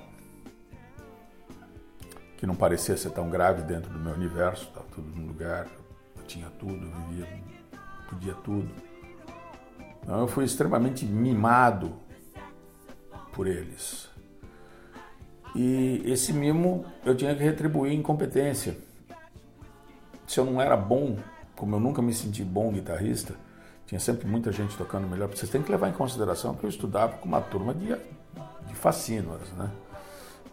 que 2.37 2.45
não 2.45 2.55
parecia 2.55 2.95
ser 2.95 3.09
tão 3.09 3.29
grave 3.29 3.63
dentro 3.63 3.91
do 3.91 3.99
meu 3.99 4.13
universo, 4.13 4.65
estava 4.65 4.85
tudo 4.93 5.09
no 5.09 5.27
lugar, 5.27 5.67
eu 6.15 6.23
tinha 6.23 6.49
tudo, 6.51 6.85
eu 6.85 6.91
vivia, 7.07 7.27
podia 8.07 8.33
tudo. 8.35 8.69
Então 10.01 10.21
eu 10.21 10.27
fui 10.27 10.45
extremamente 10.45 11.05
mimado 11.05 11.93
por 13.33 13.47
eles. 13.47 14.09
E 15.55 16.03
esse 16.05 16.31
mimo 16.31 16.85
eu 17.03 17.15
tinha 17.15 17.35
que 17.35 17.43
retribuir 17.43 17.93
em 17.93 18.01
competência. 18.01 18.77
Se 20.27 20.39
eu 20.39 20.45
não 20.45 20.61
era 20.61 20.77
bom, 20.77 21.17
como 21.55 21.75
eu 21.75 21.79
nunca 21.79 22.01
me 22.01 22.13
senti 22.13 22.43
bom 22.43 22.71
guitarrista, 22.71 23.33
tinha 23.87 23.99
sempre 23.99 24.27
muita 24.27 24.51
gente 24.51 24.77
tocando 24.77 25.07
melhor. 25.07 25.27
Vocês 25.29 25.49
têm 25.49 25.63
que 25.63 25.71
levar 25.71 25.89
em 25.89 25.93
consideração 25.93 26.53
que 26.53 26.63
eu 26.63 26.69
estudava 26.69 27.17
com 27.17 27.27
uma 27.27 27.41
turma 27.41 27.73
de, 27.73 27.87
de 27.87 28.75
né? 29.53 29.71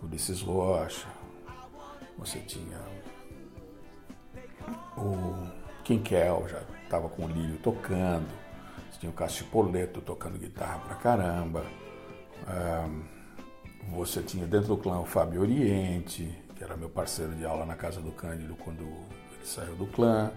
Ulisses 0.03 0.41
Rocha, 0.41 1.07
você 2.19 2.39
tinha 2.41 2.79
o 4.97 5.49
Quinquel, 5.83 6.47
já 6.49 6.63
estava 6.83 7.09
com 7.09 7.25
o 7.25 7.29
Lírio 7.29 7.59
tocando. 7.59 8.29
Você 8.91 9.01
tinha 9.01 9.11
o 9.11 9.15
Cássio 9.15 9.47
Poleto 9.47 10.01
tocando 10.01 10.39
guitarra 10.39 10.79
pra 10.79 10.95
caramba. 10.97 11.65
você 13.91 14.23
tinha 14.23 14.47
dentro 14.47 14.69
do 14.69 14.77
clã 14.77 15.01
o 15.01 15.05
Fábio 15.05 15.43
Oriente, 15.43 16.33
que 16.55 16.65
era 16.65 16.77
meu 16.77 16.89
parceiro 16.89 17.35
de 17.35 17.45
aula 17.45 17.67
na 17.67 17.75
casa 17.75 18.01
do 18.01 18.13
Cândido 18.13 18.55
quando 18.57 18.83
ele 18.83 19.45
saiu 19.45 19.75
do 19.77 19.87
clã. 19.87 20.33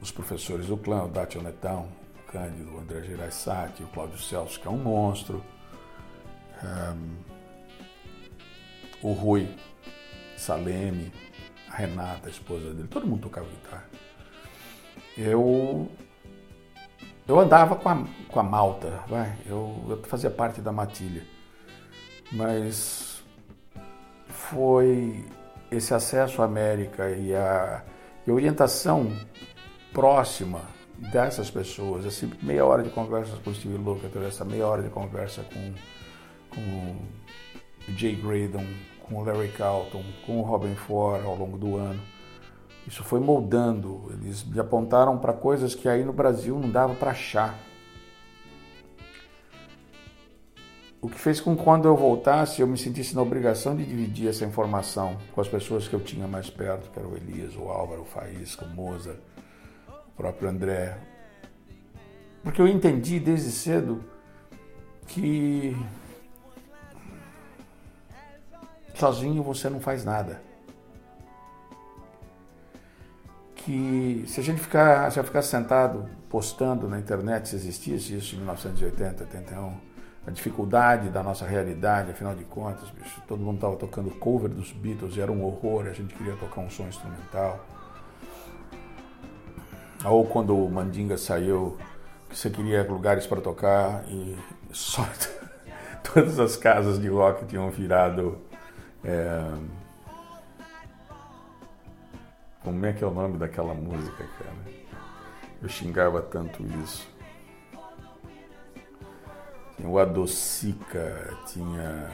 os 0.00 0.10
professores 0.10 0.66
do 0.66 0.76
clã, 0.76 1.04
o 1.04 1.08
Dátio 1.08 1.42
Netão, 1.42 1.88
o 2.20 2.32
Cândido, 2.32 2.74
o 2.74 2.78
André 2.78 3.02
Gerais 3.02 3.34
Sati, 3.34 3.82
o 3.82 3.88
Cláudio 3.88 4.18
Celso, 4.18 4.60
que 4.60 4.68
é 4.68 4.70
um 4.70 4.78
monstro. 4.78 5.44
o 9.02 9.12
Rui, 9.12 9.48
Saleme, 10.46 11.12
a 11.70 11.76
Renata, 11.76 12.28
a 12.28 12.30
esposa 12.30 12.72
dele, 12.72 12.88
todo 12.88 13.06
mundo 13.06 13.22
tocava 13.22 13.46
guitarra. 13.48 13.84
Eu 15.18 15.90
eu 17.26 17.40
andava 17.40 17.74
com 17.74 17.88
a, 17.88 18.04
com 18.28 18.40
a 18.40 18.42
malta, 18.42 19.02
vai, 19.08 19.36
eu, 19.46 19.84
eu 19.88 20.00
fazia 20.04 20.30
parte 20.30 20.60
da 20.60 20.70
matilha. 20.70 21.24
Mas 22.32 23.24
foi 24.28 25.24
esse 25.70 25.92
acesso 25.92 26.40
à 26.40 26.44
América 26.44 27.10
e 27.10 27.34
a, 27.34 27.82
e 28.24 28.30
a 28.30 28.34
orientação 28.34 29.10
próxima 29.92 30.62
dessas 31.10 31.50
pessoas, 31.50 32.06
assim, 32.06 32.30
meia 32.42 32.64
hora 32.64 32.82
de 32.82 32.90
conversa 32.90 33.36
com 33.42 33.50
o 33.50 33.54
Steve 33.54 33.76
Lukather, 33.76 34.22
essa 34.22 34.44
meia 34.44 34.66
hora 34.66 34.82
de 34.82 34.88
conversa 34.88 35.42
com, 35.52 35.74
com 36.50 36.96
o 37.88 37.92
Jay 37.96 38.14
Graydon, 38.14 38.64
com 39.08 39.16
o 39.16 39.24
Larry 39.24 39.48
Carlton, 39.48 40.02
com 40.24 40.38
o 40.38 40.42
Robin 40.42 40.74
Ford 40.74 41.24
ao 41.24 41.36
longo 41.36 41.56
do 41.56 41.76
ano. 41.76 42.00
Isso 42.86 43.02
foi 43.02 43.18
moldando. 43.18 44.10
Eles 44.12 44.44
me 44.44 44.60
apontaram 44.60 45.18
para 45.18 45.32
coisas 45.32 45.74
que 45.74 45.88
aí 45.88 46.04
no 46.04 46.12
Brasil 46.12 46.58
não 46.58 46.70
dava 46.70 46.94
para 46.94 47.10
achar. 47.10 47.58
O 51.00 51.08
que 51.08 51.18
fez 51.18 51.40
com 51.40 51.56
que 51.56 51.62
quando 51.62 51.86
eu 51.86 51.96
voltasse 51.96 52.60
eu 52.60 52.66
me 52.66 52.76
sentisse 52.76 53.14
na 53.14 53.22
obrigação 53.22 53.76
de 53.76 53.84
dividir 53.84 54.28
essa 54.28 54.44
informação 54.44 55.16
com 55.32 55.40
as 55.40 55.48
pessoas 55.48 55.86
que 55.86 55.94
eu 55.94 56.00
tinha 56.00 56.26
mais 56.26 56.50
perto, 56.50 56.90
que 56.90 56.98
era 56.98 57.06
o 57.06 57.16
Elias, 57.16 57.54
o 57.54 57.68
Álvaro, 57.68 58.02
o 58.02 58.04
Faísca, 58.04 58.64
o 58.64 58.68
Moza, 58.68 59.20
o 59.88 60.16
próprio 60.16 60.48
André. 60.48 60.98
Porque 62.42 62.60
eu 62.60 62.66
entendi 62.66 63.20
desde 63.20 63.50
cedo 63.50 64.04
que 65.06 65.76
sozinho 68.98 69.42
você 69.42 69.68
não 69.68 69.80
faz 69.80 70.04
nada. 70.04 70.40
Que 73.54 74.24
se 74.26 74.40
a 74.40 74.42
gente 74.42 74.60
ficar, 74.60 75.10
se 75.10 75.18
eu 75.18 75.24
ficar 75.24 75.42
sentado 75.42 76.08
postando 76.28 76.88
na 76.88 76.98
internet, 76.98 77.48
se 77.48 77.56
existisse 77.56 78.16
isso 78.16 78.34
em 78.34 78.38
1980, 78.38 79.24
81, 79.24 79.76
a 80.26 80.30
dificuldade 80.30 81.08
da 81.08 81.22
nossa 81.22 81.46
realidade, 81.46 82.10
afinal 82.10 82.34
de 82.34 82.44
contas, 82.44 82.90
bicho, 82.90 83.22
todo 83.26 83.40
mundo 83.40 83.56
estava 83.56 83.76
tocando 83.76 84.10
cover 84.10 84.50
dos 84.50 84.72
Beatles 84.72 85.16
era 85.18 85.30
um 85.30 85.44
horror, 85.44 85.86
a 85.86 85.92
gente 85.92 86.14
queria 86.14 86.34
tocar 86.36 86.60
um 86.60 86.70
som 86.70 86.86
instrumental. 86.88 87.64
Ou 90.04 90.24
quando 90.26 90.56
o 90.56 90.70
Mandinga 90.70 91.16
saiu, 91.16 91.76
você 92.30 92.50
queria 92.50 92.82
lugares 92.82 93.26
para 93.26 93.40
tocar 93.40 94.04
e 94.08 94.36
só 94.72 95.06
todas 96.02 96.38
as 96.38 96.56
casas 96.56 97.00
de 97.00 97.08
rock 97.08 97.46
tinham 97.46 97.70
virado 97.70 98.45
é... 99.06 99.86
Como 102.62 102.84
é 102.84 102.92
que 102.92 103.04
é 103.04 103.06
o 103.06 103.14
nome 103.14 103.38
daquela 103.38 103.72
música, 103.72 104.24
cara? 104.38 104.56
Eu 105.62 105.68
xingava 105.68 106.20
tanto 106.20 106.64
isso. 106.82 107.08
Tinha 109.76 109.88
o 109.88 109.98
Adocica, 109.98 111.36
tinha 111.46 112.10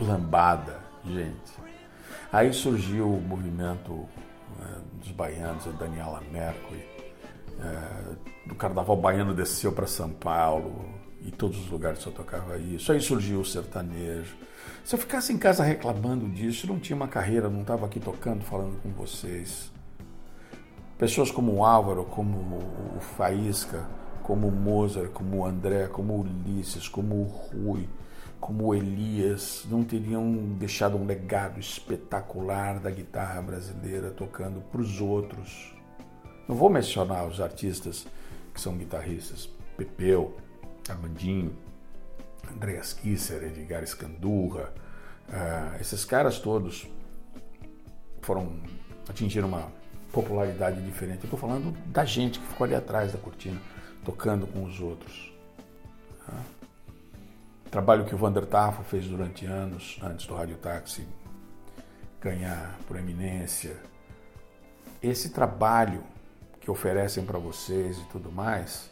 Lambada, 0.00 0.80
gente. 1.04 1.52
Aí 2.32 2.52
surgiu 2.52 3.14
o 3.14 3.20
movimento 3.20 4.08
né, 4.58 4.80
dos 4.94 5.10
baianos, 5.12 5.66
a 5.66 5.70
Daniela 5.70 6.20
Mercury, 6.32 6.84
é, 7.60 8.46
do 8.46 8.54
Carnaval 8.54 8.96
Baiano 8.96 9.34
desceu 9.34 9.72
para 9.72 9.86
São 9.86 10.10
Paulo, 10.10 10.84
e 11.24 11.30
todos 11.30 11.58
os 11.58 11.70
lugares 11.70 12.00
só 12.00 12.10
tocava 12.10 12.58
isso. 12.58 12.92
Aí 12.92 13.00
surgiu 13.00 13.40
o 13.40 13.44
sertanejo. 13.44 14.36
Se 14.84 14.94
eu 14.94 14.98
ficasse 14.98 15.32
em 15.32 15.38
casa 15.38 15.62
reclamando 15.62 16.28
disso, 16.28 16.66
não 16.66 16.78
tinha 16.78 16.96
uma 16.96 17.08
carreira, 17.08 17.48
não 17.48 17.62
estava 17.62 17.86
aqui 17.86 18.00
tocando, 18.00 18.44
falando 18.44 18.80
com 18.82 18.90
vocês. 18.90 19.70
Pessoas 20.96 21.30
como 21.30 21.52
o 21.54 21.64
Álvaro, 21.64 22.04
como 22.04 22.58
o 22.96 23.00
Faísca, 23.00 23.86
como 24.22 24.48
o 24.48 24.52
Mozart, 24.52 25.10
como 25.10 25.38
o 25.38 25.44
André, 25.46 25.86
como 25.86 26.14
o 26.14 26.20
Ulisses, 26.20 26.88
como 26.88 27.16
o 27.16 27.24
Rui, 27.24 27.88
como 28.40 28.66
o 28.66 28.74
Elias, 28.74 29.64
não 29.70 29.84
teriam 29.84 30.30
deixado 30.58 30.96
um 30.96 31.06
legado 31.06 31.58
espetacular 31.58 32.78
da 32.78 32.90
guitarra 32.90 33.40
brasileira 33.42 34.10
tocando 34.10 34.60
para 34.60 34.80
os 34.80 35.00
outros. 35.00 35.74
Não 36.48 36.56
vou 36.56 36.70
mencionar 36.70 37.26
os 37.26 37.40
artistas 37.40 38.06
que 38.54 38.60
são 38.60 38.76
guitarristas, 38.76 39.48
Pepeu, 39.76 40.36
Armandinho, 40.90 41.56
Andreas 42.50 42.92
Kisser, 42.92 43.42
Edgar 43.42 43.82
Escandurra, 43.82 44.72
uh, 45.28 45.80
esses 45.80 46.04
caras 46.04 46.38
todos 46.38 46.88
foram 48.22 48.60
atingiram 49.08 49.48
uma 49.48 49.72
popularidade 50.12 50.82
diferente. 50.82 51.20
Eu 51.20 51.24
estou 51.24 51.38
falando 51.38 51.72
da 51.86 52.04
gente 52.04 52.38
que 52.38 52.46
ficou 52.46 52.64
ali 52.64 52.74
atrás 52.74 53.12
da 53.12 53.18
cortina, 53.18 53.60
tocando 54.04 54.46
com 54.46 54.64
os 54.64 54.80
outros. 54.80 55.32
Uh, 56.28 56.58
trabalho 57.70 58.04
que 58.04 58.14
o 58.14 58.18
Vander 58.18 58.46
Tafo 58.46 58.82
fez 58.82 59.06
durante 59.06 59.46
anos, 59.46 59.98
antes 60.02 60.26
do 60.26 60.34
Rádio 60.34 60.56
Táxi 60.56 61.06
ganhar 62.20 62.78
proeminência. 62.86 63.76
Esse 65.02 65.30
trabalho 65.30 66.02
que 66.60 66.70
oferecem 66.70 67.24
para 67.24 67.38
vocês 67.38 67.98
e 67.98 68.04
tudo 68.06 68.32
mais, 68.32 68.90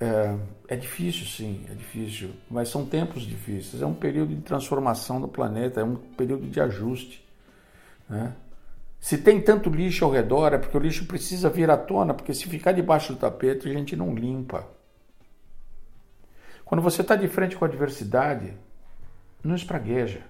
é, 0.00 0.38
é, 0.68 0.76
difícil, 0.76 1.26
sim, 1.26 1.66
é 1.70 1.74
difícil, 1.74 2.30
mas 2.50 2.68
são 2.68 2.86
tempos 2.86 3.22
difíceis. 3.22 3.82
É 3.82 3.86
um 3.86 3.94
período 3.94 4.34
de 4.34 4.42
transformação 4.42 5.20
do 5.20 5.28
planeta, 5.28 5.80
é 5.80 5.84
um 5.84 5.96
período 5.96 6.46
de 6.48 6.60
ajuste. 6.60 7.26
Né? 8.08 8.34
Se 9.00 9.18
tem 9.18 9.40
tanto 9.40 9.70
lixo 9.70 10.04
ao 10.04 10.10
redor, 10.10 10.52
é 10.52 10.58
porque 10.58 10.76
o 10.76 10.80
lixo 10.80 11.06
precisa 11.06 11.50
vir 11.50 11.70
à 11.70 11.76
tona, 11.76 12.14
porque 12.14 12.32
se 12.32 12.46
ficar 12.46 12.72
debaixo 12.72 13.12
do 13.12 13.18
tapete, 13.18 13.68
a 13.68 13.72
gente 13.72 13.96
não 13.96 14.14
limpa. 14.14 14.66
Quando 16.64 16.82
você 16.82 17.02
está 17.02 17.16
de 17.16 17.26
frente 17.26 17.56
com 17.56 17.64
a 17.64 17.68
adversidade, 17.68 18.54
não 19.42 19.54
espragueja, 19.54 20.22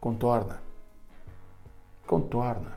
contorna. 0.00 0.60
Contorna. 2.06 2.76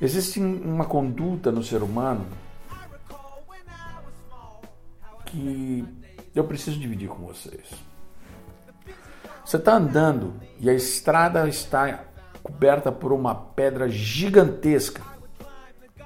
Existe 0.00 0.40
uma 0.40 0.86
conduta 0.86 1.52
no 1.52 1.62
ser 1.62 1.82
humano 1.82 2.26
que 5.30 5.84
eu 6.34 6.44
preciso 6.44 6.78
dividir 6.78 7.08
com 7.08 7.26
vocês. 7.26 7.68
Você 9.44 9.56
está 9.56 9.74
andando 9.74 10.40
e 10.58 10.68
a 10.68 10.74
estrada 10.74 11.48
está 11.48 12.04
coberta 12.42 12.92
por 12.92 13.12
uma 13.12 13.34
pedra 13.34 13.88
gigantesca 13.88 15.02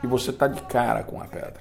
e 0.02 0.06
você 0.06 0.30
está 0.30 0.46
de 0.46 0.62
cara 0.62 1.02
com 1.02 1.20
a 1.20 1.26
pedra. 1.26 1.60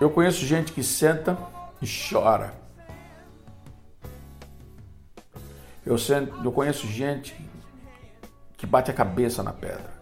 Eu 0.00 0.10
conheço 0.10 0.44
gente 0.44 0.72
que 0.72 0.82
senta 0.82 1.38
e 1.80 1.86
chora. 1.86 2.54
Eu, 5.84 5.98
sento, 5.98 6.44
eu 6.44 6.52
conheço 6.52 6.86
gente 6.86 7.36
que 8.56 8.66
bate 8.66 8.90
a 8.90 8.94
cabeça 8.94 9.42
na 9.42 9.52
pedra, 9.52 9.92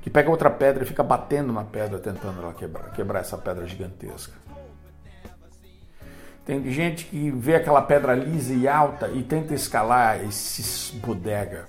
que 0.00 0.08
pega 0.10 0.30
outra 0.30 0.50
pedra 0.50 0.82
e 0.82 0.86
fica 0.86 1.02
batendo 1.02 1.52
na 1.52 1.64
pedra 1.64 1.98
tentando 1.98 2.40
ela 2.42 2.54
quebrar, 2.54 2.90
quebrar 2.92 3.20
essa 3.20 3.36
pedra 3.36 3.66
gigantesca. 3.66 4.32
Tem 6.44 6.70
gente 6.70 7.04
que 7.04 7.30
vê 7.30 7.54
aquela 7.54 7.82
pedra 7.82 8.14
lisa 8.14 8.54
e 8.54 8.66
alta 8.66 9.08
e 9.08 9.22
tenta 9.22 9.54
escalar 9.54 10.24
e 10.24 10.32
se 10.32 10.62
esbodega. 10.62 11.68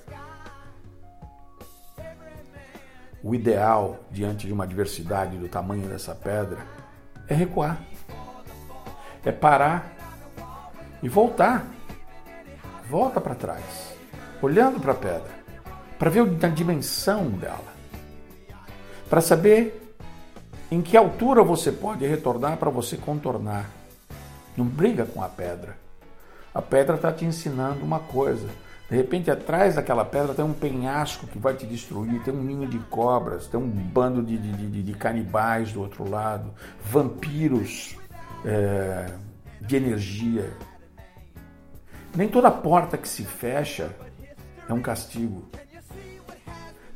O 3.23 3.35
ideal 3.35 3.99
diante 4.09 4.47
de 4.47 4.53
uma 4.53 4.63
adversidade 4.63 5.37
do 5.37 5.47
tamanho 5.47 5.87
dessa 5.87 6.15
pedra 6.15 6.59
é 7.27 7.35
recuar, 7.35 7.79
é 9.23 9.31
parar 9.31 9.93
e 11.03 11.09
voltar. 11.09 11.65
Volta 12.89 13.21
para 13.21 13.35
trás, 13.35 13.95
olhando 14.41 14.79
para 14.79 14.93
a 14.93 14.95
pedra, 14.95 15.31
para 15.99 16.09
ver 16.09 16.21
a 16.21 16.47
dimensão 16.49 17.29
dela, 17.29 17.70
para 19.11 19.19
saber 19.19 19.93
em 20.71 20.81
que 20.81 20.95
altura 20.95 21.43
você 21.43 21.69
pode 21.69 22.07
retornar 22.07 22.55
para 22.55 22.69
você 22.69 22.95
contornar. 22.95 23.69
Não 24.55 24.65
briga 24.65 25.05
com 25.05 25.21
a 25.21 25.27
pedra. 25.27 25.75
A 26.55 26.61
pedra 26.61 26.95
está 26.95 27.11
te 27.11 27.25
ensinando 27.25 27.83
uma 27.83 27.99
coisa. 27.99 28.47
De 28.89 28.95
repente, 28.95 29.29
atrás 29.29 29.75
daquela 29.75 30.05
pedra 30.05 30.33
tem 30.33 30.45
um 30.45 30.53
penhasco 30.53 31.27
que 31.27 31.37
vai 31.37 31.53
te 31.55 31.65
destruir, 31.65 32.23
tem 32.23 32.33
um 32.33 32.41
ninho 32.41 32.65
de 32.69 32.79
cobras, 32.79 33.47
tem 33.47 33.59
um 33.59 33.67
bando 33.67 34.23
de, 34.23 34.37
de, 34.37 34.53
de, 34.53 34.81
de 34.81 34.93
canibais 34.93 35.73
do 35.73 35.81
outro 35.81 36.09
lado, 36.09 36.49
vampiros 36.81 37.97
é, 38.45 39.11
de 39.59 39.75
energia. 39.75 40.53
Nem 42.15 42.29
toda 42.29 42.49
porta 42.49 42.97
que 42.97 43.09
se 43.09 43.25
fecha 43.25 43.93
é 44.69 44.73
um 44.73 44.81
castigo. 44.81 45.43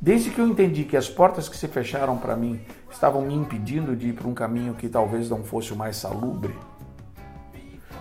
Desde 0.05 0.29
que 0.29 0.37
eu 0.37 0.47
entendi 0.47 0.83
que 0.83 0.95
as 0.95 1.09
portas 1.09 1.49
que 1.49 1.57
se 1.57 1.67
fecharam 1.67 2.15
para 2.15 2.35
mim 2.35 2.63
estavam 2.91 3.23
me 3.23 3.33
impedindo 3.33 3.95
de 3.95 4.09
ir 4.09 4.13
para 4.13 4.27
um 4.27 4.35
caminho 4.35 4.75
que 4.75 4.87
talvez 4.87 5.31
não 5.31 5.43
fosse 5.43 5.73
o 5.73 5.75
mais 5.75 5.97
salubre, 5.97 6.55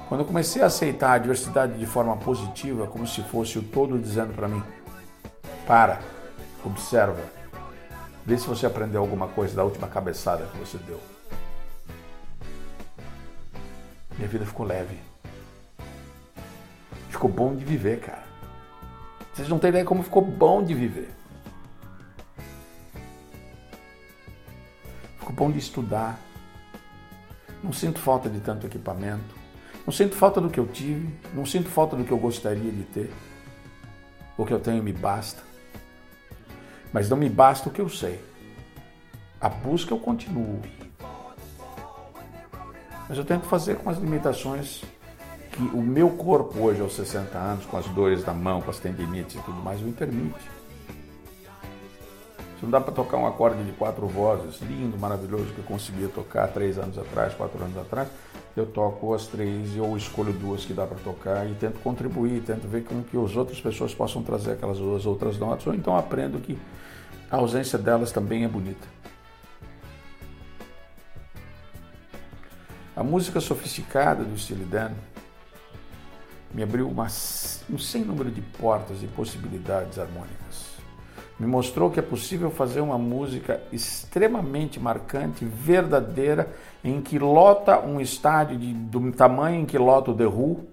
quando 0.07 0.21
eu 0.21 0.27
comecei 0.27 0.61
a 0.61 0.67
aceitar 0.67 1.13
a 1.13 1.19
diversidade 1.19 1.79
de 1.79 1.87
forma 1.87 2.15
positiva, 2.19 2.87
como 2.87 3.07
se 3.07 3.23
fosse 3.23 3.59
o 3.59 3.63
todo 3.63 3.99
dizendo 3.99 4.35
para 4.35 4.47
mim: 4.47 4.63
para, 5.67 5.99
observa, 6.63 7.23
vê 8.27 8.37
se 8.37 8.47
você 8.47 8.67
aprendeu 8.67 9.01
alguma 9.01 9.29
coisa 9.29 9.57
da 9.57 9.65
última 9.65 9.89
cabeçada 9.89 10.45
que 10.45 10.59
você 10.59 10.77
deu. 10.77 11.01
Minha 14.19 14.29
vida 14.29 14.45
ficou 14.45 14.67
leve. 14.67 14.99
Ficou 17.09 17.31
bom 17.31 17.57
de 17.57 17.65
viver, 17.65 18.01
cara. 18.01 18.25
Vocês 19.33 19.49
não 19.49 19.59
têm 19.59 19.71
ideia 19.71 19.87
como 19.87 20.03
ficou 20.03 20.21
bom 20.21 20.63
de 20.63 20.75
viver. 20.75 21.24
Bom 25.35 25.51
de 25.51 25.59
estudar. 25.59 26.19
Não 27.63 27.73
sinto 27.73 27.99
falta 27.99 28.29
de 28.29 28.41
tanto 28.41 28.67
equipamento. 28.67 29.35
Não 29.85 29.93
sinto 29.93 30.15
falta 30.15 30.41
do 30.41 30.49
que 30.49 30.59
eu 30.59 30.67
tive, 30.67 31.15
não 31.35 31.45
sinto 31.45 31.69
falta 31.69 31.95
do 31.95 32.05
que 32.05 32.13
eu 32.13 32.19
gostaria 32.19 32.73
de 32.73 32.85
ter. 32.85 33.13
O 34.37 34.47
que 34.47 34.53
eu 34.53 34.61
tenho 34.61 34.83
me 34.83 34.93
basta. 34.93 35.43
Mas 36.93 37.09
não 37.09 37.17
me 37.17 37.29
basta 37.29 37.69
o 37.69 37.73
que 37.73 37.81
eu 37.81 37.89
sei. 37.89 38.23
A 39.41 39.49
busca 39.49 39.93
eu 39.93 39.99
continuo. 39.99 40.63
Mas 43.09 43.19
eu 43.19 43.25
tento 43.25 43.45
fazer 43.45 43.77
com 43.77 43.91
as 43.91 43.99
limitações 43.99 44.83
que 45.53 45.63
o 45.63 45.83
meu 45.83 46.11
corpo 46.11 46.61
hoje 46.61 46.81
aos 46.81 46.95
60 46.97 47.37
anos, 47.37 47.67
com 47.67 47.77
as 47.77 47.87
dores 47.89 48.25
da 48.25 48.33
mão, 48.33 48.63
com 48.63 48.71
as 48.71 48.79
tendinites 48.79 49.37
e 49.37 49.39
tudo 49.41 49.61
mais, 49.63 49.81
me 49.81 49.93
permite. 49.93 50.64
Não 52.65 52.71
dá 52.71 52.81
para 52.81 52.95
tocar 52.95 53.19
um 53.19 53.27
acorde 53.27 53.63
de 53.63 53.73
quatro 53.73 54.07
vozes, 54.07 54.59
lindo, 54.63 54.97
maravilhoso, 54.97 55.53
que 55.53 55.59
eu 55.59 55.65
conseguia 55.65 56.09
tocar 56.09 56.49
três 56.49 56.79
anos 56.79 56.97
atrás, 56.97 57.35
quatro 57.35 57.63
anos 57.63 57.77
atrás, 57.77 58.09
eu 58.57 58.65
toco 58.65 59.13
as 59.13 59.27
três 59.27 59.77
ou 59.77 59.95
escolho 59.99 60.33
duas 60.33 60.65
que 60.65 60.73
dá 60.73 60.87
para 60.87 60.97
tocar 60.97 61.47
e 61.47 61.55
tento 61.57 61.79
contribuir, 61.81 62.41
tento 62.41 62.67
ver 62.67 62.83
como 62.85 63.05
que 63.05 63.19
as 63.23 63.37
outras 63.37 63.61
pessoas 63.61 63.95
possam 63.95 64.23
trazer 64.23 64.53
aquelas 64.53 64.79
duas 64.79 65.05
outras 65.05 65.37
notas, 65.37 65.67
ou 65.67 65.75
então 65.75 65.95
aprendo 65.95 66.41
que 66.41 66.59
a 67.31 67.37
ausência 67.37 67.79
delas 67.79 68.11
também 68.11 68.45
é 68.45 68.49
bonita. 68.49 68.89
A 72.97 73.05
música 73.05 73.43
sofisticada 73.43 74.25
do 74.25 74.39
Steely 74.39 74.65
Dan 74.65 74.93
me 76.55 76.63
abriu 76.63 76.89
uma, 76.89 77.09
um 77.69 77.79
sem 77.79 78.03
número 78.03 78.31
de 78.31 78.41
portas 78.41 79.03
e 79.03 79.07
possibilidades 79.07 79.99
harmônicas 79.99 80.44
me 81.39 81.47
mostrou 81.47 81.91
que 81.91 81.99
é 81.99 82.03
possível 82.03 82.51
fazer 82.51 82.81
uma 82.81 82.99
música 82.99 83.61
extremamente 83.73 84.79
marcante, 84.79 85.45
verdadeira, 85.45 86.53
em 86.83 87.01
que 87.01 87.19
lota 87.19 87.81
um 87.81 88.01
estádio 88.01 88.57
de, 88.57 88.73
do 88.73 89.11
tamanho 89.13 89.63
em 89.63 89.67
que 89.67 89.77
lota 89.77 90.13
o 90.13 90.17
The 90.17 90.27
Who, 90.27 90.69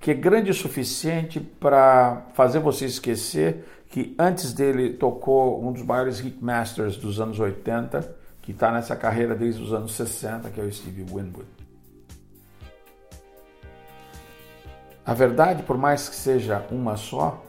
que 0.00 0.10
é 0.10 0.14
grande 0.14 0.50
o 0.50 0.54
suficiente 0.54 1.38
para 1.38 2.26
fazer 2.34 2.58
você 2.58 2.86
esquecer 2.86 3.64
que 3.88 4.14
antes 4.18 4.52
dele 4.52 4.94
tocou 4.94 5.62
um 5.64 5.72
dos 5.72 5.82
maiores 5.82 6.20
hitmasters 6.20 6.96
dos 6.96 7.20
anos 7.20 7.38
80, 7.38 8.16
que 8.40 8.52
está 8.52 8.72
nessa 8.72 8.96
carreira 8.96 9.34
desde 9.34 9.62
os 9.62 9.72
anos 9.72 9.92
60, 9.92 10.48
que 10.50 10.60
é 10.60 10.64
o 10.64 10.72
Stevie 10.72 11.04
Winwood. 11.04 11.46
A 15.04 15.12
verdade, 15.12 15.64
por 15.64 15.76
mais 15.76 16.08
que 16.08 16.14
seja 16.14 16.64
uma 16.70 16.96
só, 16.96 17.42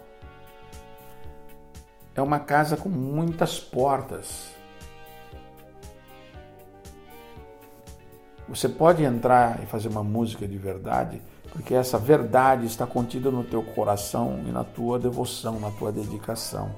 é 2.16 2.22
uma 2.22 2.39
casa 2.39 2.76
com 2.76 2.89
muitas 2.89 3.59
portas. 3.59 4.49
Você 8.49 8.68
pode 8.68 9.03
entrar 9.03 9.64
e 9.64 9.66
fazer 9.66 9.88
uma 9.88 10.03
música 10.03 10.45
de 10.45 10.57
verdade, 10.57 11.22
porque 11.53 11.74
essa 11.74 11.97
verdade 11.97 12.66
está 12.66 12.86
contida 12.86 13.32
no 13.32 13.45
teu 13.45 13.64
coração 13.64 14.43
e 14.45 14.51
na 14.51 14.64
tua 14.64 14.99
devoção, 14.99 15.59
na 15.59 15.72
tua 15.72 15.91
dedicação. 15.91 16.76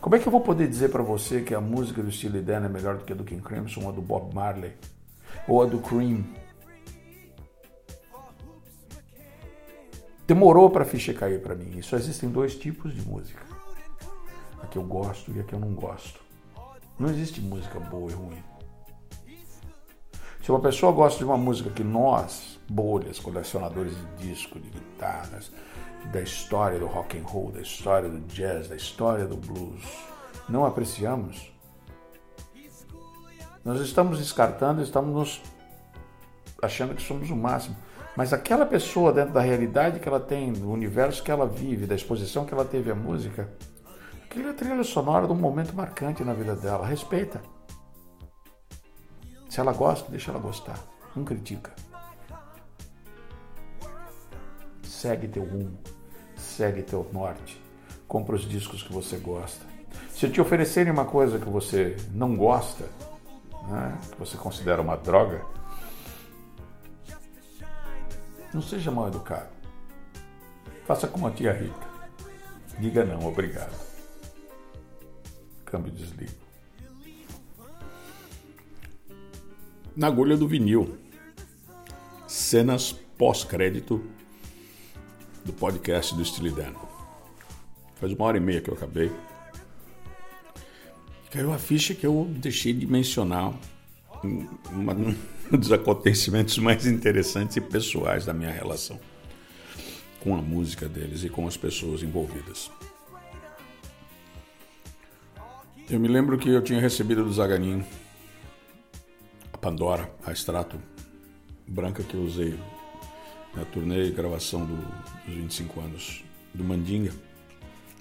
Como 0.00 0.16
é 0.16 0.18
que 0.18 0.26
eu 0.26 0.32
vou 0.32 0.40
poder 0.40 0.68
dizer 0.68 0.90
para 0.90 1.02
você 1.02 1.42
que 1.42 1.54
a 1.54 1.60
música 1.60 2.02
do 2.02 2.10
Steely 2.10 2.40
Dan 2.40 2.64
é 2.64 2.68
melhor 2.68 2.96
do 2.96 3.04
que 3.04 3.12
a 3.12 3.16
do 3.16 3.24
King 3.24 3.42
Crimson 3.42 3.82
ou 3.82 3.88
a 3.90 3.92
do 3.92 4.00
Bob 4.00 4.34
Marley 4.34 4.72
ou 5.46 5.62
a 5.62 5.66
do 5.66 5.80
Cream? 5.80 6.24
Demorou 10.26 10.70
para 10.70 10.82
a 10.82 10.86
ficha 10.86 11.12
cair 11.12 11.42
para 11.42 11.54
mim. 11.54 11.80
Só 11.82 11.96
existem 11.96 12.30
dois 12.30 12.56
tipos 12.56 12.94
de 12.94 13.02
música 13.06 13.55
a 14.66 14.68
que 14.68 14.76
eu 14.76 14.82
gosto 14.82 15.32
e 15.32 15.40
a 15.40 15.44
que 15.44 15.54
eu 15.54 15.60
não 15.60 15.72
gosto. 15.72 16.20
Não 16.98 17.08
existe 17.08 17.40
música 17.40 17.78
boa 17.78 18.10
e 18.10 18.14
ruim. 18.14 18.42
Se 20.42 20.50
uma 20.50 20.60
pessoa 20.60 20.92
gosta 20.92 21.18
de 21.18 21.24
uma 21.24 21.36
música 21.36 21.70
que 21.70 21.82
nós, 21.82 22.58
bolhas, 22.68 23.18
colecionadores 23.18 23.94
de 23.96 24.28
disco, 24.28 24.60
de 24.60 24.68
guitarras, 24.70 25.50
da 26.12 26.20
história 26.20 26.78
do 26.78 26.86
rock 26.86 27.18
and 27.18 27.24
roll, 27.24 27.50
da 27.50 27.60
história 27.60 28.08
do 28.08 28.20
jazz, 28.26 28.68
da 28.68 28.76
história 28.76 29.26
do 29.26 29.36
blues, 29.36 29.82
não 30.48 30.64
apreciamos, 30.64 31.52
nós 33.64 33.80
estamos 33.80 34.18
descartando, 34.18 34.80
estamos 34.80 35.12
nos 35.12 35.42
achando 36.62 36.94
que 36.94 37.02
somos 37.02 37.28
o 37.30 37.36
máximo. 37.36 37.76
Mas 38.16 38.32
aquela 38.32 38.64
pessoa, 38.64 39.12
dentro 39.12 39.34
da 39.34 39.40
realidade 39.40 39.98
que 39.98 40.08
ela 40.08 40.20
tem, 40.20 40.52
do 40.52 40.70
universo 40.70 41.22
que 41.22 41.30
ela 41.30 41.46
vive, 41.46 41.84
da 41.84 41.96
exposição 41.96 42.44
que 42.46 42.54
ela 42.54 42.64
teve 42.64 42.90
à 42.90 42.94
música, 42.94 43.50
Aquilo 44.30 44.50
é 44.50 44.52
trilha 44.52 44.84
sonora 44.84 45.26
de 45.26 45.32
um 45.32 45.36
momento 45.36 45.74
marcante 45.74 46.24
na 46.24 46.34
vida 46.34 46.54
dela. 46.54 46.86
Respeita. 46.86 47.40
Se 49.48 49.60
ela 49.60 49.72
gosta, 49.72 50.10
deixa 50.10 50.30
ela 50.30 50.40
gostar. 50.40 50.78
Não 51.14 51.24
critica. 51.24 51.72
Segue 54.82 55.28
teu 55.28 55.44
rumo. 55.44 55.78
Segue 56.36 56.82
teu 56.82 57.08
norte. 57.12 57.62
Compra 58.08 58.34
os 58.34 58.46
discos 58.46 58.82
que 58.82 58.92
você 58.92 59.16
gosta. 59.16 59.64
Se 60.10 60.28
te 60.28 60.40
oferecerem 60.40 60.92
uma 60.92 61.04
coisa 61.04 61.38
que 61.38 61.48
você 61.48 61.96
não 62.10 62.36
gosta, 62.36 62.84
né, 63.68 63.96
que 64.10 64.18
você 64.18 64.36
considera 64.36 64.82
uma 64.82 64.96
droga, 64.96 65.42
não 68.52 68.60
seja 68.60 68.90
mal 68.90 69.08
educado. 69.08 69.48
Faça 70.84 71.06
como 71.06 71.28
a 71.28 71.30
tia 71.30 71.52
Rita. 71.52 71.86
Diga 72.78 73.04
não, 73.04 73.26
obrigado. 73.26 73.85
Câmbio 75.66 75.92
desligo. 75.92 76.32
Na 79.94 80.06
agulha 80.06 80.36
do 80.36 80.48
vinil. 80.48 80.96
Cenas 82.26 82.92
pós-crédito 83.18 84.02
do 85.44 85.52
podcast 85.52 86.14
do 86.14 86.22
Estilidano. 86.22 86.80
Faz 87.96 88.12
uma 88.12 88.24
hora 88.24 88.36
e 88.36 88.40
meia 88.40 88.60
que 88.60 88.70
eu 88.70 88.74
acabei. 88.74 89.10
Caiu 91.30 91.52
a 91.52 91.58
ficha 91.58 91.94
que 91.94 92.06
eu 92.06 92.26
deixei 92.30 92.72
de 92.72 92.86
mencionar 92.86 93.52
um 94.24 95.58
dos 95.58 95.72
acontecimentos 95.72 96.58
mais 96.58 96.86
interessantes 96.86 97.56
e 97.56 97.60
pessoais 97.60 98.24
da 98.24 98.32
minha 98.32 98.50
relação 98.50 98.98
com 100.20 100.34
a 100.34 100.42
música 100.42 100.88
deles 100.88 101.22
e 101.22 101.28
com 101.28 101.46
as 101.46 101.56
pessoas 101.56 102.02
envolvidas. 102.02 102.68
Eu 105.88 106.00
me 106.00 106.08
lembro 106.08 106.36
que 106.36 106.48
eu 106.48 106.60
tinha 106.60 106.80
recebido 106.80 107.22
do 107.22 107.32
Zaganin 107.32 107.84
a 109.52 109.56
Pandora, 109.56 110.12
a 110.26 110.32
extrato 110.32 110.76
branca 111.64 112.02
que 112.02 112.14
eu 112.14 112.22
usei 112.22 112.58
na 113.54 113.64
turnê 113.64 114.08
e 114.08 114.10
gravação 114.10 114.66
do, 114.66 114.74
dos 114.74 115.34
25 115.34 115.80
anos 115.80 116.24
do 116.52 116.64
Mandinga, 116.64 117.12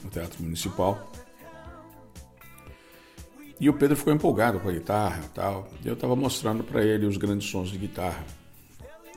no 0.03 0.09
Teatro 0.09 0.41
Municipal. 0.41 1.11
E 3.59 3.69
o 3.69 3.73
Pedro 3.73 3.95
ficou 3.95 4.11
empolgado 4.11 4.59
com 4.59 4.67
a 4.67 4.71
guitarra 4.71 5.23
e 5.23 5.29
tal. 5.29 5.67
E 5.83 5.87
eu 5.87 5.93
estava 5.93 6.15
mostrando 6.15 6.63
para 6.63 6.83
ele 6.83 7.05
os 7.05 7.17
grandes 7.17 7.47
sons 7.47 7.69
de 7.69 7.77
guitarra 7.77 8.25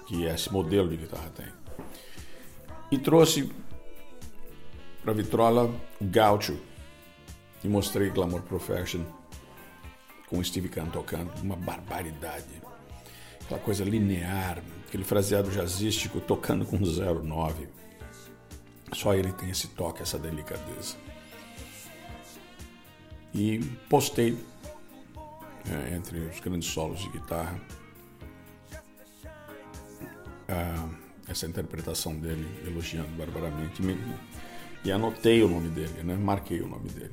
que 0.07 0.25
esse 0.25 0.53
modelo 0.53 0.91
de 0.91 0.99
guitarra 0.99 1.31
tem. 1.31 1.47
E 2.93 2.99
trouxe 2.99 3.51
para 5.03 5.15
vitrola 5.15 5.75
o 5.99 6.05
Gaucho 6.05 6.68
e 7.63 7.69
mostrei 7.69 8.11
Glamour 8.11 8.43
Profession 8.43 9.05
com 10.29 10.43
Steve 10.43 10.69
Kahn 10.69 10.87
tocando, 10.87 11.31
uma 11.43 11.57
barbaridade. 11.57 12.63
Aquela 13.43 13.61
coisa 13.61 13.85
linear, 13.85 14.63
aquele 14.87 15.05
fraseado 15.05 15.51
jazzístico 15.51 16.21
tocando 16.21 16.67
com 16.67 16.77
09. 16.77 17.69
Só 18.93 19.15
ele 19.15 19.33
tem 19.33 19.51
esse 19.51 19.69
toque, 19.69 20.03
essa 20.03 20.19
delicadeza 20.19 20.97
e 23.35 23.59
postei 23.89 24.37
é, 25.71 25.95
entre 25.95 26.19
os 26.19 26.41
grandes 26.41 26.69
solos 26.69 27.01
de 27.01 27.09
guitarra 27.11 27.61
essa 31.29 31.47
interpretação 31.47 32.19
dele 32.19 32.49
elogiando 32.67 33.11
barbaramente 33.11 33.83
e 34.83 34.91
anotei 34.91 35.43
o 35.43 35.49
nome 35.49 35.69
dele, 35.69 36.03
né? 36.03 36.17
marquei 36.17 36.63
o 36.63 36.67
nome 36.67 36.89
dele. 36.89 37.13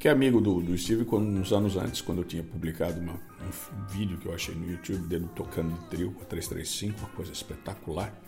Fiquei 0.00 0.12
amigo 0.12 0.40
do, 0.40 0.62
do 0.62 0.78
Steve 0.78 1.04
quando, 1.04 1.26
uns 1.26 1.52
anos 1.52 1.76
antes, 1.76 2.00
quando 2.00 2.22
eu 2.22 2.24
tinha 2.24 2.42
publicado 2.42 2.98
uma, 2.98 3.12
um 3.12 3.86
vídeo 3.90 4.16
que 4.16 4.24
eu 4.24 4.32
achei 4.32 4.54
no 4.54 4.66
YouTube 4.66 5.06
dele 5.06 5.28
tocando 5.36 5.78
de 5.78 5.84
trio 5.90 6.16
a 6.22 6.24
335, 6.24 6.98
uma 7.00 7.08
coisa 7.10 7.32
espetacular. 7.32 8.18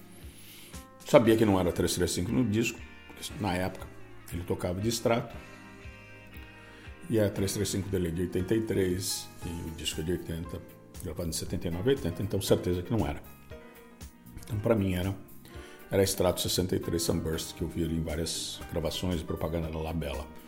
Sabia 1.07 1.35
que 1.35 1.47
não 1.47 1.59
era 1.59 1.73
335 1.73 2.31
no 2.31 2.45
disco, 2.45 2.79
porque 3.07 3.33
na 3.41 3.55
época 3.55 3.87
ele 4.35 4.43
tocava 4.43 4.83
de 4.83 4.91
extrato 4.91 5.35
e 7.09 7.19
a 7.19 7.31
335 7.31 7.89
dele 7.89 8.09
é 8.09 8.11
de 8.11 8.21
83 8.21 9.29
e 9.47 9.71
o 9.71 9.71
disco 9.75 10.03
é 10.03 10.05
de 10.05 10.13
80, 10.13 10.61
gravado 11.03 11.31
em 11.31 11.33
79 11.33 11.91
e 11.91 11.95
80, 11.95 12.23
então 12.23 12.43
certeza 12.43 12.83
que 12.83 12.91
não 12.91 13.07
era. 13.07 13.23
Então 14.45 14.59
para 14.59 14.75
mim 14.75 14.93
era 14.93 15.15
era 15.91 16.03
extrato 16.03 16.43
63 16.43 17.03
Sunburst 17.03 17.55
que 17.55 17.63
eu 17.63 17.69
vi 17.69 17.83
ali 17.83 17.97
em 17.97 18.03
várias 18.03 18.61
gravações 18.71 19.23
e 19.23 19.25
propaganda 19.25 19.71
da 19.71 19.79
Labela. 19.79 20.42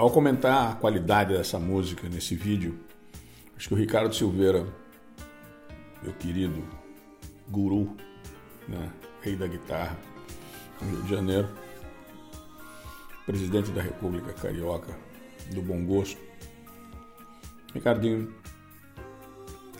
Ao 0.00 0.10
comentar 0.10 0.70
a 0.70 0.74
qualidade 0.76 1.34
dessa 1.34 1.58
música 1.58 2.08
nesse 2.08 2.34
vídeo, 2.34 2.80
acho 3.54 3.68
que 3.68 3.74
o 3.74 3.76
Ricardo 3.76 4.14
Silveira, 4.14 4.66
meu 6.02 6.14
querido 6.14 6.66
guru, 7.50 7.94
né, 8.66 8.90
rei 9.20 9.36
da 9.36 9.46
guitarra, 9.46 9.98
no 10.80 10.90
Rio 10.90 11.02
de 11.02 11.10
Janeiro, 11.10 11.48
presidente 13.26 13.70
da 13.72 13.82
República 13.82 14.32
Carioca 14.32 14.96
do 15.52 15.60
Bom 15.60 15.84
Gosto, 15.84 16.18
Ricardinho, 17.74 18.34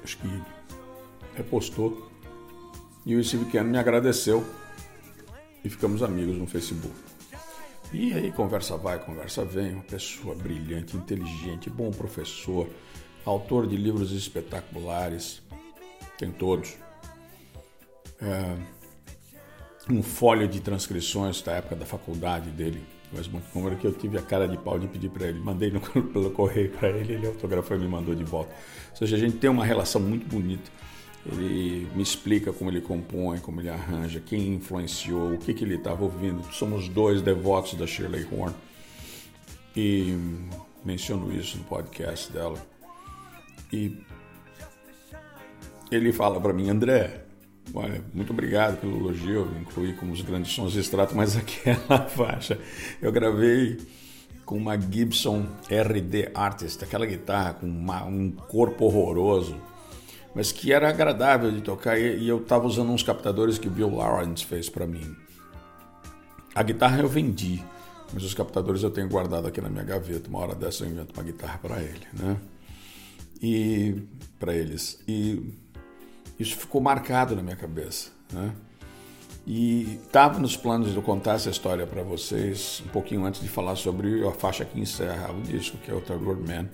acho 0.05 0.18
que 0.18 0.29
repostou 1.35 2.11
e 3.07 3.16
o 3.16 3.25
Steve 3.25 3.47
Ken 3.47 3.64
me 3.64 3.79
agradeceu 3.79 4.45
e 5.64 5.71
ficamos 5.71 6.03
amigos 6.03 6.37
no 6.37 6.47
Facebook. 6.47 7.10
E 7.93 8.14
aí 8.14 8.30
conversa 8.30 8.76
vai, 8.76 8.99
conversa 9.01 9.45
vem, 9.45 9.74
uma 9.74 9.82
pessoa 9.82 10.34
brilhante, 10.34 10.97
inteligente, 10.97 11.68
bom 11.68 11.91
professor, 11.91 12.68
autor 13.24 13.66
de 13.66 13.76
livros 13.76 14.12
espetaculares, 14.12 15.43
tem 16.16 16.30
todos. 16.30 16.76
É, 18.22 18.57
um 19.91 20.03
folho 20.03 20.47
de 20.47 20.61
transcrições 20.61 21.43
da 21.43 21.53
época 21.53 21.74
da 21.74 21.84
faculdade 21.84 22.51
dele, 22.51 22.80
mas 23.12 23.26
muito 23.26 23.76
que 23.76 23.86
eu 23.86 23.93
tive 23.93 24.18
a 24.18 24.22
cara 24.22 24.47
de 24.47 24.57
pau 24.57 24.78
de 24.78 24.86
pedir 24.86 25.11
para 25.11 25.26
ele, 25.26 25.41
mandei 25.41 25.70
no, 25.70 25.80
pelo 26.12 26.30
correio 26.30 26.70
para 26.70 26.91
ele, 26.91 27.14
ele 27.14 27.26
autografou 27.26 27.76
e 27.76 27.80
me 27.80 27.88
mandou 27.88 28.14
de 28.14 28.22
volta. 28.22 28.55
Ou 28.91 28.97
seja, 28.97 29.16
a 29.16 29.18
gente 29.18 29.38
tem 29.38 29.51
uma 29.51 29.64
relação 29.64 30.01
muito 30.01 30.26
bonita. 30.28 30.70
Ele 31.27 31.87
me 31.95 32.03
explica 32.03 32.53
como 32.53 32.71
ele 32.71 32.81
compõe, 32.81 33.39
como 33.39 33.61
ele 33.61 33.68
arranja, 33.68 34.21
quem 34.21 34.55
influenciou, 34.55 35.35
o 35.35 35.39
que, 35.39 35.53
que 35.53 35.64
ele 35.64 35.77
estava 35.77 36.03
ouvindo. 36.03 36.43
Somos 36.53 36.89
dois 36.89 37.21
devotos 37.21 37.75
da 37.75 37.87
Shirley 37.87 38.27
Horn 38.31 38.55
e 39.77 40.16
menciono 40.85 41.33
isso 41.33 41.59
no 41.59 41.64
podcast 41.64 42.33
dela. 42.33 42.61
E 43.73 43.99
ele 45.91 46.12
fala 46.12 46.41
para 46.41 46.53
mim, 46.53 46.71
André, 46.71 47.27
Olha, 47.73 48.03
muito 48.12 48.33
obrigado 48.33 48.81
pelo 48.81 48.97
elogio, 48.97 49.49
incluí 49.61 49.93
como 49.93 50.12
os 50.12 50.23
grandes 50.23 50.53
sons 50.53 50.73
de 50.73 50.81
extrato, 50.81 51.14
mas 51.16 51.37
aquela 51.39 52.07
faixa 52.09 52.59
eu 53.01 53.12
gravei 53.12 53.79
com 54.45 54.57
uma 54.57 54.77
Gibson 54.81 55.47
RD 55.71 56.31
Artist, 56.35 56.83
aquela 56.83 57.07
guitarra 57.07 57.55
com 57.55 57.66
uma, 57.66 58.05
um 58.05 58.31
corpo 58.33 58.87
horroroso, 58.87 59.57
mas 60.35 60.53
que 60.53 60.72
era 60.72 60.89
agradável 60.89 61.51
de 61.51 61.61
tocar 61.61 61.99
e, 61.99 62.26
eu 62.28 62.39
estava 62.39 62.66
usando 62.66 62.91
uns 62.91 63.03
captadores 63.03 63.59
que 63.59 63.68
o 63.68 63.70
Bill 63.70 63.95
Lawrence 63.95 64.45
fez 64.45 64.68
para 64.68 64.87
mim. 64.87 65.16
A 66.55 66.62
guitarra 66.62 67.01
eu 67.01 67.09
vendi, 67.09 67.62
mas 68.12 68.22
os 68.22 68.35
captadores 68.35 68.83
eu 68.83 68.91
tenho 68.91 69.09
guardado 69.09 69.47
aqui 69.47 69.61
na 69.61 69.68
minha 69.68 69.85
gaveta. 69.85 70.28
Uma 70.28 70.41
hora 70.41 70.55
dessa 70.55 70.85
eu 70.85 70.91
invento 70.91 71.12
uma 71.14 71.22
guitarra 71.22 71.59
para 71.59 71.81
ele, 71.81 72.07
né? 72.12 72.37
E 73.43 74.03
para 74.39 74.55
eles. 74.55 75.01
E 75.07 75.55
isso 76.39 76.57
ficou 76.57 76.81
marcado 76.81 77.37
na 77.37 77.43
minha 77.43 77.57
cabeça, 77.57 78.11
né? 78.33 78.53
E 79.47 79.99
estava 80.05 80.39
nos 80.39 80.57
planos 80.57 80.91
de 80.91 80.97
eu 80.97 81.03
contar 81.03 81.35
essa 81.35 81.51
história 81.51 81.87
para 81.87 82.03
vocês 82.03 82.83
um 82.87 82.89
pouquinho 82.91 83.24
antes 83.24 83.41
de 83.41 83.49
falar 83.49 83.74
sobre 83.74 84.26
a 84.26 84.33
faixa 84.33 84.64
que 84.64 84.78
encerra 84.78 85.33
o 85.33 85.41
disco, 85.41 85.78
que 85.78 85.91
é 85.91 85.95
o 85.95 86.01
Third 86.01 86.22
World 86.24 86.47
Man, 86.47 86.68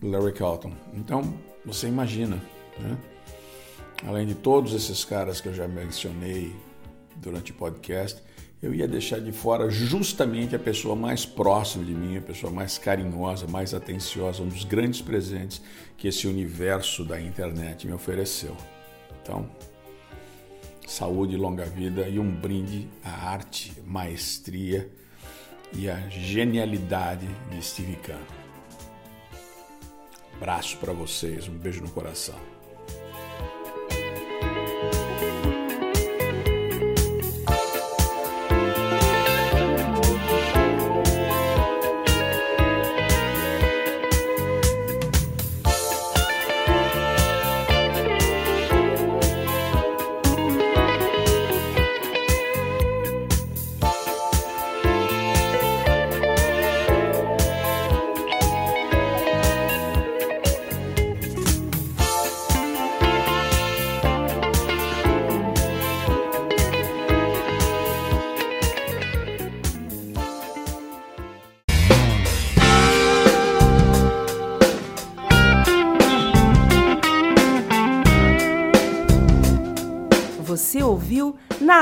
do 0.00 0.08
Larry 0.08 0.32
Carlton. 0.32 0.72
Então, 0.94 1.34
você 1.64 1.88
imagina, 1.88 2.38
né? 2.78 2.96
Além 4.06 4.26
de 4.26 4.34
todos 4.34 4.72
esses 4.74 5.04
caras 5.04 5.40
que 5.40 5.48
eu 5.48 5.54
já 5.54 5.68
mencionei 5.68 6.54
durante 7.16 7.52
o 7.52 7.54
podcast, 7.54 8.20
eu 8.60 8.74
ia 8.74 8.86
deixar 8.86 9.20
de 9.20 9.32
fora 9.32 9.68
justamente 9.70 10.54
a 10.54 10.58
pessoa 10.58 10.94
mais 10.94 11.26
próxima 11.26 11.84
de 11.84 11.92
mim, 11.92 12.16
a 12.16 12.20
pessoa 12.20 12.52
mais 12.52 12.78
carinhosa, 12.78 13.46
mais 13.46 13.74
atenciosa, 13.74 14.42
um 14.42 14.48
dos 14.48 14.64
grandes 14.64 15.00
presentes 15.00 15.60
que 15.96 16.06
esse 16.06 16.28
universo 16.28 17.04
da 17.04 17.20
internet 17.20 17.86
me 17.86 17.92
ofereceu. 17.92 18.56
Então, 19.20 19.50
saúde, 20.86 21.36
longa 21.36 21.64
vida 21.64 22.08
e 22.08 22.18
um 22.18 22.30
brinde 22.30 22.88
à 23.04 23.30
arte, 23.30 23.72
maestria 23.84 24.88
e 25.72 25.88
à 25.88 26.08
genialidade 26.08 27.26
de 27.50 27.64
Steve 27.64 27.96
Kahn. 27.96 28.20
Abraço 30.34 30.76
para 30.78 30.92
vocês, 30.92 31.48
um 31.48 31.56
beijo 31.56 31.80
no 31.80 31.90
coração. 31.90 32.61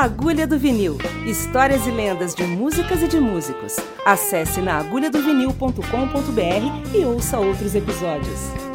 Na 0.00 0.06
Agulha 0.06 0.46
do 0.46 0.58
Vinil 0.58 0.96
Histórias 1.26 1.86
e 1.86 1.90
lendas 1.90 2.34
de 2.34 2.44
músicas 2.44 3.02
e 3.02 3.08
de 3.08 3.20
músicos. 3.20 3.76
Acesse 4.06 4.62
naagulhadovinil.com.br 4.62 6.96
e 6.96 7.04
ouça 7.04 7.38
outros 7.38 7.74
episódios. 7.74 8.69